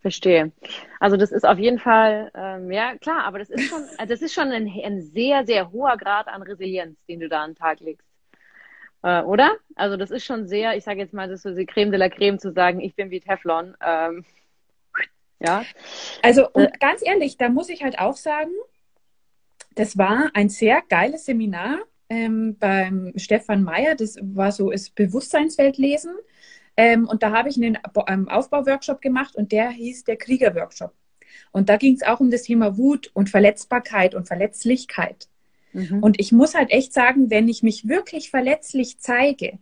Verstehe. 0.00 0.52
Also 0.98 1.18
das 1.18 1.30
ist 1.30 1.44
auf 1.44 1.58
jeden 1.58 1.78
Fall, 1.78 2.30
ähm, 2.34 2.70
ja 2.70 2.96
klar, 2.96 3.24
aber 3.24 3.38
das 3.38 3.50
ist 3.50 3.68
schon, 3.68 3.82
also 3.98 4.14
das 4.14 4.22
ist 4.22 4.32
schon 4.32 4.48
ein, 4.48 4.66
ein 4.66 5.02
sehr, 5.02 5.44
sehr 5.44 5.72
hoher 5.72 5.98
Grad 5.98 6.26
an 6.28 6.40
Resilienz, 6.40 6.96
den 7.04 7.20
du 7.20 7.28
da 7.28 7.42
an 7.42 7.50
den 7.50 7.56
Tag 7.56 7.80
legst. 7.80 8.13
Äh, 9.04 9.22
oder? 9.22 9.52
Also 9.76 9.98
das 9.98 10.10
ist 10.10 10.24
schon 10.24 10.48
sehr, 10.48 10.76
ich 10.76 10.84
sage 10.84 11.00
jetzt 11.00 11.12
mal, 11.12 11.28
das 11.28 11.36
ist 11.36 11.42
so 11.42 11.54
die 11.54 11.66
Creme 11.66 11.90
de 11.90 12.00
la 12.00 12.08
Creme 12.08 12.38
zu 12.38 12.52
sagen, 12.52 12.80
ich 12.80 12.96
bin 12.96 13.10
wie 13.10 13.20
Teflon. 13.20 13.76
Ähm, 13.84 14.24
ja. 15.40 15.64
Also 16.22 16.48
und 16.50 16.64
äh, 16.64 16.72
ganz 16.80 17.02
ehrlich, 17.04 17.36
da 17.36 17.50
muss 17.50 17.68
ich 17.68 17.84
halt 17.84 17.98
auch 17.98 18.16
sagen, 18.16 18.50
das 19.74 19.98
war 19.98 20.30
ein 20.32 20.48
sehr 20.48 20.82
geiles 20.88 21.26
Seminar 21.26 21.80
ähm, 22.08 22.56
beim 22.58 23.12
Stefan 23.16 23.62
Meyer. 23.62 23.94
Das 23.94 24.16
war 24.22 24.52
so 24.52 24.70
das 24.70 24.88
Bewusstseinsweltlesen. 24.88 26.14
Ähm, 26.78 27.06
und 27.06 27.22
da 27.22 27.30
habe 27.30 27.50
ich 27.50 27.56
einen 27.56 27.78
ähm, 28.08 28.28
Aufbauworkshop 28.30 29.02
gemacht 29.02 29.36
und 29.36 29.52
der 29.52 29.68
hieß 29.68 30.04
der 30.04 30.16
Kriegerworkshop. 30.16 30.94
Und 31.52 31.68
da 31.68 31.76
ging 31.76 31.94
es 31.94 32.02
auch 32.02 32.20
um 32.20 32.30
das 32.30 32.44
Thema 32.44 32.78
Wut 32.78 33.10
und 33.12 33.28
Verletzbarkeit 33.28 34.14
und 34.14 34.26
Verletzlichkeit. 34.26 35.28
Mhm. 35.74 36.02
Und 36.02 36.18
ich 36.18 36.32
muss 36.32 36.54
halt 36.54 36.70
echt 36.70 36.94
sagen, 36.94 37.30
wenn 37.30 37.48
ich 37.48 37.62
mich 37.62 37.86
wirklich 37.86 38.30
verletzlich 38.30 38.98
zeige, 38.98 39.58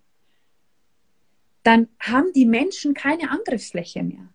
dann 1.64 1.88
haben 1.98 2.32
die 2.34 2.46
Menschen 2.46 2.94
keine 2.94 3.30
Angriffsfläche 3.30 4.02
mehr. 4.02 4.28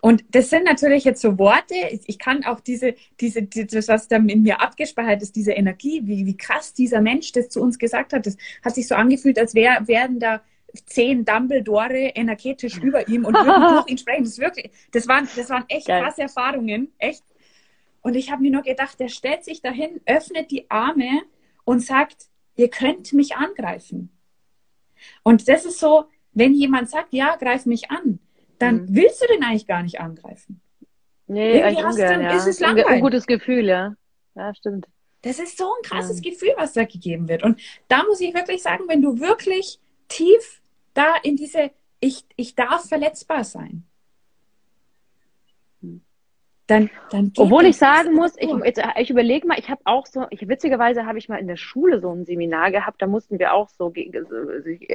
Und 0.00 0.24
das 0.30 0.50
sind 0.50 0.64
natürlich 0.64 1.04
jetzt 1.04 1.20
so 1.20 1.38
Worte, 1.38 1.74
ich 2.06 2.18
kann 2.18 2.44
auch 2.44 2.60
diese, 2.60 2.94
diese, 3.20 3.42
das, 3.42 3.88
was 3.88 4.08
da 4.08 4.16
in 4.16 4.42
mir 4.42 4.60
abgespeichert 4.60 5.22
ist, 5.22 5.36
diese 5.36 5.52
Energie, 5.52 6.00
wie, 6.04 6.24
wie 6.24 6.36
krass 6.36 6.72
dieser 6.72 7.00
Mensch 7.02 7.32
das 7.32 7.50
zu 7.50 7.60
uns 7.60 7.78
gesagt 7.78 8.12
hat, 8.12 8.26
das 8.26 8.36
hat 8.64 8.74
sich 8.74 8.88
so 8.88 8.94
angefühlt, 8.94 9.38
als 9.38 9.54
wär, 9.54 9.86
wären 9.86 10.18
da 10.18 10.42
zehn 10.86 11.24
Dumbledore 11.24 12.12
energetisch 12.14 12.78
über 12.82 13.06
ihm 13.08 13.24
und 13.24 13.34
würden 13.34 13.74
durch 13.74 13.88
ihn 13.88 13.98
sprechen. 13.98 14.24
Das, 14.24 14.32
ist 14.32 14.40
wirklich, 14.40 14.70
das, 14.92 15.06
waren, 15.06 15.28
das 15.36 15.50
waren 15.50 15.64
echt 15.68 15.86
Geil. 15.86 16.02
krasse 16.02 16.22
Erfahrungen, 16.22 16.92
echt. 16.98 17.22
Und 18.04 18.16
ich 18.16 18.30
habe 18.30 18.42
mir 18.42 18.50
nur 18.50 18.62
gedacht, 18.62 19.00
der 19.00 19.08
stellt 19.08 19.44
sich 19.44 19.62
dahin, 19.62 19.98
öffnet 20.04 20.50
die 20.50 20.70
Arme 20.70 21.22
und 21.64 21.80
sagt, 21.80 22.28
ihr 22.54 22.68
könnt 22.68 23.14
mich 23.14 23.34
angreifen. 23.34 24.10
Und 25.22 25.48
das 25.48 25.64
ist 25.64 25.80
so, 25.80 26.04
wenn 26.32 26.52
jemand 26.52 26.90
sagt, 26.90 27.14
ja, 27.14 27.34
greif 27.36 27.64
mich 27.64 27.90
an, 27.90 28.18
dann 28.58 28.82
mhm. 28.82 28.86
willst 28.90 29.22
du 29.22 29.26
den 29.26 29.42
eigentlich 29.42 29.66
gar 29.66 29.82
nicht 29.82 30.00
angreifen. 30.00 30.60
Nee, 31.26 31.60
Irgendwie 31.60 31.64
eigentlich 31.64 31.84
ungern, 31.86 32.20
du, 32.20 32.26
ja. 32.26 32.36
ist 32.36 32.46
es 32.46 32.60
langweilig. 32.60 32.88
Ein 32.88 33.00
gutes 33.00 33.26
Gefühl, 33.26 33.64
ja. 33.64 33.96
Ja, 34.34 34.54
stimmt. 34.54 34.86
Das 35.22 35.38
ist 35.38 35.56
so 35.56 35.64
ein 35.64 35.82
krasses 35.82 36.22
ja. 36.22 36.30
Gefühl, 36.30 36.52
was 36.58 36.74
da 36.74 36.84
gegeben 36.84 37.26
wird. 37.30 37.42
Und 37.42 37.58
da 37.88 38.04
muss 38.04 38.20
ich 38.20 38.34
wirklich 38.34 38.62
sagen, 38.62 38.84
wenn 38.86 39.00
du 39.00 39.18
wirklich 39.18 39.80
tief 40.08 40.60
da 40.92 41.16
in 41.22 41.36
diese, 41.36 41.70
ich, 42.00 42.26
ich 42.36 42.54
darf 42.54 42.86
verletzbar 42.86 43.44
sein. 43.44 43.86
Dann, 46.66 46.88
dann 47.10 47.30
Obwohl 47.36 47.66
ich 47.66 47.76
sagen 47.76 48.14
muss, 48.14 48.36
ich, 48.38 48.50
ich 48.96 49.10
überlege 49.10 49.46
mal, 49.46 49.58
ich 49.58 49.68
habe 49.68 49.82
auch 49.84 50.06
so, 50.06 50.26
ich, 50.30 50.48
witzigerweise 50.48 51.04
habe 51.04 51.18
ich 51.18 51.28
mal 51.28 51.36
in 51.36 51.46
der 51.46 51.56
Schule 51.56 52.00
so 52.00 52.10
ein 52.10 52.24
Seminar 52.24 52.70
gehabt, 52.70 53.02
da 53.02 53.06
mussten 53.06 53.38
wir 53.38 53.52
auch 53.52 53.68
so 53.68 53.92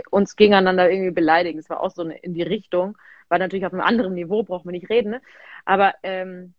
uns 0.09 0.35
gegeneinander 0.35 0.89
irgendwie 0.89 1.11
beleidigen. 1.11 1.59
Es 1.59 1.69
war 1.69 1.81
auch 1.81 1.91
so 1.91 2.01
eine, 2.01 2.17
in 2.17 2.33
die 2.33 2.41
Richtung, 2.41 2.97
war 3.27 3.37
natürlich 3.37 3.67
auf 3.67 3.73
einem 3.73 3.83
anderen 3.83 4.15
Niveau, 4.15 4.41
brauchen 4.41 4.65
wir 4.65 4.71
nicht 4.71 4.89
reden, 4.89 5.11
ne? 5.11 5.21
aber 5.65 5.93
ähm, 6.01 6.55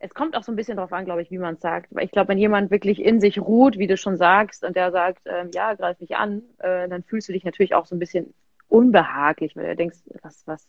es 0.00 0.14
kommt 0.14 0.36
auch 0.36 0.44
so 0.44 0.52
ein 0.52 0.56
bisschen 0.56 0.76
darauf 0.76 0.92
an, 0.92 1.04
glaube 1.04 1.22
ich, 1.22 1.30
wie 1.30 1.38
man 1.38 1.54
es 1.54 1.60
sagt. 1.60 1.88
Weil 1.90 2.04
ich 2.04 2.12
glaube, 2.12 2.28
wenn 2.28 2.38
jemand 2.38 2.70
wirklich 2.70 3.02
in 3.02 3.20
sich 3.20 3.40
ruht, 3.40 3.78
wie 3.78 3.86
du 3.86 3.96
schon 3.96 4.16
sagst, 4.16 4.64
und 4.64 4.76
der 4.76 4.92
sagt, 4.92 5.22
ähm, 5.26 5.50
ja, 5.52 5.74
greif 5.74 5.98
mich 6.00 6.16
an, 6.16 6.42
äh, 6.58 6.88
dann 6.88 7.02
fühlst 7.02 7.28
du 7.28 7.32
dich 7.32 7.44
natürlich 7.44 7.74
auch 7.74 7.86
so 7.86 7.96
ein 7.96 7.98
bisschen 7.98 8.32
unbehaglich, 8.68 9.56
weil 9.56 9.66
du 9.66 9.76
denkst, 9.76 9.98
was, 10.22 10.46
was, 10.46 10.64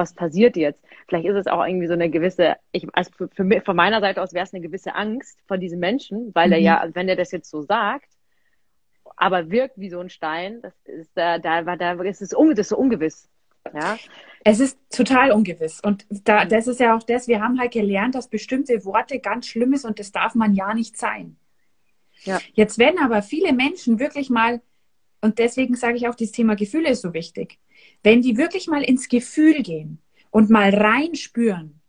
was 0.00 0.14
passiert 0.14 0.56
jetzt? 0.56 0.82
Vielleicht 1.06 1.26
ist 1.26 1.36
es 1.36 1.46
auch 1.46 1.64
irgendwie 1.64 1.86
so 1.86 1.92
eine 1.92 2.08
gewisse, 2.08 2.56
ich, 2.72 2.86
also 2.94 3.10
für, 3.16 3.28
für, 3.28 3.60
von 3.60 3.76
meiner 3.76 4.00
Seite 4.00 4.22
aus 4.22 4.32
wäre 4.32 4.44
es 4.44 4.54
eine 4.54 4.62
gewisse 4.62 4.94
Angst 4.94 5.38
vor 5.46 5.58
diesem 5.58 5.78
Menschen, 5.78 6.34
weil 6.34 6.48
mhm. 6.48 6.52
er 6.54 6.58
ja, 6.58 6.88
wenn 6.94 7.08
er 7.08 7.16
das 7.16 7.30
jetzt 7.30 7.50
so 7.50 7.62
sagt, 7.62 8.08
aber 9.16 9.50
wirkt 9.50 9.78
wie 9.78 9.90
so 9.90 10.00
ein 10.00 10.08
Stein, 10.08 10.62
das 10.62 10.72
ist 10.86 11.10
da, 11.14 11.38
da, 11.38 11.62
da, 11.62 11.76
da 11.76 12.02
ist 12.02 12.22
es, 12.22 12.34
un, 12.34 12.50
das 12.50 12.60
ist 12.60 12.68
so 12.70 12.78
ungewiss. 12.78 13.28
Ja. 13.74 13.98
Es 14.42 14.58
ist 14.58 14.78
total 14.90 15.32
ungewiss. 15.32 15.80
Und 15.80 16.06
da, 16.08 16.46
das 16.46 16.66
ist 16.66 16.80
ja 16.80 16.96
auch 16.96 17.02
das, 17.02 17.28
wir 17.28 17.42
haben 17.42 17.60
halt 17.60 17.72
gelernt, 17.72 18.14
dass 18.14 18.28
bestimmte 18.28 18.84
Worte 18.86 19.20
ganz 19.20 19.46
schlimm 19.46 19.74
ist 19.74 19.84
und 19.84 19.98
das 19.98 20.12
darf 20.12 20.34
man 20.34 20.54
ja 20.54 20.72
nicht 20.72 20.96
sein. 20.96 21.36
Ja. 22.24 22.38
Jetzt 22.54 22.78
werden 22.78 22.98
aber 23.02 23.22
viele 23.22 23.52
Menschen 23.52 23.98
wirklich 23.98 24.30
mal, 24.30 24.62
und 25.20 25.38
deswegen 25.38 25.74
sage 25.74 25.96
ich 25.96 26.08
auch, 26.08 26.14
das 26.14 26.32
Thema 26.32 26.56
Gefühle 26.56 26.88
ist 26.88 27.02
so 27.02 27.12
wichtig, 27.12 27.58
wenn 28.02 28.22
die 28.22 28.36
wirklich 28.36 28.66
mal 28.66 28.82
ins 28.82 29.08
Gefühl 29.08 29.62
gehen 29.62 29.98
und 30.30 30.50
mal 30.50 30.74
reinspüren, 30.74 31.80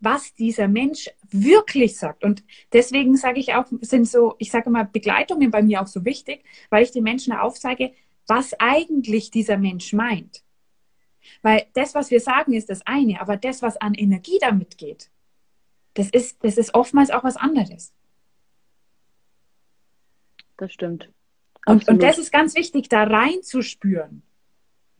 was 0.00 0.34
dieser 0.34 0.68
Mensch 0.68 1.10
wirklich 1.30 1.96
sagt. 1.98 2.22
Und 2.22 2.44
deswegen 2.72 3.16
sage 3.16 3.40
ich 3.40 3.54
auch, 3.54 3.66
sind 3.80 4.08
so, 4.08 4.36
ich 4.38 4.50
sage 4.50 4.70
mal, 4.70 4.84
Begleitungen 4.84 5.50
bei 5.50 5.62
mir 5.62 5.82
auch 5.82 5.86
so 5.86 6.04
wichtig, 6.04 6.44
weil 6.70 6.84
ich 6.84 6.92
den 6.92 7.02
Menschen 7.02 7.32
aufzeige, 7.32 7.92
was 8.26 8.54
eigentlich 8.60 9.30
dieser 9.30 9.58
Mensch 9.58 9.92
meint. 9.92 10.44
Weil 11.42 11.66
das, 11.74 11.94
was 11.94 12.10
wir 12.10 12.20
sagen, 12.20 12.52
ist 12.52 12.70
das 12.70 12.86
eine, 12.86 13.20
aber 13.20 13.36
das, 13.36 13.62
was 13.62 13.76
an 13.76 13.94
Energie 13.94 14.38
damit 14.40 14.78
geht, 14.78 15.10
das 15.94 16.10
ist, 16.10 16.42
das 16.44 16.56
ist 16.56 16.74
oftmals 16.74 17.10
auch 17.10 17.24
was 17.24 17.36
anderes. 17.36 17.92
Das 20.56 20.72
stimmt. 20.72 21.10
Und, 21.66 21.88
und 21.88 22.02
das 22.02 22.18
ist 22.18 22.30
ganz 22.32 22.54
wichtig, 22.54 22.88
da 22.88 23.04
reinzuspüren. 23.04 24.22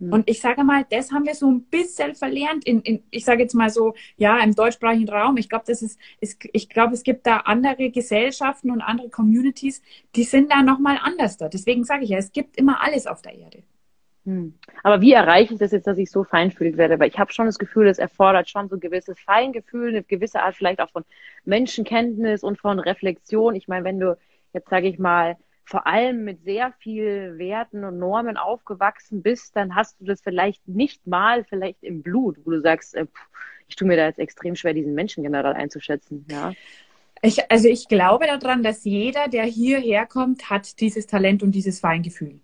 Hm. 0.01 0.13
Und 0.13 0.31
ich 0.31 0.41
sage 0.41 0.65
mal, 0.65 0.85
das 0.89 1.13
haben 1.13 1.27
wir 1.27 1.35
so 1.35 1.51
ein 1.51 1.63
bisschen 1.65 2.15
verlernt 2.15 2.65
in, 2.65 2.81
in 2.83 3.03
ich 3.11 3.25
sage 3.25 3.43
jetzt 3.43 3.55
mal 3.55 3.71
so, 3.71 3.95
ja, 4.17 4.39
im 4.39 4.55
deutschsprachigen 4.55 5.09
Raum. 5.09 5.37
Ich 5.37 5.49
glaube, 5.49 5.65
das 5.67 5.83
ist, 5.83 5.99
ist, 6.21 6.39
ich 6.53 6.69
glaube, 6.69 6.95
es 6.95 7.03
gibt 7.03 7.27
da 7.27 7.39
andere 7.39 7.91
Gesellschaften 7.91 8.71
und 8.71 8.81
andere 8.81 9.11
Communities, 9.11 9.83
die 10.15 10.25
sind 10.25 10.53
da 10.53 10.63
nochmal 10.63 10.99
anders 11.03 11.37
da. 11.37 11.49
Deswegen 11.49 11.85
sage 11.85 12.05
ich 12.05 12.11
ja, 12.11 12.19
es 12.19 12.33
gibt 12.33 12.57
immer 12.57 12.83
alles 12.83 13.07
auf 13.07 13.23
der 13.23 13.35
Erde. 13.35 13.63
Hm. 14.25 14.55
Aber 14.83 15.01
wie 15.01 15.13
erreiche 15.13 15.55
ich 15.55 15.59
das 15.59 15.73
jetzt, 15.73 15.87
dass 15.87 15.99
ich 15.99 16.11
so 16.11 16.23
feinfühlig 16.23 16.77
werde? 16.77 17.01
Weil 17.01 17.09
ich 17.09 17.19
habe 17.19 17.33
schon 17.33 17.47
das 17.47 17.59
Gefühl, 17.59 17.89
es 17.89 17.99
erfordert 17.99 18.49
schon 18.49 18.69
so 18.69 18.77
ein 18.77 18.81
gewisses 18.81 19.19
Feingefühl, 19.19 19.89
eine 19.89 20.03
gewisse 20.03 20.43
Art 20.43 20.55
vielleicht 20.55 20.81
auch 20.81 20.91
von 20.91 21.05
Menschenkenntnis 21.45 22.43
und 22.43 22.59
von 22.59 22.79
Reflexion. 22.79 23.55
Ich 23.57 23.69
meine, 23.69 23.85
wenn 23.85 23.99
du 23.99 24.17
jetzt, 24.53 24.69
sage 24.69 24.87
ich 24.87 24.99
mal, 24.99 25.37
vor 25.69 25.87
allem 25.87 26.25
mit 26.25 26.45
sehr 26.45 26.73
viel 26.79 27.37
Werten 27.37 27.85
und 27.85 27.99
Normen 27.99 28.39
aufgewachsen 28.39 29.21
bist, 29.21 29.55
dann 29.55 29.75
hast 29.75 30.01
du 30.01 30.07
das 30.07 30.23
vielleicht 30.23 30.67
nicht 30.67 31.07
mal 31.07 31.45
vielleicht 31.45 31.83
im 31.83 32.03
Blut, 32.03 32.39
wo 32.47 32.53
du 32.53 32.63
sagst, 32.63 32.95
äh, 32.95 33.07
ich 33.69 33.77
tue 33.77 33.87
mir 33.87 33.99
da 33.99 34.07
jetzt 34.07 34.19
extrem 34.19 34.57
schwer, 34.57 34.73
diesen 34.73 34.95
Menschen 34.95 35.23
generell 35.25 35.53
einzuschätzen. 35.53 36.25
Ja. 36.31 36.55
Ich, 37.21 37.51
also 37.51 37.69
ich 37.69 37.87
glaube 37.87 38.27
daran, 38.27 38.63
dass 38.63 38.85
jeder, 38.85 39.29
der 39.29 39.45
hierher 39.45 40.07
kommt, 40.07 40.49
hat 40.49 40.81
dieses 40.81 41.07
Talent 41.07 41.43
und 41.43 41.51
dieses 41.51 41.81
Feingefühl. 41.81 42.41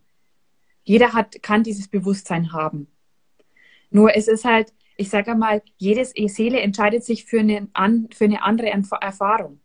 Jeder 0.82 1.14
hat, 1.14 1.42
kann 1.42 1.62
dieses 1.62 1.88
Bewusstsein 1.88 2.52
haben. 2.52 2.88
Nur 3.88 4.14
es 4.14 4.28
ist 4.28 4.44
halt, 4.44 4.74
ich 4.98 5.08
sage 5.08 5.34
mal, 5.34 5.62
jedes 5.78 6.10
Seele 6.10 6.60
entscheidet 6.60 7.04
sich 7.04 7.24
für 7.24 7.40
eine, 7.40 7.68
für 8.12 8.24
eine 8.26 8.42
andere 8.42 8.68
Erfahrung. 8.68 9.60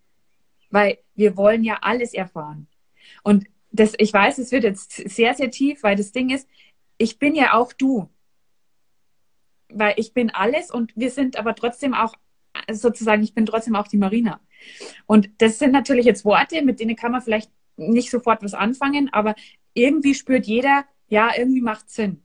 Weil 0.69 1.00
wir 1.15 1.36
wollen 1.36 1.65
ja 1.65 1.80
alles 1.82 2.13
erfahren. 2.13 2.68
Und 3.23 3.45
das, 3.71 3.93
ich 3.97 4.13
weiß, 4.13 4.38
es 4.38 4.51
wird 4.51 4.63
jetzt 4.63 4.93
sehr, 4.93 5.34
sehr 5.36 5.51
tief, 5.51 5.84
weil 5.84 5.95
das 5.95 6.12
Ding 6.12 6.29
ist, 6.29 6.47
ich 6.97 7.19
bin 7.19 7.36
ja 7.36 7.53
auch 7.53 7.73
du. 7.73 8.10
Weil 9.69 9.93
ich 9.97 10.13
bin 10.13 10.32
alles 10.32 10.71
und 10.71 10.91
wir 10.95 11.12
sind 11.12 11.38
aber 11.38 11.55
trotzdem 11.55 11.93
auch, 11.93 12.15
sozusagen, 12.71 13.21
ich 13.23 13.34
bin 13.36 13.45
trotzdem 13.45 13.75
auch 13.75 13.88
die 13.88 13.97
Marina. 13.97 14.39
Und 15.05 15.29
das 15.38 15.60
sind 15.60 15.71
natürlich 15.71 16.05
jetzt 16.05 16.25
Worte, 16.25 16.62
mit 16.63 16.79
denen 16.79 16.95
kann 16.95 17.12
man 17.12 17.21
vielleicht 17.21 17.51
nicht 17.77 18.10
sofort 18.10 18.43
was 18.43 18.53
anfangen, 18.53 19.10
aber 19.13 19.36
irgendwie 19.73 20.13
spürt 20.13 20.45
jeder, 20.45 20.86
ja, 21.08 21.32
irgendwie 21.38 21.62
macht 21.62 21.89
Sinn. 21.89 22.23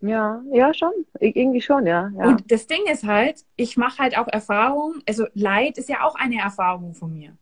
Ja, 0.00 0.42
ja, 0.52 0.72
schon. 0.72 0.92
Irgendwie 1.18 1.60
schon, 1.60 1.86
ja. 1.86 2.10
ja. 2.16 2.26
Und 2.26 2.50
das 2.50 2.66
Ding 2.66 2.86
ist 2.90 3.04
halt, 3.04 3.44
ich 3.56 3.76
mache 3.76 3.98
halt 3.98 4.16
auch 4.16 4.28
Erfahrungen, 4.28 5.02
also 5.06 5.26
Leid 5.34 5.78
ist 5.78 5.88
ja 5.88 6.04
auch 6.04 6.14
eine 6.14 6.40
Erfahrung 6.40 6.94
von 6.94 7.12
mir. 7.12 7.36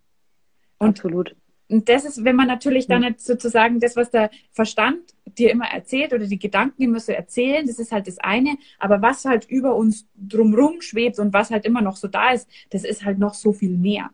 Und, 0.79 0.88
Absolut. 0.88 1.37
Und 1.68 1.88
das 1.88 2.04
ist, 2.04 2.24
wenn 2.24 2.37
man 2.37 2.46
natürlich 2.46 2.87
dann 2.87 3.02
nicht 3.02 3.20
sozusagen 3.20 3.78
das, 3.78 3.94
was 3.94 4.11
der 4.11 4.31
Verstand 4.52 5.00
dir 5.37 5.50
immer 5.50 5.66
erzählt 5.66 6.12
oder 6.14 6.26
die 6.26 6.38
Gedanken 6.38 6.83
immer 6.83 7.00
so 7.00 7.12
erzählen, 7.12 7.66
das 7.66 7.78
ist 7.78 7.92
halt 7.92 8.07
das 8.07 8.18
eine. 8.18 8.57
Aber 8.78 9.02
was 9.02 9.24
halt 9.24 9.44
über 9.48 9.76
uns 9.76 10.09
drumrum 10.16 10.81
schwebt 10.81 11.18
und 11.18 11.33
was 11.33 11.50
halt 11.50 11.66
immer 11.66 11.83
noch 11.83 11.96
so 11.96 12.09
da 12.09 12.31
ist, 12.31 12.48
das 12.70 12.85
ist 12.85 13.04
halt 13.04 13.18
noch 13.18 13.35
so 13.35 13.52
viel 13.52 13.76
mehr 13.76 14.11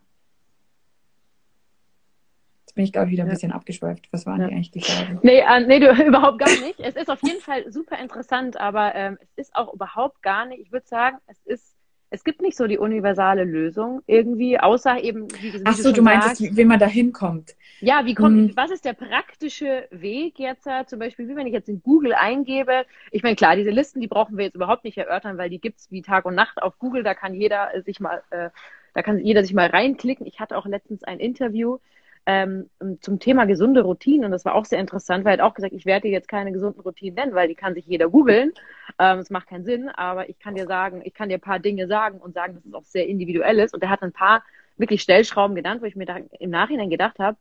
bin 2.74 2.84
ich, 2.84 2.92
glaube 2.92 3.06
ich, 3.06 3.12
wieder 3.12 3.22
ein 3.22 3.28
ja. 3.28 3.34
bisschen 3.34 3.52
abgeschweift. 3.52 4.08
Was 4.10 4.26
waren 4.26 4.40
ja. 4.40 4.48
die 4.48 4.54
eigentlich 4.54 4.70
die 4.72 4.80
Fragen? 4.80 5.20
Nee, 5.22 5.40
äh, 5.40 5.66
nee 5.66 5.78
du, 5.78 5.90
überhaupt 6.06 6.38
gar 6.38 6.48
nicht. 6.48 6.80
Es 6.80 6.96
ist 6.96 7.08
auf 7.08 7.22
jeden 7.22 7.40
Fall 7.40 7.70
super 7.70 7.98
interessant, 7.98 8.56
aber 8.56 8.94
ähm, 8.94 9.18
es 9.20 9.46
ist 9.46 9.54
auch 9.54 9.72
überhaupt 9.72 10.22
gar 10.22 10.46
nicht, 10.46 10.60
ich 10.60 10.72
würde 10.72 10.86
sagen, 10.86 11.18
es 11.26 11.38
ist, 11.44 11.73
es 12.14 12.22
gibt 12.22 12.40
nicht 12.40 12.56
so 12.56 12.68
die 12.68 12.78
universale 12.78 13.42
Lösung 13.42 14.02
irgendwie, 14.06 14.58
außer 14.58 15.02
eben, 15.02 15.26
wie, 15.40 15.52
wie 15.52 15.62
Ach 15.64 15.74
so, 15.74 15.90
du, 15.90 15.96
du 15.96 16.02
meinst, 16.02 16.40
wie 16.40 16.64
man 16.64 16.78
da 16.78 16.86
hinkommt. 16.86 17.56
Ja, 17.80 18.06
wie 18.06 18.14
kommt, 18.14 18.50
hm. 18.50 18.56
was 18.56 18.70
ist 18.70 18.84
der 18.84 18.92
praktische 18.92 19.88
Weg 19.90 20.38
jetzt, 20.38 20.66
äh, 20.66 20.86
zum 20.86 21.00
Beispiel, 21.00 21.28
wie 21.28 21.34
wenn 21.34 21.48
ich 21.48 21.52
jetzt 21.52 21.68
in 21.68 21.82
Google 21.82 22.14
eingebe, 22.14 22.86
ich 23.10 23.24
meine, 23.24 23.34
klar, 23.34 23.56
diese 23.56 23.70
Listen, 23.70 24.00
die 24.00 24.06
brauchen 24.06 24.38
wir 24.38 24.44
jetzt 24.44 24.54
überhaupt 24.54 24.84
nicht 24.84 24.96
erörtern, 24.96 25.38
weil 25.38 25.50
die 25.50 25.60
gibt's 25.60 25.90
wie 25.90 26.02
Tag 26.02 26.24
und 26.24 26.36
Nacht 26.36 26.62
auf 26.62 26.78
Google, 26.78 27.02
da 27.02 27.14
kann 27.14 27.34
jeder 27.34 27.74
äh, 27.74 27.82
sich 27.82 27.98
mal, 27.98 28.22
äh, 28.30 28.50
da 28.94 29.02
kann 29.02 29.18
jeder 29.18 29.42
sich 29.42 29.52
mal 29.52 29.66
reinklicken. 29.66 30.24
Ich 30.24 30.38
hatte 30.38 30.56
auch 30.56 30.66
letztens 30.66 31.02
ein 31.02 31.18
Interview 31.18 31.78
ähm, 32.26 32.70
zum 33.00 33.18
Thema 33.18 33.44
gesunde 33.44 33.82
Routinen. 33.82 34.26
Und 34.26 34.30
das 34.30 34.44
war 34.44 34.54
auch 34.54 34.64
sehr 34.64 34.78
interessant, 34.78 35.24
weil 35.24 35.38
er 35.38 35.44
hat 35.44 35.50
auch 35.50 35.54
gesagt, 35.54 35.74
ich 35.74 35.84
werde 35.84 36.08
dir 36.08 36.12
jetzt 36.12 36.28
keine 36.28 36.52
gesunden 36.52 36.80
Routinen 36.80 37.14
nennen, 37.14 37.34
weil 37.34 37.48
die 37.48 37.54
kann 37.54 37.74
sich 37.74 37.86
jeder 37.86 38.08
googeln. 38.08 38.52
Ähm, 38.98 39.18
es 39.18 39.30
macht 39.30 39.48
keinen 39.48 39.64
Sinn, 39.64 39.88
aber 39.88 40.28
ich 40.28 40.38
kann 40.38 40.54
dir 40.54 40.66
sagen, 40.66 41.02
ich 41.04 41.14
kann 41.14 41.28
dir 41.28 41.36
ein 41.36 41.42
paar 41.42 41.58
Dinge 41.58 41.86
sagen 41.86 42.18
und 42.18 42.34
sagen, 42.34 42.54
dass 42.54 42.64
es 42.64 42.74
auch 42.74 42.84
sehr 42.84 43.06
individuell 43.06 43.58
ist. 43.58 43.74
Und 43.74 43.82
er 43.82 43.90
hat 43.90 44.02
ein 44.02 44.12
paar 44.12 44.42
wirklich 44.76 45.02
Stellschrauben 45.02 45.54
genannt, 45.54 45.82
wo 45.82 45.86
ich 45.86 45.96
mir 45.96 46.06
da 46.06 46.18
im 46.38 46.50
Nachhinein 46.50 46.90
gedacht 46.90 47.18
habe, 47.18 47.36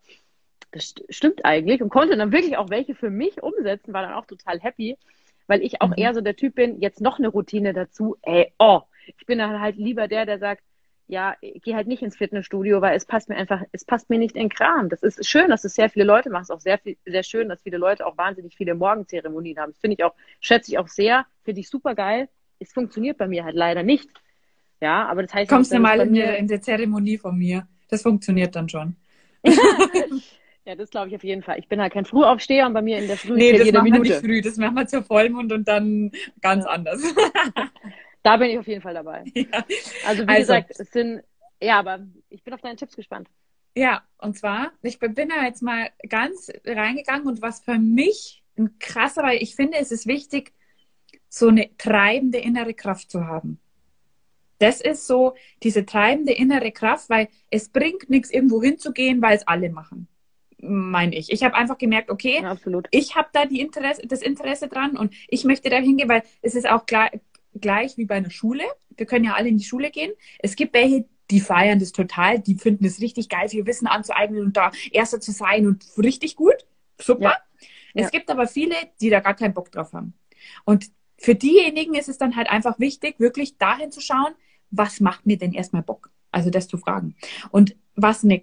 das 0.72 0.96
stimmt 1.10 1.46
eigentlich 1.46 1.82
und 1.82 1.90
konnte 1.90 2.18
dann 2.18 2.32
wirklich 2.32 2.58
auch 2.58 2.70
welche 2.70 2.96
für 2.96 3.10
mich 3.10 3.42
umsetzen, 3.42 3.94
war 3.94 4.02
dann 4.02 4.14
auch 4.14 4.26
total 4.26 4.60
happy, 4.60 4.98
weil 5.48 5.62
ich 5.62 5.82
auch 5.82 5.90
mhm. 5.90 5.98
eher 5.98 6.14
so 6.14 6.22
der 6.22 6.36
Typ 6.36 6.56
bin, 6.56 6.80
jetzt 6.80 7.02
noch 7.02 7.20
eine 7.20 7.28
Routine 7.28 7.74
dazu, 7.74 8.18
ey, 8.24 8.52
oh, 8.60 8.82
ich 9.18 9.26
bin 9.26 9.38
dann 9.40 9.60
halt 9.60 9.76
lieber 9.76 10.08
der, 10.08 10.26
der 10.26 10.40
sagt, 10.40 10.64
ja, 11.08 11.36
geh 11.42 11.76
halt 11.76 11.88
nicht 11.88 12.02
ins 12.02 12.16
Fitnessstudio, 12.16 12.82
weil 12.82 12.96
es 12.96 13.06
passt 13.06 13.30
mir 13.30 13.36
einfach, 13.36 13.62
es 13.72 13.86
passt 13.86 14.10
mir 14.10 14.18
nicht 14.18 14.36
in 14.36 14.50
Kram. 14.50 14.90
Das 14.90 15.04
ist 15.04 15.28
schön, 15.28 15.50
dass 15.50 15.64
es 15.64 15.76
sehr 15.76 15.90
viele 15.90 16.06
Leute 16.06 16.30
machen. 16.30 16.44
Es 16.44 16.50
ist 16.50 16.56
auch 16.56 16.62
sehr, 16.62 16.78
viel, 16.78 16.98
sehr 17.06 17.24
schön, 17.24 17.50
dass 17.50 17.62
viele 17.62 17.78
Leute 17.78 18.06
auch 18.06 18.18
wahnsinnig 18.18 18.56
viele 18.56 18.74
Morgenzeremonien 18.74 19.60
haben. 19.60 19.74
Das 19.74 19.80
finde 19.80 19.96
ich 19.96 20.04
auch, 20.04 20.14
schätze 20.40 20.72
ich 20.72 20.78
auch 20.78 20.88
sehr, 20.88 21.26
finde 21.44 21.62
ich 21.62 21.70
super 21.70 21.94
geil. 21.96 22.30
Es 22.60 22.72
funktioniert 22.72 23.18
bei 23.18 23.28
mir 23.28 23.44
halt 23.44 23.56
leider 23.56 23.84
nicht. 23.84 24.10
Ja, 24.82 25.08
aber 25.08 25.24
das 25.24 25.34
heißt. 25.34 25.50
Kommst 25.50 25.74
du 25.74 25.80
mal 25.80 26.00
in, 26.00 26.16
in 26.16 26.48
der 26.48 26.62
Zeremonie 26.62 27.18
von 27.18 27.38
mir? 27.38 27.68
Das 27.90 28.02
funktioniert 28.02 28.56
dann 28.56 28.70
schon. 28.70 28.96
Ja, 30.66 30.76
das 30.76 30.90
glaube 30.90 31.10
ich 31.10 31.16
auf 31.16 31.24
jeden 31.26 31.44
Fall. 31.44 31.60
Ich 31.60 31.68
bin 31.68 31.82
halt 31.82 31.92
kein 31.92 32.06
Frühaufsteher 32.06 32.66
und 32.66 32.74
bei 32.74 32.82
mir 32.82 32.98
in 32.98 33.08
der 33.08 33.18
Früh 33.18 33.36
Nee, 33.36 33.52
das 33.52 33.66
jede 33.66 33.80
machen 33.80 33.92
Minute. 33.92 34.04
wir 34.06 34.16
nicht 34.16 34.26
früh, 34.26 34.42
das 34.42 34.56
machen 34.56 34.76
wir 34.76 34.88
zur 34.88 35.04
Vollmond 35.04 35.52
und 35.52 35.68
dann 35.68 36.12
ganz 36.42 36.64
ja. 36.64 36.72
anders. 36.72 37.04
da 38.24 38.38
bin 38.38 38.50
ich 38.50 38.58
auf 38.58 38.68
jeden 38.68 38.82
Fall 38.82 38.94
dabei. 38.94 39.24
Ja. 39.36 39.66
Also 40.06 40.24
wie 40.24 40.30
also, 40.30 40.54
gesagt, 40.54 40.72
es 40.80 40.92
sind, 40.92 41.24
ja, 41.62 41.80
aber 41.80 42.06
ich 42.30 42.44
bin 42.44 42.54
auf 42.54 42.62
deine 42.62 42.76
Tipps 42.76 42.96
gespannt. 42.96 43.30
Ja, 43.76 44.04
und 44.18 44.38
zwar, 44.38 44.72
ich 44.82 45.00
bin 45.00 45.30
da 45.30 45.44
jetzt 45.46 45.62
mal 45.62 45.90
ganz 46.08 46.52
reingegangen 46.66 47.28
und 47.28 47.42
was 47.42 47.60
für 47.62 47.78
mich 47.78 48.44
ein 48.58 48.78
krasser, 48.80 49.24
weil 49.24 49.42
ich 49.42 49.56
finde, 49.56 49.78
es 49.78 49.92
ist 49.92 50.06
wichtig, 50.06 50.54
so 51.28 51.48
eine 51.48 51.76
treibende 51.78 52.38
innere 52.38 52.74
Kraft 52.74 53.10
zu 53.10 53.26
haben. 53.26 53.60
Das 54.60 54.80
ist 54.80 55.08
so 55.08 55.36
diese 55.64 55.86
treibende 55.86 56.34
innere 56.34 56.72
Kraft, 56.72 57.10
weil 57.10 57.28
es 57.50 57.70
bringt 57.70 58.10
nichts, 58.10 58.30
irgendwo 58.30 58.62
hinzugehen, 58.62 59.22
weil 59.22 59.36
es 59.36 59.48
alle 59.48 59.70
machen 59.70 60.08
meine 60.64 61.16
ich. 61.16 61.32
Ich 61.32 61.44
habe 61.44 61.56
einfach 61.56 61.78
gemerkt, 61.78 62.10
okay, 62.10 62.42
ja, 62.42 62.56
ich 62.92 63.16
habe 63.16 63.28
da 63.34 63.46
die 63.46 63.60
Interesse, 63.60 64.08
das 64.08 64.22
Interesse 64.22 64.68
dran 64.68 64.98
und 64.98 65.14
ich 65.28 65.44
möchte 65.44 65.70
da 65.70 65.78
hingehen, 65.78 66.10
weil 66.10 66.24
es 66.42 66.56
ist 66.56 66.70
auch 66.70 66.86
gleich, 66.86 67.12
gleich 67.60 67.98
wie 67.98 68.06
bei 68.06 68.16
einer 68.16 68.30
Schule. 68.30 68.64
Wir 68.96 69.06
können 69.06 69.26
ja 69.26 69.34
alle 69.34 69.50
in 69.50 69.58
die 69.58 69.64
Schule 69.64 69.92
gehen. 69.92 70.12
Es 70.40 70.56
gibt 70.56 70.74
welche, 70.74 71.06
die 71.32 71.40
feiern 71.40 71.80
das 71.80 71.92
total, 71.92 72.40
die 72.40 72.56
finden 72.56 72.86
es 72.86 73.02
richtig 73.02 73.30
geil, 73.30 73.50
viel 73.50 73.66
Wissen 73.66 73.88
anzueignen 73.88 74.44
und 74.44 74.58
da 74.58 74.72
Erster 74.92 75.20
zu 75.20 75.32
sein 75.32 75.68
und 75.68 75.86
richtig 75.98 76.36
gut. 76.36 76.66
Super. 77.00 77.24
Ja. 77.24 77.38
Es 77.94 78.04
ja. 78.04 78.10
gibt 78.10 78.30
aber 78.30 78.48
viele, 78.48 78.76
die 79.02 79.10
da 79.10 79.20
gar 79.20 79.36
keinen 79.36 79.54
Bock 79.54 79.72
drauf 79.72 79.94
haben. 79.94 80.14
Und 80.66 80.92
für 81.18 81.36
diejenigen 81.36 81.94
ist 81.96 82.10
es 82.10 82.18
dann 82.18 82.36
halt 82.36 82.50
einfach 82.50 82.80
wichtig, 82.80 83.20
wirklich 83.20 83.58
dahin 83.58 83.92
zu 83.92 84.02
schauen, 84.02 84.34
was 84.72 85.00
macht 85.00 85.26
mir 85.26 85.38
denn 85.38 85.54
erstmal 85.54 85.84
Bock? 85.84 86.10
Also 86.32 86.50
das 86.50 86.68
zu 86.68 86.78
fragen. 86.78 87.16
Und 87.52 87.76
was 87.96 88.24
eine, 88.24 88.42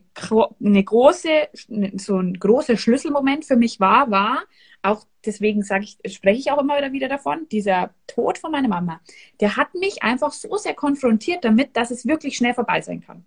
eine 0.64 0.84
große, 0.84 1.48
so 1.96 2.18
ein 2.18 2.34
großer 2.34 2.76
Schlüsselmoment 2.76 3.44
für 3.44 3.56
mich 3.56 3.80
war, 3.80 4.10
war 4.10 4.44
auch 4.82 5.06
deswegen 5.24 5.62
sage 5.62 5.84
ich, 5.84 6.14
spreche 6.14 6.40
ich 6.40 6.50
auch 6.50 6.58
immer 6.58 6.92
wieder 6.92 7.08
davon, 7.08 7.46
dieser 7.50 7.90
Tod 8.06 8.38
von 8.38 8.50
meiner 8.50 8.68
Mama, 8.68 9.00
der 9.40 9.56
hat 9.56 9.74
mich 9.74 10.02
einfach 10.02 10.32
so 10.32 10.56
sehr 10.56 10.74
konfrontiert 10.74 11.44
damit, 11.44 11.76
dass 11.76 11.90
es 11.90 12.06
wirklich 12.06 12.36
schnell 12.36 12.54
vorbei 12.54 12.80
sein 12.80 13.00
kann. 13.00 13.24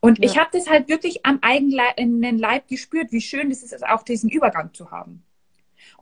Und 0.00 0.18
ja. 0.18 0.24
ich 0.24 0.38
habe 0.38 0.50
das 0.52 0.68
halt 0.68 0.88
wirklich 0.88 1.24
am 1.24 1.38
eigenen 1.42 2.38
Leib 2.38 2.66
gespürt, 2.66 3.12
wie 3.12 3.20
schön 3.20 3.50
es 3.50 3.62
ist, 3.62 3.86
auch 3.86 4.02
diesen 4.02 4.30
Übergang 4.30 4.74
zu 4.74 4.90
haben. 4.90 5.22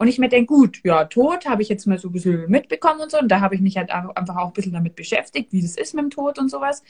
Und 0.00 0.08
ich 0.08 0.18
mir 0.18 0.30
denke, 0.30 0.46
gut, 0.46 0.80
ja, 0.82 1.04
Tod 1.04 1.44
habe 1.44 1.60
ich 1.60 1.68
jetzt 1.68 1.86
mal 1.86 1.98
so 1.98 2.08
ein 2.08 2.12
bisschen 2.12 2.50
mitbekommen 2.50 3.02
und 3.02 3.10
so. 3.10 3.18
Und 3.18 3.28
da 3.28 3.40
habe 3.40 3.54
ich 3.54 3.60
mich 3.60 3.76
halt 3.76 3.90
einfach 3.90 4.38
auch 4.38 4.46
ein 4.46 4.52
bisschen 4.54 4.72
damit 4.72 4.96
beschäftigt, 4.96 5.52
wie 5.52 5.60
das 5.60 5.76
ist 5.76 5.92
mit 5.92 6.02
dem 6.02 6.08
Tod 6.08 6.38
und 6.38 6.50
sowas. 6.50 6.82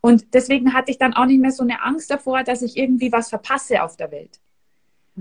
Und 0.00 0.32
deswegen 0.32 0.72
hatte 0.72 0.90
ich 0.90 0.96
dann 0.96 1.12
auch 1.12 1.26
nicht 1.26 1.42
mehr 1.42 1.52
so 1.52 1.62
eine 1.62 1.82
Angst 1.82 2.10
davor, 2.10 2.44
dass 2.44 2.62
ich 2.62 2.78
irgendwie 2.78 3.12
was 3.12 3.28
verpasse 3.28 3.82
auf 3.82 3.98
der 3.98 4.10
Welt. 4.12 4.40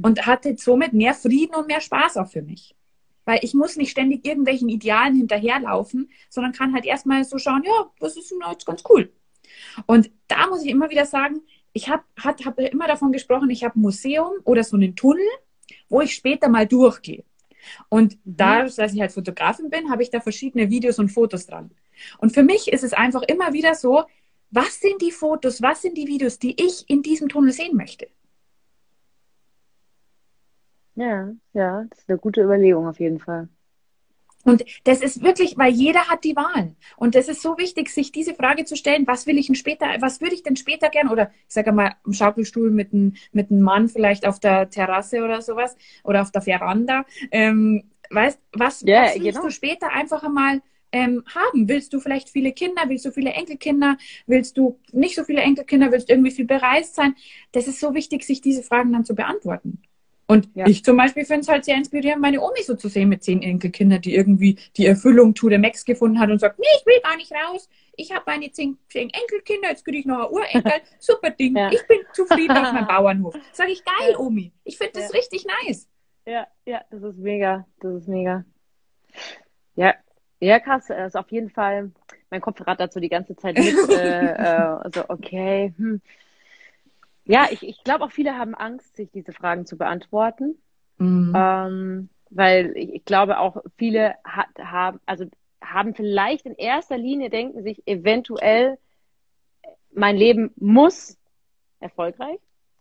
Und 0.01 0.25
hatte 0.25 0.55
somit 0.57 0.93
mehr 0.93 1.13
Frieden 1.13 1.53
und 1.53 1.67
mehr 1.67 1.81
Spaß 1.81 2.15
auch 2.15 2.29
für 2.29 2.41
mich. 2.41 2.77
Weil 3.25 3.39
ich 3.41 3.53
muss 3.53 3.75
nicht 3.75 3.91
ständig 3.91 4.25
irgendwelchen 4.25 4.69
Idealen 4.69 5.17
hinterherlaufen, 5.17 6.09
sondern 6.29 6.53
kann 6.53 6.73
halt 6.73 6.85
erstmal 6.85 7.25
so 7.25 7.37
schauen, 7.39 7.63
ja, 7.65 7.91
das 7.99 8.15
ist 8.15 8.33
jetzt 8.51 8.65
ganz 8.65 8.83
cool. 8.87 9.11
Und 9.85 10.11
da 10.29 10.47
muss 10.47 10.63
ich 10.63 10.69
immer 10.69 10.89
wieder 10.89 11.05
sagen, 11.05 11.41
ich 11.73 11.89
habe 11.89 12.03
hab, 12.23 12.39
hab 12.45 12.57
immer 12.57 12.87
davon 12.87 13.11
gesprochen, 13.11 13.49
ich 13.49 13.65
habe 13.65 13.77
ein 13.77 13.81
Museum 13.81 14.31
oder 14.45 14.63
so 14.63 14.77
einen 14.77 14.95
Tunnel 14.95 15.27
wo 15.89 16.01
ich 16.01 16.13
später 16.13 16.49
mal 16.49 16.67
durchgehe. 16.67 17.23
Und 17.89 18.13
mhm. 18.13 18.35
da, 18.37 18.63
dass 18.63 18.93
ich 18.93 19.01
halt 19.01 19.11
Fotografin 19.11 19.69
bin, 19.69 19.89
habe 19.89 20.03
ich 20.03 20.09
da 20.09 20.19
verschiedene 20.19 20.69
Videos 20.69 20.99
und 20.99 21.09
Fotos 21.09 21.47
dran. 21.47 21.71
Und 22.19 22.33
für 22.33 22.43
mich 22.43 22.71
ist 22.71 22.83
es 22.83 22.93
einfach 22.93 23.23
immer 23.23 23.53
wieder 23.53 23.75
so, 23.75 24.03
was 24.51 24.79
sind 24.79 25.01
die 25.01 25.11
Fotos, 25.11 25.61
was 25.61 25.81
sind 25.81 25.97
die 25.97 26.07
Videos, 26.07 26.39
die 26.39 26.55
ich 26.61 26.89
in 26.89 27.01
diesem 27.01 27.27
Tunnel 27.27 27.51
sehen 27.51 27.75
möchte? 27.75 28.07
Ja, 30.95 31.31
ja, 31.53 31.85
das 31.89 31.99
ist 31.99 32.09
eine 32.09 32.17
gute 32.17 32.41
Überlegung 32.41 32.87
auf 32.87 32.99
jeden 32.99 33.19
Fall. 33.19 33.49
Und 34.47 34.63
das 34.85 35.01
ist 35.01 35.21
wirklich, 35.21 35.57
weil 35.57 35.73
jeder 35.73 36.07
hat 36.07 36.23
die 36.23 36.37
Wahl. 36.37 36.73
Und 36.95 37.15
das 37.15 37.27
ist 37.27 37.41
so 37.41 37.57
wichtig, 37.57 37.89
sich 37.89 38.13
diese 38.13 38.33
Frage 38.33 38.63
zu 38.63 38.77
stellen, 38.77 39.05
was 39.05 39.27
will 39.27 39.37
ich 39.37 39.47
denn 39.47 39.55
später, 39.55 39.87
was 39.99 40.21
würde 40.21 40.35
ich 40.35 40.41
denn 40.41 40.55
später 40.55 40.87
gern, 40.87 41.09
oder 41.09 41.31
ich 41.49 41.53
sage 41.53 41.73
mal, 41.73 41.95
im 42.05 42.13
Schaukelstuhl 42.13 42.71
mit 42.71 42.93
einem 42.93 43.15
mit 43.33 43.51
einem 43.51 43.61
Mann 43.61 43.89
vielleicht 43.89 44.25
auf 44.25 44.39
der 44.39 44.69
Terrasse 44.69 45.21
oder 45.21 45.41
sowas, 45.41 45.75
oder 46.05 46.21
auf 46.21 46.31
der 46.31 46.41
Veranda. 46.41 47.05
Ähm, 47.29 47.91
weißt, 48.09 48.39
was, 48.53 48.83
yeah, 48.83 49.07
was 49.07 49.15
willst 49.15 49.25
genau. 49.25 49.41
du 49.41 49.51
später 49.51 49.89
einfach 49.91 50.23
einmal 50.23 50.61
ähm, 50.93 51.25
haben? 51.35 51.67
Willst 51.67 51.91
du 51.91 51.99
vielleicht 51.99 52.29
viele 52.29 52.53
Kinder? 52.53 52.83
Willst 52.87 53.03
du 53.03 53.11
viele 53.11 53.31
Enkelkinder? 53.31 53.97
Willst 54.27 54.57
du 54.57 54.79
nicht 54.93 55.15
so 55.15 55.25
viele 55.25 55.41
Enkelkinder? 55.41 55.91
Willst 55.91 56.07
du 56.07 56.13
irgendwie 56.13 56.31
viel 56.31 56.45
bereist 56.45 56.95
sein? 56.95 57.15
Das 57.51 57.67
ist 57.67 57.81
so 57.81 57.93
wichtig, 57.93 58.23
sich 58.23 58.39
diese 58.39 58.63
Fragen 58.63 58.93
dann 58.93 59.03
zu 59.03 59.13
beantworten. 59.13 59.81
Und 60.29 60.49
ja. 60.55 60.67
ich 60.67 60.83
zum 60.83 60.97
Beispiel 60.97 61.23
finde 61.23 61.41
es 61.41 61.47
halt 61.47 61.63
sehr 61.63 61.77
inspirierend, 61.77 62.21
meine 62.21 62.41
Omi 62.41 62.61
so 62.61 62.75
zu 62.75 62.89
sehen 62.89 63.07
mit 63.07 63.23
zehn 63.23 63.41
Enkelkindern, 63.41 64.01
die 64.01 64.13
irgendwie 64.13 64.59
die 64.75 64.85
Erfüllung 64.85 65.33
to 65.33 65.49
the 65.49 65.57
max 65.57 65.85
gefunden 65.85 66.19
hat 66.19 66.29
und 66.29 66.39
sagt, 66.39 66.59
nee, 66.59 66.65
ich 66.77 66.85
will 66.85 66.99
gar 67.01 67.15
nicht 67.15 67.31
raus. 67.31 67.69
Ich 67.95 68.11
habe 68.11 68.23
meine 68.27 68.51
zehn, 68.51 68.77
zehn, 68.89 69.09
Enkelkinder, 69.09 69.69
jetzt 69.69 69.85
kriege 69.85 69.99
ich 69.99 70.05
noch 70.05 70.25
ein 70.25 70.31
Urenkel. 70.31 70.81
Super 70.99 71.29
Ding. 71.31 71.55
Ja. 71.55 71.71
Ich 71.71 71.87
bin 71.87 71.99
zufrieden 72.11 72.57
auf 72.57 72.73
meinem 72.73 72.87
Bauernhof. 72.87 73.35
Sag 73.53 73.69
ich, 73.69 73.85
geil, 73.85 74.11
ja. 74.11 74.19
Omi. 74.19 74.51
Ich 74.65 74.77
finde 74.77 74.99
das 74.99 75.13
richtig 75.13 75.45
nice. 75.63 75.87
Ja, 76.25 76.45
ja, 76.65 76.81
das 76.91 77.03
ist 77.03 77.19
mega. 77.19 77.65
Das 77.79 77.93
ist 77.93 78.09
mega. 78.09 78.43
Ja, 79.75 79.95
ja, 80.41 80.59
krass. 80.59 80.87
Das 80.89 81.07
ist 81.07 81.15
auf 81.15 81.31
jeden 81.31 81.49
Fall, 81.49 81.91
mein 82.29 82.41
Kopf 82.41 82.59
rattert 82.67 82.91
so 82.91 82.99
die 82.99 83.07
ganze 83.07 83.37
Zeit 83.37 83.57
mit. 83.57 83.65
äh, 83.89 84.33
äh, 84.33 84.35
also, 84.35 85.05
okay, 85.07 85.73
hm 85.77 86.01
ja, 87.27 87.47
ich, 87.51 87.63
ich 87.63 87.83
glaube 87.83 88.05
auch 88.05 88.11
viele 88.11 88.37
haben 88.37 88.55
Angst, 88.55 88.95
sich 88.95 89.11
diese 89.11 89.33
Fragen 89.33 89.65
zu 89.65 89.77
beantworten. 89.77 90.57
Mhm. 90.97 91.33
Ähm, 91.35 92.09
weil 92.29 92.75
ich, 92.75 92.93
ich, 92.93 93.05
glaube 93.05 93.39
auch 93.39 93.57
viele 93.77 94.15
hat, 94.23 94.47
haben, 94.59 94.99
also 95.05 95.25
haben 95.61 95.93
vielleicht 95.93 96.45
in 96.45 96.55
erster 96.55 96.97
Linie 96.97 97.29
denken 97.29 97.63
sich 97.63 97.87
eventuell, 97.87 98.77
mein 99.93 100.17
Leben 100.17 100.51
muss 100.55 101.17
erfolgreich, 101.79 102.39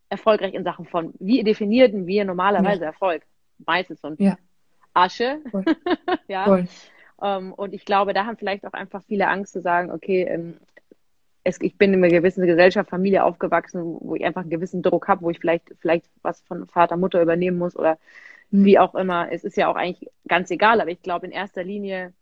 erfolgreich 0.08 0.54
in 0.54 0.64
Sachen 0.64 0.86
von, 0.86 1.14
wie 1.18 1.42
definierten 1.44 2.06
wir 2.06 2.24
normalerweise 2.24 2.82
ja. 2.82 2.86
Erfolg? 2.86 3.22
Meistens 3.58 4.02
und 4.02 4.20
ja. 4.20 4.36
Asche. 4.94 5.40
ja. 6.28 6.44
Voll. 6.44 6.68
Um, 7.18 7.26
ähm, 7.26 7.52
und 7.54 7.72
ich 7.72 7.86
glaube, 7.86 8.12
da 8.12 8.26
haben 8.26 8.36
vielleicht 8.36 8.66
auch 8.66 8.74
einfach 8.74 9.02
viele 9.04 9.28
Angst 9.28 9.54
zu 9.54 9.62
sagen, 9.62 9.90
okay, 9.90 10.24
ähm, 10.24 10.58
es, 11.46 11.60
ich 11.60 11.78
bin 11.78 11.94
in 11.94 12.02
einer 12.02 12.12
gewissen 12.12 12.46
Gesellschaft, 12.46 12.90
Familie 12.90 13.24
aufgewachsen, 13.24 13.80
wo 13.82 14.14
ich 14.14 14.24
einfach 14.24 14.42
einen 14.42 14.50
gewissen 14.50 14.82
Druck 14.82 15.08
habe, 15.08 15.22
wo 15.22 15.30
ich 15.30 15.38
vielleicht, 15.38 15.74
vielleicht 15.80 16.06
was 16.22 16.40
von 16.42 16.66
Vater, 16.66 16.96
Mutter 16.96 17.22
übernehmen 17.22 17.58
muss 17.58 17.76
oder 17.76 17.98
wie 18.50 18.78
auch 18.78 18.94
immer. 18.94 19.30
Es 19.30 19.44
ist 19.44 19.56
ja 19.56 19.68
auch 19.68 19.76
eigentlich 19.76 20.10
ganz 20.28 20.50
egal, 20.50 20.80
aber 20.80 20.90
ich 20.90 21.02
glaube 21.02 21.26
in 21.26 21.32
erster 21.32 21.64
Linie 21.64 22.12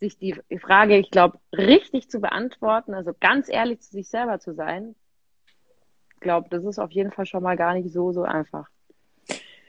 sich 0.00 0.18
die 0.18 0.34
Frage, 0.58 0.96
ich 0.96 1.10
glaube, 1.10 1.38
richtig 1.52 2.08
zu 2.08 2.20
beantworten, 2.20 2.94
also 2.94 3.12
ganz 3.18 3.48
ehrlich 3.48 3.80
zu 3.80 3.92
sich 3.92 4.08
selber 4.08 4.40
zu 4.40 4.54
sein, 4.54 4.94
glaube, 6.20 6.48
das 6.50 6.64
ist 6.64 6.78
auf 6.78 6.90
jeden 6.92 7.10
Fall 7.10 7.26
schon 7.26 7.42
mal 7.42 7.56
gar 7.56 7.74
nicht 7.74 7.92
so, 7.92 8.12
so 8.12 8.22
einfach. 8.22 8.68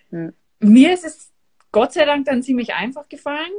Hm. 0.10 0.34
Mir 0.60 0.94
ist 0.94 1.06
es 1.06 1.32
Gott 1.72 1.94
sei 1.94 2.06
Dank 2.06 2.26
dann 2.26 2.44
ziemlich 2.44 2.74
einfach 2.74 3.08
gefallen. 3.08 3.52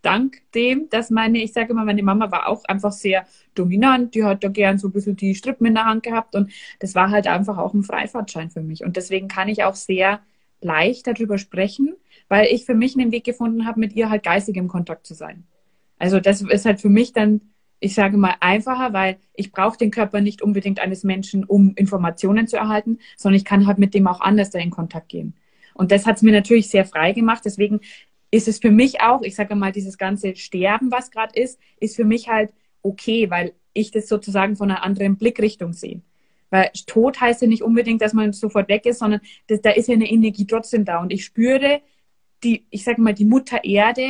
Dank 0.00 0.38
dem, 0.54 0.88
dass 0.88 1.10
meine, 1.10 1.42
ich 1.42 1.52
sage 1.52 1.72
immer, 1.72 1.84
meine 1.84 2.02
Mama 2.02 2.30
war 2.30 2.48
auch 2.48 2.64
einfach 2.64 2.92
sehr 2.92 3.26
dominant. 3.54 4.14
Die 4.14 4.24
hat 4.24 4.42
da 4.42 4.48
gern 4.48 4.78
so 4.78 4.88
ein 4.88 4.92
bisschen 4.92 5.16
die 5.16 5.34
Strippen 5.34 5.66
in 5.66 5.74
der 5.74 5.84
Hand 5.84 6.02
gehabt 6.02 6.34
und 6.34 6.50
das 6.80 6.94
war 6.94 7.10
halt 7.10 7.26
einfach 7.26 7.58
auch 7.58 7.74
ein 7.74 7.82
Freifahrtschein 7.82 8.50
für 8.50 8.62
mich. 8.62 8.84
Und 8.84 8.96
deswegen 8.96 9.28
kann 9.28 9.48
ich 9.48 9.64
auch 9.64 9.74
sehr 9.74 10.20
leicht 10.62 11.06
darüber 11.06 11.36
sprechen, 11.38 11.94
weil 12.28 12.46
ich 12.46 12.64
für 12.64 12.74
mich 12.74 12.96
einen 12.96 13.12
Weg 13.12 13.24
gefunden 13.24 13.66
habe, 13.66 13.80
mit 13.80 13.94
ihr 13.94 14.08
halt 14.08 14.22
geistig 14.22 14.56
im 14.56 14.68
Kontakt 14.68 15.06
zu 15.06 15.14
sein. 15.14 15.44
Also 15.98 16.20
das 16.20 16.40
ist 16.40 16.64
halt 16.64 16.80
für 16.80 16.88
mich 16.88 17.12
dann, 17.12 17.42
ich 17.80 17.94
sage 17.94 18.16
mal, 18.16 18.34
einfacher, 18.40 18.92
weil 18.92 19.18
ich 19.34 19.52
brauche 19.52 19.76
den 19.76 19.90
Körper 19.90 20.20
nicht 20.20 20.40
unbedingt 20.40 20.80
eines 20.80 21.04
Menschen, 21.04 21.44
um 21.44 21.74
Informationen 21.74 22.46
zu 22.46 22.56
erhalten, 22.56 22.98
sondern 23.16 23.36
ich 23.36 23.44
kann 23.44 23.66
halt 23.66 23.78
mit 23.78 23.92
dem 23.92 24.06
auch 24.06 24.20
anders 24.20 24.50
da 24.50 24.58
in 24.58 24.70
Kontakt 24.70 25.10
gehen. 25.10 25.34
Und 25.74 25.92
das 25.92 26.06
hat 26.06 26.16
es 26.16 26.22
mir 26.22 26.32
natürlich 26.32 26.68
sehr 26.68 26.84
frei 26.84 27.12
gemacht. 27.12 27.42
Deswegen 27.44 27.80
ist 28.30 28.48
es 28.48 28.58
für 28.58 28.70
mich 28.70 29.00
auch, 29.00 29.22
ich 29.22 29.34
sage 29.34 29.54
mal, 29.54 29.72
dieses 29.72 29.98
ganze 29.98 30.36
Sterben, 30.36 30.90
was 30.90 31.10
gerade 31.10 31.38
ist, 31.38 31.58
ist 31.80 31.96
für 31.96 32.04
mich 32.04 32.28
halt 32.28 32.52
okay, 32.82 33.30
weil 33.30 33.52
ich 33.74 33.90
das 33.90 34.08
sozusagen 34.08 34.56
von 34.56 34.70
einer 34.70 34.82
anderen 34.82 35.16
Blickrichtung 35.16 35.72
sehe. 35.72 36.02
Weil 36.50 36.70
Tod 36.86 37.20
heißt 37.20 37.42
ja 37.42 37.48
nicht 37.48 37.62
unbedingt, 37.62 38.02
dass 38.02 38.12
man 38.12 38.32
sofort 38.32 38.68
weg 38.68 38.84
ist, 38.84 38.98
sondern 38.98 39.20
das, 39.46 39.62
da 39.62 39.70
ist 39.70 39.88
ja 39.88 39.94
eine 39.94 40.10
Energie 40.10 40.46
trotzdem 40.46 40.84
da. 40.84 41.00
Und 41.00 41.12
ich 41.12 41.24
spüre, 41.24 41.80
die, 42.42 42.66
ich 42.70 42.84
sage 42.84 43.00
mal, 43.00 43.14
die 43.14 43.24
Mutter 43.24 43.64
Erde, 43.64 44.06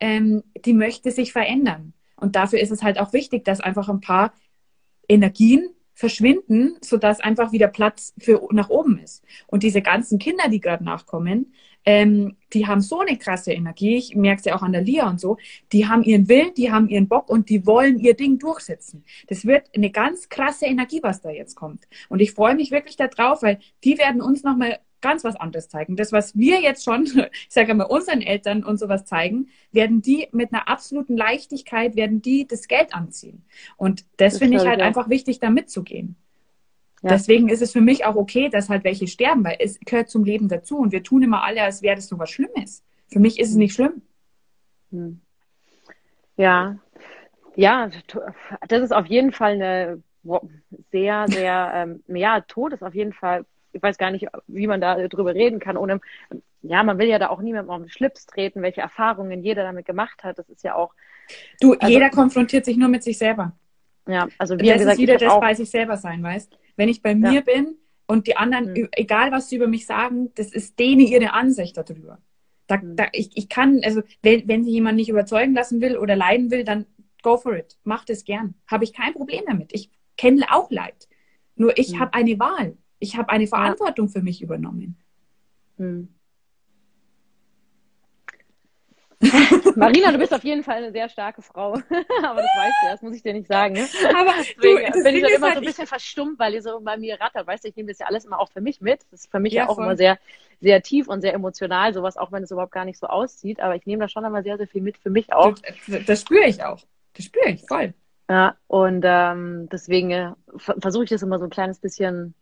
ähm, 0.00 0.42
die 0.64 0.72
möchte 0.72 1.10
sich 1.10 1.32
verändern. 1.32 1.92
Und 2.16 2.34
dafür 2.34 2.60
ist 2.60 2.72
es 2.72 2.82
halt 2.82 2.98
auch 2.98 3.12
wichtig, 3.12 3.44
dass 3.44 3.60
einfach 3.60 3.88
ein 3.88 4.00
paar 4.00 4.32
Energien 5.08 5.68
verschwinden, 5.96 6.76
sodass 6.82 7.20
einfach 7.20 7.52
wieder 7.52 7.68
Platz 7.68 8.14
für 8.18 8.46
nach 8.52 8.68
oben 8.68 8.98
ist. 8.98 9.24
Und 9.46 9.62
diese 9.62 9.80
ganzen 9.80 10.18
Kinder, 10.18 10.48
die 10.48 10.60
gerade 10.60 10.84
nachkommen, 10.84 11.54
ähm, 11.86 12.36
die 12.52 12.66
haben 12.66 12.82
so 12.82 13.00
eine 13.00 13.16
krasse 13.16 13.52
Energie. 13.52 13.96
Ich 13.96 14.14
merke 14.14 14.40
es 14.40 14.44
ja 14.44 14.56
auch 14.56 14.62
an 14.62 14.72
der 14.72 14.82
Lia 14.82 15.08
und 15.08 15.20
so. 15.20 15.38
Die 15.72 15.86
haben 15.88 16.02
ihren 16.02 16.28
Willen, 16.28 16.52
die 16.54 16.70
haben 16.70 16.88
ihren 16.88 17.08
Bock 17.08 17.30
und 17.30 17.48
die 17.48 17.64
wollen 17.64 17.98
ihr 17.98 18.14
Ding 18.14 18.38
durchsetzen. 18.38 19.04
Das 19.28 19.46
wird 19.46 19.70
eine 19.74 19.90
ganz 19.90 20.28
krasse 20.28 20.66
Energie, 20.66 21.00
was 21.02 21.22
da 21.22 21.30
jetzt 21.30 21.54
kommt. 21.54 21.88
Und 22.08 22.20
ich 22.20 22.32
freue 22.32 22.56
mich 22.56 22.70
wirklich 22.70 22.96
darauf, 22.96 23.42
weil 23.42 23.58
die 23.82 23.96
werden 23.96 24.20
uns 24.20 24.42
nochmal 24.42 24.78
ganz 25.00 25.24
was 25.24 25.36
anderes 25.36 25.68
zeigen. 25.68 25.96
Das, 25.96 26.12
was 26.12 26.36
wir 26.36 26.60
jetzt 26.60 26.84
schon, 26.84 27.04
ich 27.04 27.46
sage 27.48 27.74
mal, 27.74 27.84
unseren 27.84 28.22
Eltern 28.22 28.64
und 28.64 28.78
sowas 28.78 29.04
zeigen, 29.04 29.48
werden 29.72 30.02
die 30.02 30.28
mit 30.32 30.52
einer 30.52 30.68
absoluten 30.68 31.16
Leichtigkeit, 31.16 31.96
werden 31.96 32.22
die 32.22 32.46
das 32.46 32.68
Geld 32.68 32.94
anziehen. 32.94 33.44
Und 33.76 34.04
das, 34.16 34.34
das 34.34 34.38
finde 34.38 34.58
ich 34.58 34.66
halt 34.66 34.80
ja. 34.80 34.86
einfach 34.86 35.08
wichtig, 35.08 35.38
da 35.38 35.50
mitzugehen. 35.50 36.16
Ja. 37.02 37.10
Deswegen 37.10 37.48
ist 37.48 37.62
es 37.62 37.72
für 37.72 37.80
mich 37.80 38.04
auch 38.04 38.16
okay, 38.16 38.48
dass 38.48 38.68
halt 38.68 38.84
welche 38.84 39.06
sterben, 39.06 39.44
weil 39.44 39.56
es 39.60 39.78
gehört 39.80 40.08
zum 40.08 40.24
Leben 40.24 40.48
dazu 40.48 40.78
und 40.78 40.92
wir 40.92 41.02
tun 41.02 41.22
immer 41.22 41.44
alle, 41.44 41.62
als 41.62 41.82
wäre 41.82 41.96
das 41.96 42.08
so 42.08 42.18
was 42.18 42.30
Schlimmes. 42.30 42.82
Für 43.08 43.20
mich 43.20 43.38
ist 43.38 43.50
es 43.50 43.56
nicht 43.56 43.74
schlimm. 43.74 44.02
Hm. 44.90 45.20
Ja, 46.36 46.78
ja, 47.54 47.88
das 48.68 48.82
ist 48.82 48.92
auf 48.92 49.06
jeden 49.06 49.32
Fall 49.32 49.52
eine 49.52 50.02
sehr, 50.90 51.26
sehr, 51.28 51.70
ähm, 51.74 52.02
ja, 52.08 52.40
Tod 52.40 52.72
ist 52.72 52.82
auf 52.82 52.94
jeden 52.94 53.12
Fall 53.12 53.46
ich 53.76 53.82
weiß 53.82 53.98
gar 53.98 54.10
nicht, 54.10 54.26
wie 54.46 54.66
man 54.66 54.80
da 54.80 55.06
drüber 55.08 55.34
reden 55.34 55.60
kann, 55.60 55.76
ohne, 55.76 56.00
ja, 56.62 56.82
man 56.82 56.98
will 56.98 57.08
ja 57.08 57.18
da 57.18 57.28
auch 57.28 57.40
niemandem 57.40 57.70
auf 57.70 57.80
den 57.80 57.90
Schlips 57.90 58.26
treten, 58.26 58.62
welche 58.62 58.80
Erfahrungen 58.80 59.42
jeder 59.42 59.62
damit 59.62 59.86
gemacht 59.86 60.24
hat. 60.24 60.38
Das 60.38 60.48
ist 60.48 60.64
ja 60.64 60.74
auch. 60.74 60.94
Du, 61.60 61.74
also, 61.74 61.92
jeder 61.92 62.10
konfrontiert 62.10 62.64
sich 62.64 62.76
nur 62.76 62.88
mit 62.88 63.02
sich 63.02 63.18
selber. 63.18 63.52
Ja, 64.08 64.28
also 64.38 64.58
wie 64.58 64.68
das 64.68 64.78
gesagt, 64.78 64.96
ist 64.96 65.02
wieder 65.02 65.18
das 65.18 65.32
auch, 65.32 65.40
bei 65.40 65.54
sich 65.54 65.70
selber 65.70 65.96
sein, 65.96 66.22
weißt? 66.22 66.56
Wenn 66.76 66.88
ich 66.88 67.02
bei 67.02 67.14
mir 67.14 67.32
ja. 67.32 67.40
bin 67.40 67.76
und 68.06 68.26
die 68.26 68.36
anderen, 68.36 68.72
mhm. 68.72 68.88
egal 68.92 69.32
was 69.32 69.48
sie 69.48 69.56
über 69.56 69.66
mich 69.66 69.86
sagen, 69.86 70.32
das 70.34 70.52
ist 70.52 70.78
denen 70.78 71.00
ihre 71.00 71.32
Ansicht 71.32 71.76
darüber. 71.76 72.18
Da, 72.68 72.78
mhm. 72.78 72.96
da, 72.96 73.08
ich, 73.12 73.36
ich 73.36 73.48
kann, 73.48 73.80
also 73.84 74.02
wenn, 74.22 74.46
wenn 74.48 74.64
sie 74.64 74.70
jemand 74.70 74.96
nicht 74.96 75.08
überzeugen 75.08 75.54
lassen 75.54 75.80
will 75.80 75.96
oder 75.96 76.16
leiden 76.16 76.50
will, 76.50 76.64
dann 76.64 76.86
go 77.22 77.36
for 77.36 77.56
it. 77.56 77.76
Mach 77.82 78.04
das 78.04 78.24
gern. 78.24 78.54
Habe 78.68 78.84
ich 78.84 78.92
kein 78.92 79.12
Problem 79.12 79.42
damit. 79.46 79.72
Ich 79.72 79.90
kenne 80.16 80.46
auch 80.50 80.70
Leid. 80.70 81.08
Nur 81.56 81.76
ich 81.76 81.94
mhm. 81.94 82.00
habe 82.00 82.14
eine 82.14 82.38
Wahl. 82.38 82.76
Ich 83.06 83.16
habe 83.16 83.28
eine 83.28 83.46
Verantwortung 83.46 84.08
für 84.08 84.20
mich 84.20 84.42
übernommen. 84.42 84.96
Hm. 85.78 86.08
Marina, 89.76 90.10
du 90.10 90.18
bist 90.18 90.34
auf 90.34 90.42
jeden 90.42 90.64
Fall 90.64 90.78
eine 90.78 90.90
sehr 90.90 91.08
starke 91.08 91.40
Frau. 91.40 91.74
Aber 92.22 92.42
das 92.42 92.50
weißt 92.56 92.76
du, 92.82 92.90
das 92.90 93.02
muss 93.02 93.14
ich 93.14 93.22
dir 93.22 93.32
nicht 93.32 93.46
sagen. 93.46 93.74
Ne? 93.74 93.86
Aber 94.12 94.32
Deswegen 94.38 94.92
du, 94.92 95.04
bin 95.04 95.14
ich 95.14 95.22
dann 95.22 95.32
immer 95.32 95.46
halt 95.46 95.54
so 95.54 95.60
ein 95.60 95.66
bisschen 95.66 95.86
verstummt, 95.86 96.36
weil 96.40 96.54
ihr 96.54 96.62
so 96.62 96.80
bei 96.80 96.96
mir 96.96 97.20
rattert. 97.20 97.46
Weißt 97.46 97.62
du, 97.62 97.68
ich 97.68 97.76
nehme 97.76 97.90
das 97.90 98.00
ja 98.00 98.06
alles 98.06 98.24
immer 98.24 98.40
auch 98.40 98.50
für 98.50 98.60
mich 98.60 98.80
mit. 98.80 99.02
Das 99.12 99.20
ist 99.20 99.30
für 99.30 99.38
mich 99.38 99.52
ja, 99.52 99.62
ja 99.62 99.68
auch 99.68 99.76
voll. 99.76 99.84
immer 99.84 99.96
sehr, 99.96 100.18
sehr 100.60 100.82
tief 100.82 101.06
und 101.06 101.20
sehr 101.20 101.32
emotional, 101.32 101.94
sowas, 101.94 102.16
auch 102.16 102.32
wenn 102.32 102.42
es 102.42 102.50
überhaupt 102.50 102.72
gar 102.72 102.84
nicht 102.84 102.98
so 102.98 103.06
aussieht. 103.06 103.60
Aber 103.60 103.76
ich 103.76 103.86
nehme 103.86 104.00
da 104.00 104.08
schon 104.08 104.24
immer 104.24 104.42
sehr, 104.42 104.56
sehr 104.56 104.66
viel 104.66 104.82
mit 104.82 104.98
für 104.98 105.10
mich 105.10 105.32
auch. 105.32 105.54
Das, 105.86 106.04
das 106.06 106.20
spüre 106.22 106.46
ich 106.46 106.64
auch. 106.64 106.82
Das 107.14 107.24
spüre 107.24 107.50
ich 107.50 107.62
voll. 107.62 107.94
Ja, 108.28 108.56
und 108.66 109.04
ähm, 109.06 109.68
deswegen 109.70 110.10
äh, 110.10 110.32
versuche 110.58 111.04
ich 111.04 111.10
das 111.10 111.22
immer 111.22 111.38
so 111.38 111.44
ein 111.44 111.50
kleines 111.50 111.78
bisschen 111.78 112.34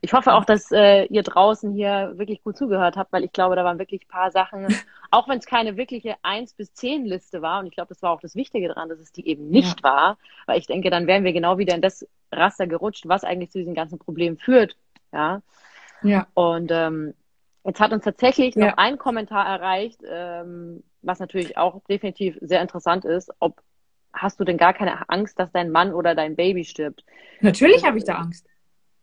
ich 0.00 0.12
hoffe 0.12 0.34
auch, 0.34 0.44
dass 0.44 0.70
äh, 0.72 1.04
ihr 1.04 1.22
draußen 1.22 1.72
hier 1.72 2.12
wirklich 2.16 2.42
gut 2.42 2.56
zugehört 2.56 2.96
habt, 2.96 3.12
weil 3.12 3.24
ich 3.24 3.32
glaube, 3.32 3.56
da 3.56 3.64
waren 3.64 3.78
wirklich 3.78 4.02
ein 4.02 4.08
paar 4.08 4.30
Sachen, 4.30 4.66
auch 5.10 5.28
wenn 5.28 5.38
es 5.38 5.46
keine 5.46 5.76
wirkliche 5.76 6.16
1 6.22 6.54
bis 6.54 6.72
10 6.74 7.06
Liste 7.06 7.42
war, 7.42 7.60
und 7.60 7.66
ich 7.66 7.72
glaube, 7.72 7.88
das 7.88 8.02
war 8.02 8.10
auch 8.10 8.20
das 8.20 8.34
Wichtige 8.34 8.68
daran, 8.68 8.88
dass 8.88 8.98
es 8.98 9.12
die 9.12 9.26
eben 9.28 9.48
nicht 9.48 9.80
ja. 9.80 9.88
war, 9.88 10.18
weil 10.46 10.58
ich 10.58 10.66
denke, 10.66 10.90
dann 10.90 11.06
wären 11.06 11.24
wir 11.24 11.32
genau 11.32 11.58
wieder 11.58 11.74
in 11.74 11.82
das 11.82 12.06
Raster 12.32 12.66
gerutscht, 12.66 13.08
was 13.08 13.24
eigentlich 13.24 13.50
zu 13.50 13.58
diesen 13.58 13.74
ganzen 13.74 13.98
Problemen 13.98 14.36
führt. 14.36 14.76
Ja. 15.12 15.42
Ja. 16.02 16.26
Und 16.34 16.70
ähm, 16.72 17.14
jetzt 17.64 17.80
hat 17.80 17.92
uns 17.92 18.04
tatsächlich 18.04 18.54
ja. 18.54 18.66
noch 18.66 18.76
ein 18.76 18.98
Kommentar 18.98 19.46
erreicht, 19.46 20.00
ähm, 20.08 20.82
was 21.02 21.20
natürlich 21.20 21.56
auch 21.56 21.80
definitiv 21.88 22.36
sehr 22.40 22.60
interessant 22.60 23.04
ist, 23.04 23.32
ob 23.38 23.62
hast 24.12 24.40
du 24.40 24.44
denn 24.44 24.56
gar 24.56 24.72
keine 24.72 25.08
Angst, 25.08 25.38
dass 25.38 25.52
dein 25.52 25.70
Mann 25.70 25.92
oder 25.92 26.14
dein 26.14 26.36
Baby 26.36 26.64
stirbt? 26.64 27.04
Natürlich 27.40 27.84
habe 27.84 27.98
ich 27.98 28.04
da 28.04 28.14
Angst. 28.14 28.46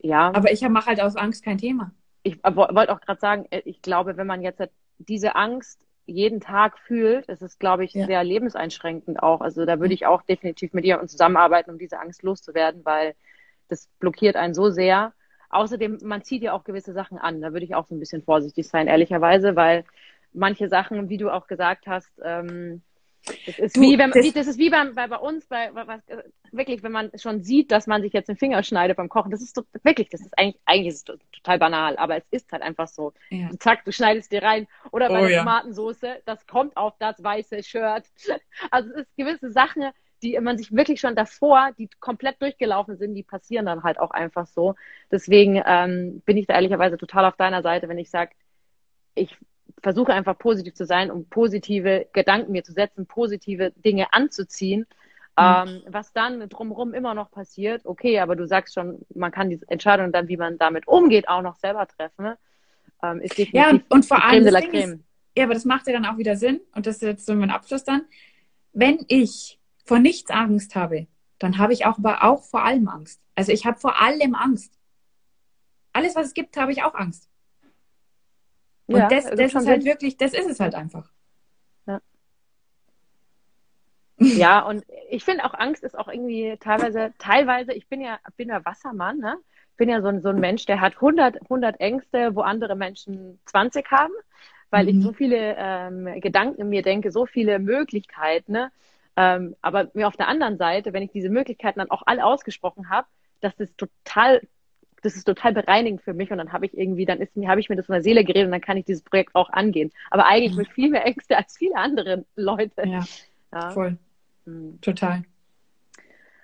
Ja. 0.04 0.32
Aber 0.34 0.52
ich 0.52 0.62
mache 0.68 0.88
halt 0.88 1.02
aus 1.02 1.16
Angst 1.16 1.44
kein 1.44 1.58
Thema. 1.58 1.92
Ich 2.24 2.38
wollte 2.44 2.94
auch 2.94 3.02
gerade 3.02 3.20
sagen, 3.20 3.46
äh, 3.50 3.62
ich 3.66 3.82
glaube, 3.82 4.18
wenn 4.18 4.28
man 4.28 4.42
jetzt 4.42 4.62
diese 5.00 5.36
Angst 5.36 5.80
jeden 6.06 6.42
Tag 6.42 6.78
fühlt, 6.80 7.28
ist 7.28 7.42
es, 7.42 7.58
glaube 7.58 7.86
ich, 7.86 7.94
ja. 7.94 8.06
sehr 8.06 8.24
lebenseinschränkend 8.24 9.24
auch. 9.24 9.42
Also 9.42 9.66
da 9.66 9.80
würde 9.80 9.94
ich 9.94 10.06
auch 10.06 10.22
definitiv 10.22 10.74
mit 10.74 10.84
ihr 10.84 11.02
zusammenarbeiten, 11.08 11.72
um 11.72 11.78
diese 11.78 12.00
Angst 12.00 12.24
loszuwerden, 12.24 12.84
weil 12.84 13.16
das 13.70 13.88
blockiert 14.00 14.36
einen 14.36 14.54
so 14.54 14.70
sehr. 14.70 15.14
Außerdem, 15.50 16.00
man 16.04 16.24
zieht 16.24 16.44
ja 16.44 16.52
auch 16.52 16.66
gewisse 16.66 16.94
Sachen 16.94 17.18
an. 17.18 17.42
Da 17.42 17.54
würde 17.54 17.66
ich 17.66 17.76
auch 17.76 17.88
so 17.88 17.96
ein 17.96 18.00
bisschen 18.00 18.24
vorsichtig 18.24 18.68
sein, 18.68 18.88
ehrlicherweise, 18.88 19.56
weil 19.56 19.86
manche 20.34 20.68
Sachen, 20.68 21.10
wie 21.10 21.18
du 21.18 21.30
auch 21.30 21.48
gesagt 21.48 21.88
hast, 21.88 22.12
ähm, 22.24 22.82
das 23.46 23.60
ist, 23.60 23.78
du, 23.78 23.82
wie, 23.82 23.98
wenn, 23.98 24.12
das, 24.12 24.34
das 24.34 24.48
ist 24.48 24.58
wie 24.58 24.70
bei, 24.70 24.84
bei, 24.86 25.08
bei 25.08 25.18
uns, 25.18 25.46
bei, 25.48 25.72
bei, 25.72 25.96
äh, 26.08 26.24
wirklich, 26.52 26.84
wenn 26.84 26.92
man 26.92 27.12
schon 27.16 27.42
sieht, 27.42 27.72
dass 27.72 27.88
man 27.88 28.02
sich 28.02 28.14
jetzt 28.14 28.28
den 28.28 28.38
Finger 28.38 28.64
schneidet 28.64 28.98
beim 28.98 29.10
Kochen. 29.10 29.32
Das 29.32 29.42
ist 29.42 29.56
so, 29.56 29.64
wirklich, 29.84 30.10
das 30.10 30.22
ist 30.22 30.38
eigentlich, 30.38 30.60
eigentlich 30.66 30.94
ist 30.94 31.10
es 31.10 31.18
total 31.32 31.60
banal, 31.60 31.98
aber 31.98 32.18
es 32.18 32.26
ist 32.32 32.52
halt 32.52 32.62
einfach 32.62 32.88
so. 32.88 33.14
Ja. 33.30 33.50
Zack, 33.60 33.86
du 33.86 33.92
schneidest 33.92 34.32
dir 34.32 34.44
rein. 34.44 34.68
Oder 34.92 35.10
bei 35.10 35.20
oh, 35.20 35.22
der 35.22 35.32
ja. 35.32 35.40
Tomatensoße, 35.40 36.22
das 36.26 36.46
kommt 36.48 36.76
auf 36.76 36.96
das 37.00 37.24
weiße 37.24 37.64
Shirt. 37.64 38.06
Also 38.72 38.90
es 38.92 39.02
ist 39.02 39.16
gewisse 39.18 39.52
Sachen, 39.52 39.84
die 40.22 40.40
man 40.40 40.58
sich 40.58 40.72
wirklich 40.72 41.00
schon 41.00 41.16
davor, 41.16 41.72
die 41.78 41.90
komplett 42.00 42.42
durchgelaufen 42.42 42.98
sind, 42.98 43.14
die 43.14 43.24
passieren 43.24 43.66
dann 43.66 43.84
halt 43.84 44.00
auch 44.00 44.12
einfach 44.12 44.48
so. 44.48 44.76
Deswegen 45.12 45.62
ähm, 45.66 46.22
bin 46.26 46.38
ich 46.38 46.48
da 46.48 46.56
ehrlicherweise 46.56 46.98
total 46.98 47.26
auf 47.26 47.36
deiner 47.36 47.62
Seite, 47.62 47.90
wenn 47.90 47.98
ich 47.98 48.10
sage, 48.10 48.32
ich 49.16 49.38
versuche 49.84 50.14
einfach 50.14 50.38
positiv 50.38 50.74
zu 50.74 50.86
sein, 50.86 51.12
um 51.12 51.26
positive 51.26 52.08
Gedanken 52.14 52.54
mir 52.54 52.64
zu 52.64 52.72
setzen, 52.72 53.06
positive 53.06 53.72
Dinge 53.76 54.14
anzuziehen. 54.14 54.88
Mhm. 55.38 55.44
Ähm, 55.46 55.82
was 55.88 56.14
dann 56.14 56.48
drumherum 56.48 56.94
immer 56.94 57.14
noch 57.14 57.32
passiert, 57.32 57.86
okay, 57.86 58.20
aber 58.20 58.36
du 58.36 58.48
sagst 58.48 58.76
schon, 58.76 59.00
man 59.14 59.32
kann 59.32 59.50
die 59.50 59.60
Entscheidung 59.68 60.12
dann, 60.12 60.28
wie 60.28 60.38
man 60.38 60.58
damit 60.58 60.88
umgeht, 60.88 61.28
auch 61.28 61.42
noch 61.42 61.56
selber 61.58 61.88
treffen. 61.88 62.36
Ähm, 63.02 63.20
ist 63.20 63.38
definitiv 63.38 63.54
ja, 63.54 63.70
und, 63.70 63.84
und 63.90 64.06
vor 64.06 64.24
allem, 64.24 64.46
ist, 64.46 65.00
ja, 65.36 65.46
aber 65.46 65.56
das 65.56 65.66
macht 65.66 65.88
ja 65.88 65.94
dann 65.94 66.06
auch 66.06 66.18
wieder 66.18 66.36
Sinn, 66.36 66.62
und 66.76 66.86
das 66.86 66.98
ist 66.98 67.02
jetzt 67.02 67.26
so 67.26 67.34
mein 67.34 67.50
Abschluss 67.50 67.84
dann. 67.84 68.04
Wenn 68.74 69.04
ich 69.08 69.60
vor 69.84 69.98
nichts 70.00 70.30
Angst 70.30 70.76
habe, 70.76 71.08
dann 71.40 71.58
habe 71.58 71.74
ich 71.74 71.86
auch, 71.86 71.98
aber 71.98 72.24
auch 72.24 72.44
vor 72.44 72.64
allem 72.64 72.88
Angst. 72.88 73.20
Also 73.36 73.52
ich 73.52 73.66
habe 73.66 73.80
vor 73.80 74.00
allem 74.02 74.36
Angst. 74.36 74.78
Alles, 75.94 76.16
was 76.16 76.28
es 76.28 76.34
gibt, 76.36 76.56
habe 76.58 76.72
ich 76.72 76.84
auch 76.84 76.94
Angst. 76.94 77.28
Und 78.88 78.98
ja, 78.98 79.08
das, 79.08 79.26
das 79.26 79.54
ist 79.54 79.68
halt 79.68 79.86
wirklich, 79.86 80.18
das 80.18 80.34
ist 80.34 80.50
es 80.50 80.60
halt 80.60 80.76
einfach. 80.76 81.10
Ja. 81.86 82.02
ja, 84.18 84.60
und 84.62 84.84
ich 85.10 85.24
finde 85.24 85.46
auch 85.46 85.54
Angst 85.54 85.84
ist 85.84 85.98
auch 85.98 86.08
irgendwie 86.08 86.58
teilweise, 86.60 87.14
teilweise, 87.18 87.74
ich 87.74 87.88
bin 87.88 88.02
ja, 88.02 88.20
bin 88.38 88.50
ja 88.50 88.64
Wassermann, 88.66 89.20
ne? 89.20 89.38
Ich 89.72 89.78
bin 89.78 89.90
ja 89.90 90.02
so 90.02 90.08
ein, 90.10 90.22
so 90.22 90.30
ein 90.30 90.40
Mensch, 90.40 90.66
der 90.66 90.82
hat 90.82 90.96
100, 90.96 91.42
100 91.44 91.80
Ängste, 91.80 92.36
wo 92.36 92.42
andere 92.42 92.76
Menschen 92.76 93.40
20 93.46 93.90
haben, 93.90 94.14
weil 94.70 94.84
mhm. 94.84 94.90
ich 94.90 95.04
so 95.04 95.14
viele 95.14 95.56
ähm, 95.58 96.22
Gedanken 96.22 96.62
in 96.62 96.70
mir 96.70 96.84
denke, 96.84 97.12
so 97.12 97.26
viele 97.26 97.60
Möglichkeiten, 97.60 98.52
ne? 98.52 98.72
Ähm, 99.16 99.56
aber 99.62 99.90
mir 99.94 100.08
auf 100.08 100.18
der 100.18 100.28
anderen 100.28 100.58
Seite, 100.58 100.92
wenn 100.94 101.04
ich 101.04 101.12
diese 101.12 101.30
Möglichkeiten 101.30 101.80
dann 101.80 101.92
auch 101.92 102.04
alle 102.06 102.26
ausgesprochen 102.26 102.90
habe, 102.90 103.08
dass 103.42 103.56
das 103.56 103.70
total 103.76 104.42
das 105.04 105.16
ist 105.16 105.26
total 105.26 105.54
bereinigend 105.54 106.02
für 106.02 106.14
mich 106.14 106.32
und 106.32 106.38
dann 106.38 106.52
habe 106.52 106.66
ich 106.66 106.78
irgendwie, 106.78 107.06
dann 107.06 107.20
ist 107.20 107.36
mir, 107.36 107.50
habe 107.50 107.60
ich 107.60 107.70
mir 107.70 107.76
das 107.76 107.86
von 107.86 107.94
der 107.94 108.04
Seele 108.04 108.24
geredet 108.24 108.46
und 108.46 108.52
dann 108.52 108.62
kann 108.62 108.78
ich 108.78 108.86
dieses 108.86 109.04
Projekt 109.04 109.36
auch 109.36 109.50
angehen. 109.50 109.92
Aber 110.10 110.26
eigentlich 110.26 110.56
mit 110.56 110.70
viel 110.70 110.90
mehr 110.90 111.06
Ängste 111.06 111.38
als 111.38 111.58
viele 111.58 111.76
andere 111.76 112.26
Leute. 112.36 112.84
Ja, 112.86 113.04
ja. 113.54 113.72
voll. 113.72 113.98
Mhm. 114.46 114.80
Total. 114.82 115.24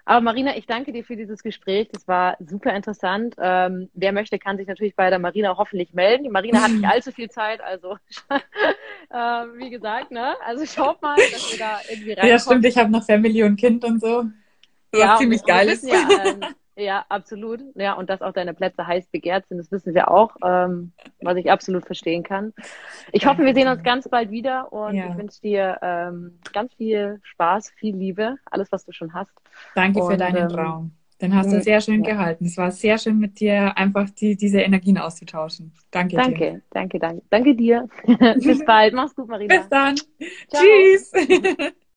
Aber 0.09 0.21
Marina, 0.21 0.57
ich 0.57 0.65
danke 0.65 0.91
dir 0.91 1.03
für 1.03 1.15
dieses 1.15 1.43
Gespräch. 1.43 1.87
Das 1.91 2.07
war 2.07 2.35
super 2.39 2.75
interessant. 2.75 3.35
Ähm, 3.37 3.91
wer 3.93 4.11
möchte, 4.11 4.39
kann 4.39 4.57
sich 4.57 4.65
natürlich 4.65 4.95
bei 4.95 5.11
der 5.11 5.19
Marina 5.19 5.55
hoffentlich 5.55 5.93
melden. 5.93 6.23
Die 6.23 6.31
Marina 6.31 6.63
hat 6.63 6.71
nicht 6.71 6.85
allzu 6.89 7.11
viel 7.11 7.29
Zeit, 7.29 7.61
also 7.61 7.95
äh, 9.11 9.15
wie 9.15 9.69
gesagt, 9.69 10.09
ne? 10.09 10.33
Also 10.43 10.65
schaut 10.65 10.99
mal, 11.03 11.15
dass 11.15 11.51
wir 11.51 11.59
da 11.59 11.79
irgendwie 11.91 12.13
rein. 12.13 12.27
Ja, 12.27 12.39
stimmt. 12.39 12.65
Ich 12.65 12.75
habe 12.75 12.89
noch 12.89 13.05
Family 13.05 13.43
und 13.43 13.57
Kind 13.57 13.85
und 13.85 14.01
so. 14.01 14.25
Was 14.91 14.99
ja, 14.99 15.17
ziemlich 15.17 15.43
geil 15.43 15.69
ist. 15.69 15.83
Ja, 15.83 16.07
ähm, 16.25 16.39
ja, 16.79 17.05
absolut. 17.09 17.61
Ja, 17.75 17.93
und 17.93 18.09
dass 18.09 18.21
auch 18.21 18.33
deine 18.33 18.53
Plätze 18.53 18.85
heiß 18.87 19.07
begehrt 19.07 19.47
sind, 19.47 19.57
das 19.57 19.71
wissen 19.71 19.93
wir 19.93 20.09
auch, 20.09 20.35
ähm, 20.43 20.91
was 21.21 21.37
ich 21.37 21.51
absolut 21.51 21.85
verstehen 21.85 22.23
kann. 22.23 22.53
Ich 23.11 23.25
hoffe, 23.25 23.43
wir 23.43 23.53
sehen 23.53 23.67
uns 23.67 23.83
ganz 23.83 24.07
bald 24.09 24.31
wieder 24.31 24.71
und 24.71 24.95
ja. 24.95 25.09
ich 25.09 25.17
wünsche 25.17 25.41
dir 25.41 25.77
ähm, 25.81 26.39
ganz 26.53 26.73
viel 26.73 27.19
Spaß, 27.23 27.71
viel 27.71 27.95
Liebe, 27.95 28.35
alles, 28.49 28.71
was 28.71 28.85
du 28.85 28.91
schon 28.91 29.13
hast. 29.13 29.31
Danke 29.75 30.01
und, 30.01 30.11
für 30.11 30.17
deinen 30.17 30.49
ähm, 30.49 30.57
Raum. 30.57 30.91
Den 31.21 31.35
hast 31.35 31.51
du 31.51 31.61
sehr 31.61 31.81
schön 31.81 32.03
ja. 32.05 32.13
gehalten. 32.13 32.45
Es 32.45 32.55
war 32.55 32.71
sehr 32.71 32.97
schön 32.97 33.19
mit 33.19 33.41
dir, 33.41 33.77
einfach 33.77 34.09
die, 34.09 34.37
diese 34.37 34.61
Energien 34.61 34.97
auszutauschen. 34.97 35.73
Danke, 35.91 36.15
danke 36.15 36.37
dir. 36.37 36.61
Danke, 36.69 36.99
danke, 36.99 37.21
danke 37.29 37.55
dir. 37.55 37.89
Bis 38.35 38.63
bald. 38.63 38.93
Mach's 38.93 39.15
gut, 39.15 39.27
Marina. 39.27 39.57
Bis 39.57 39.67
dann. 39.67 39.97
Ciao. 39.97 40.63
Tschüss. 40.63 41.11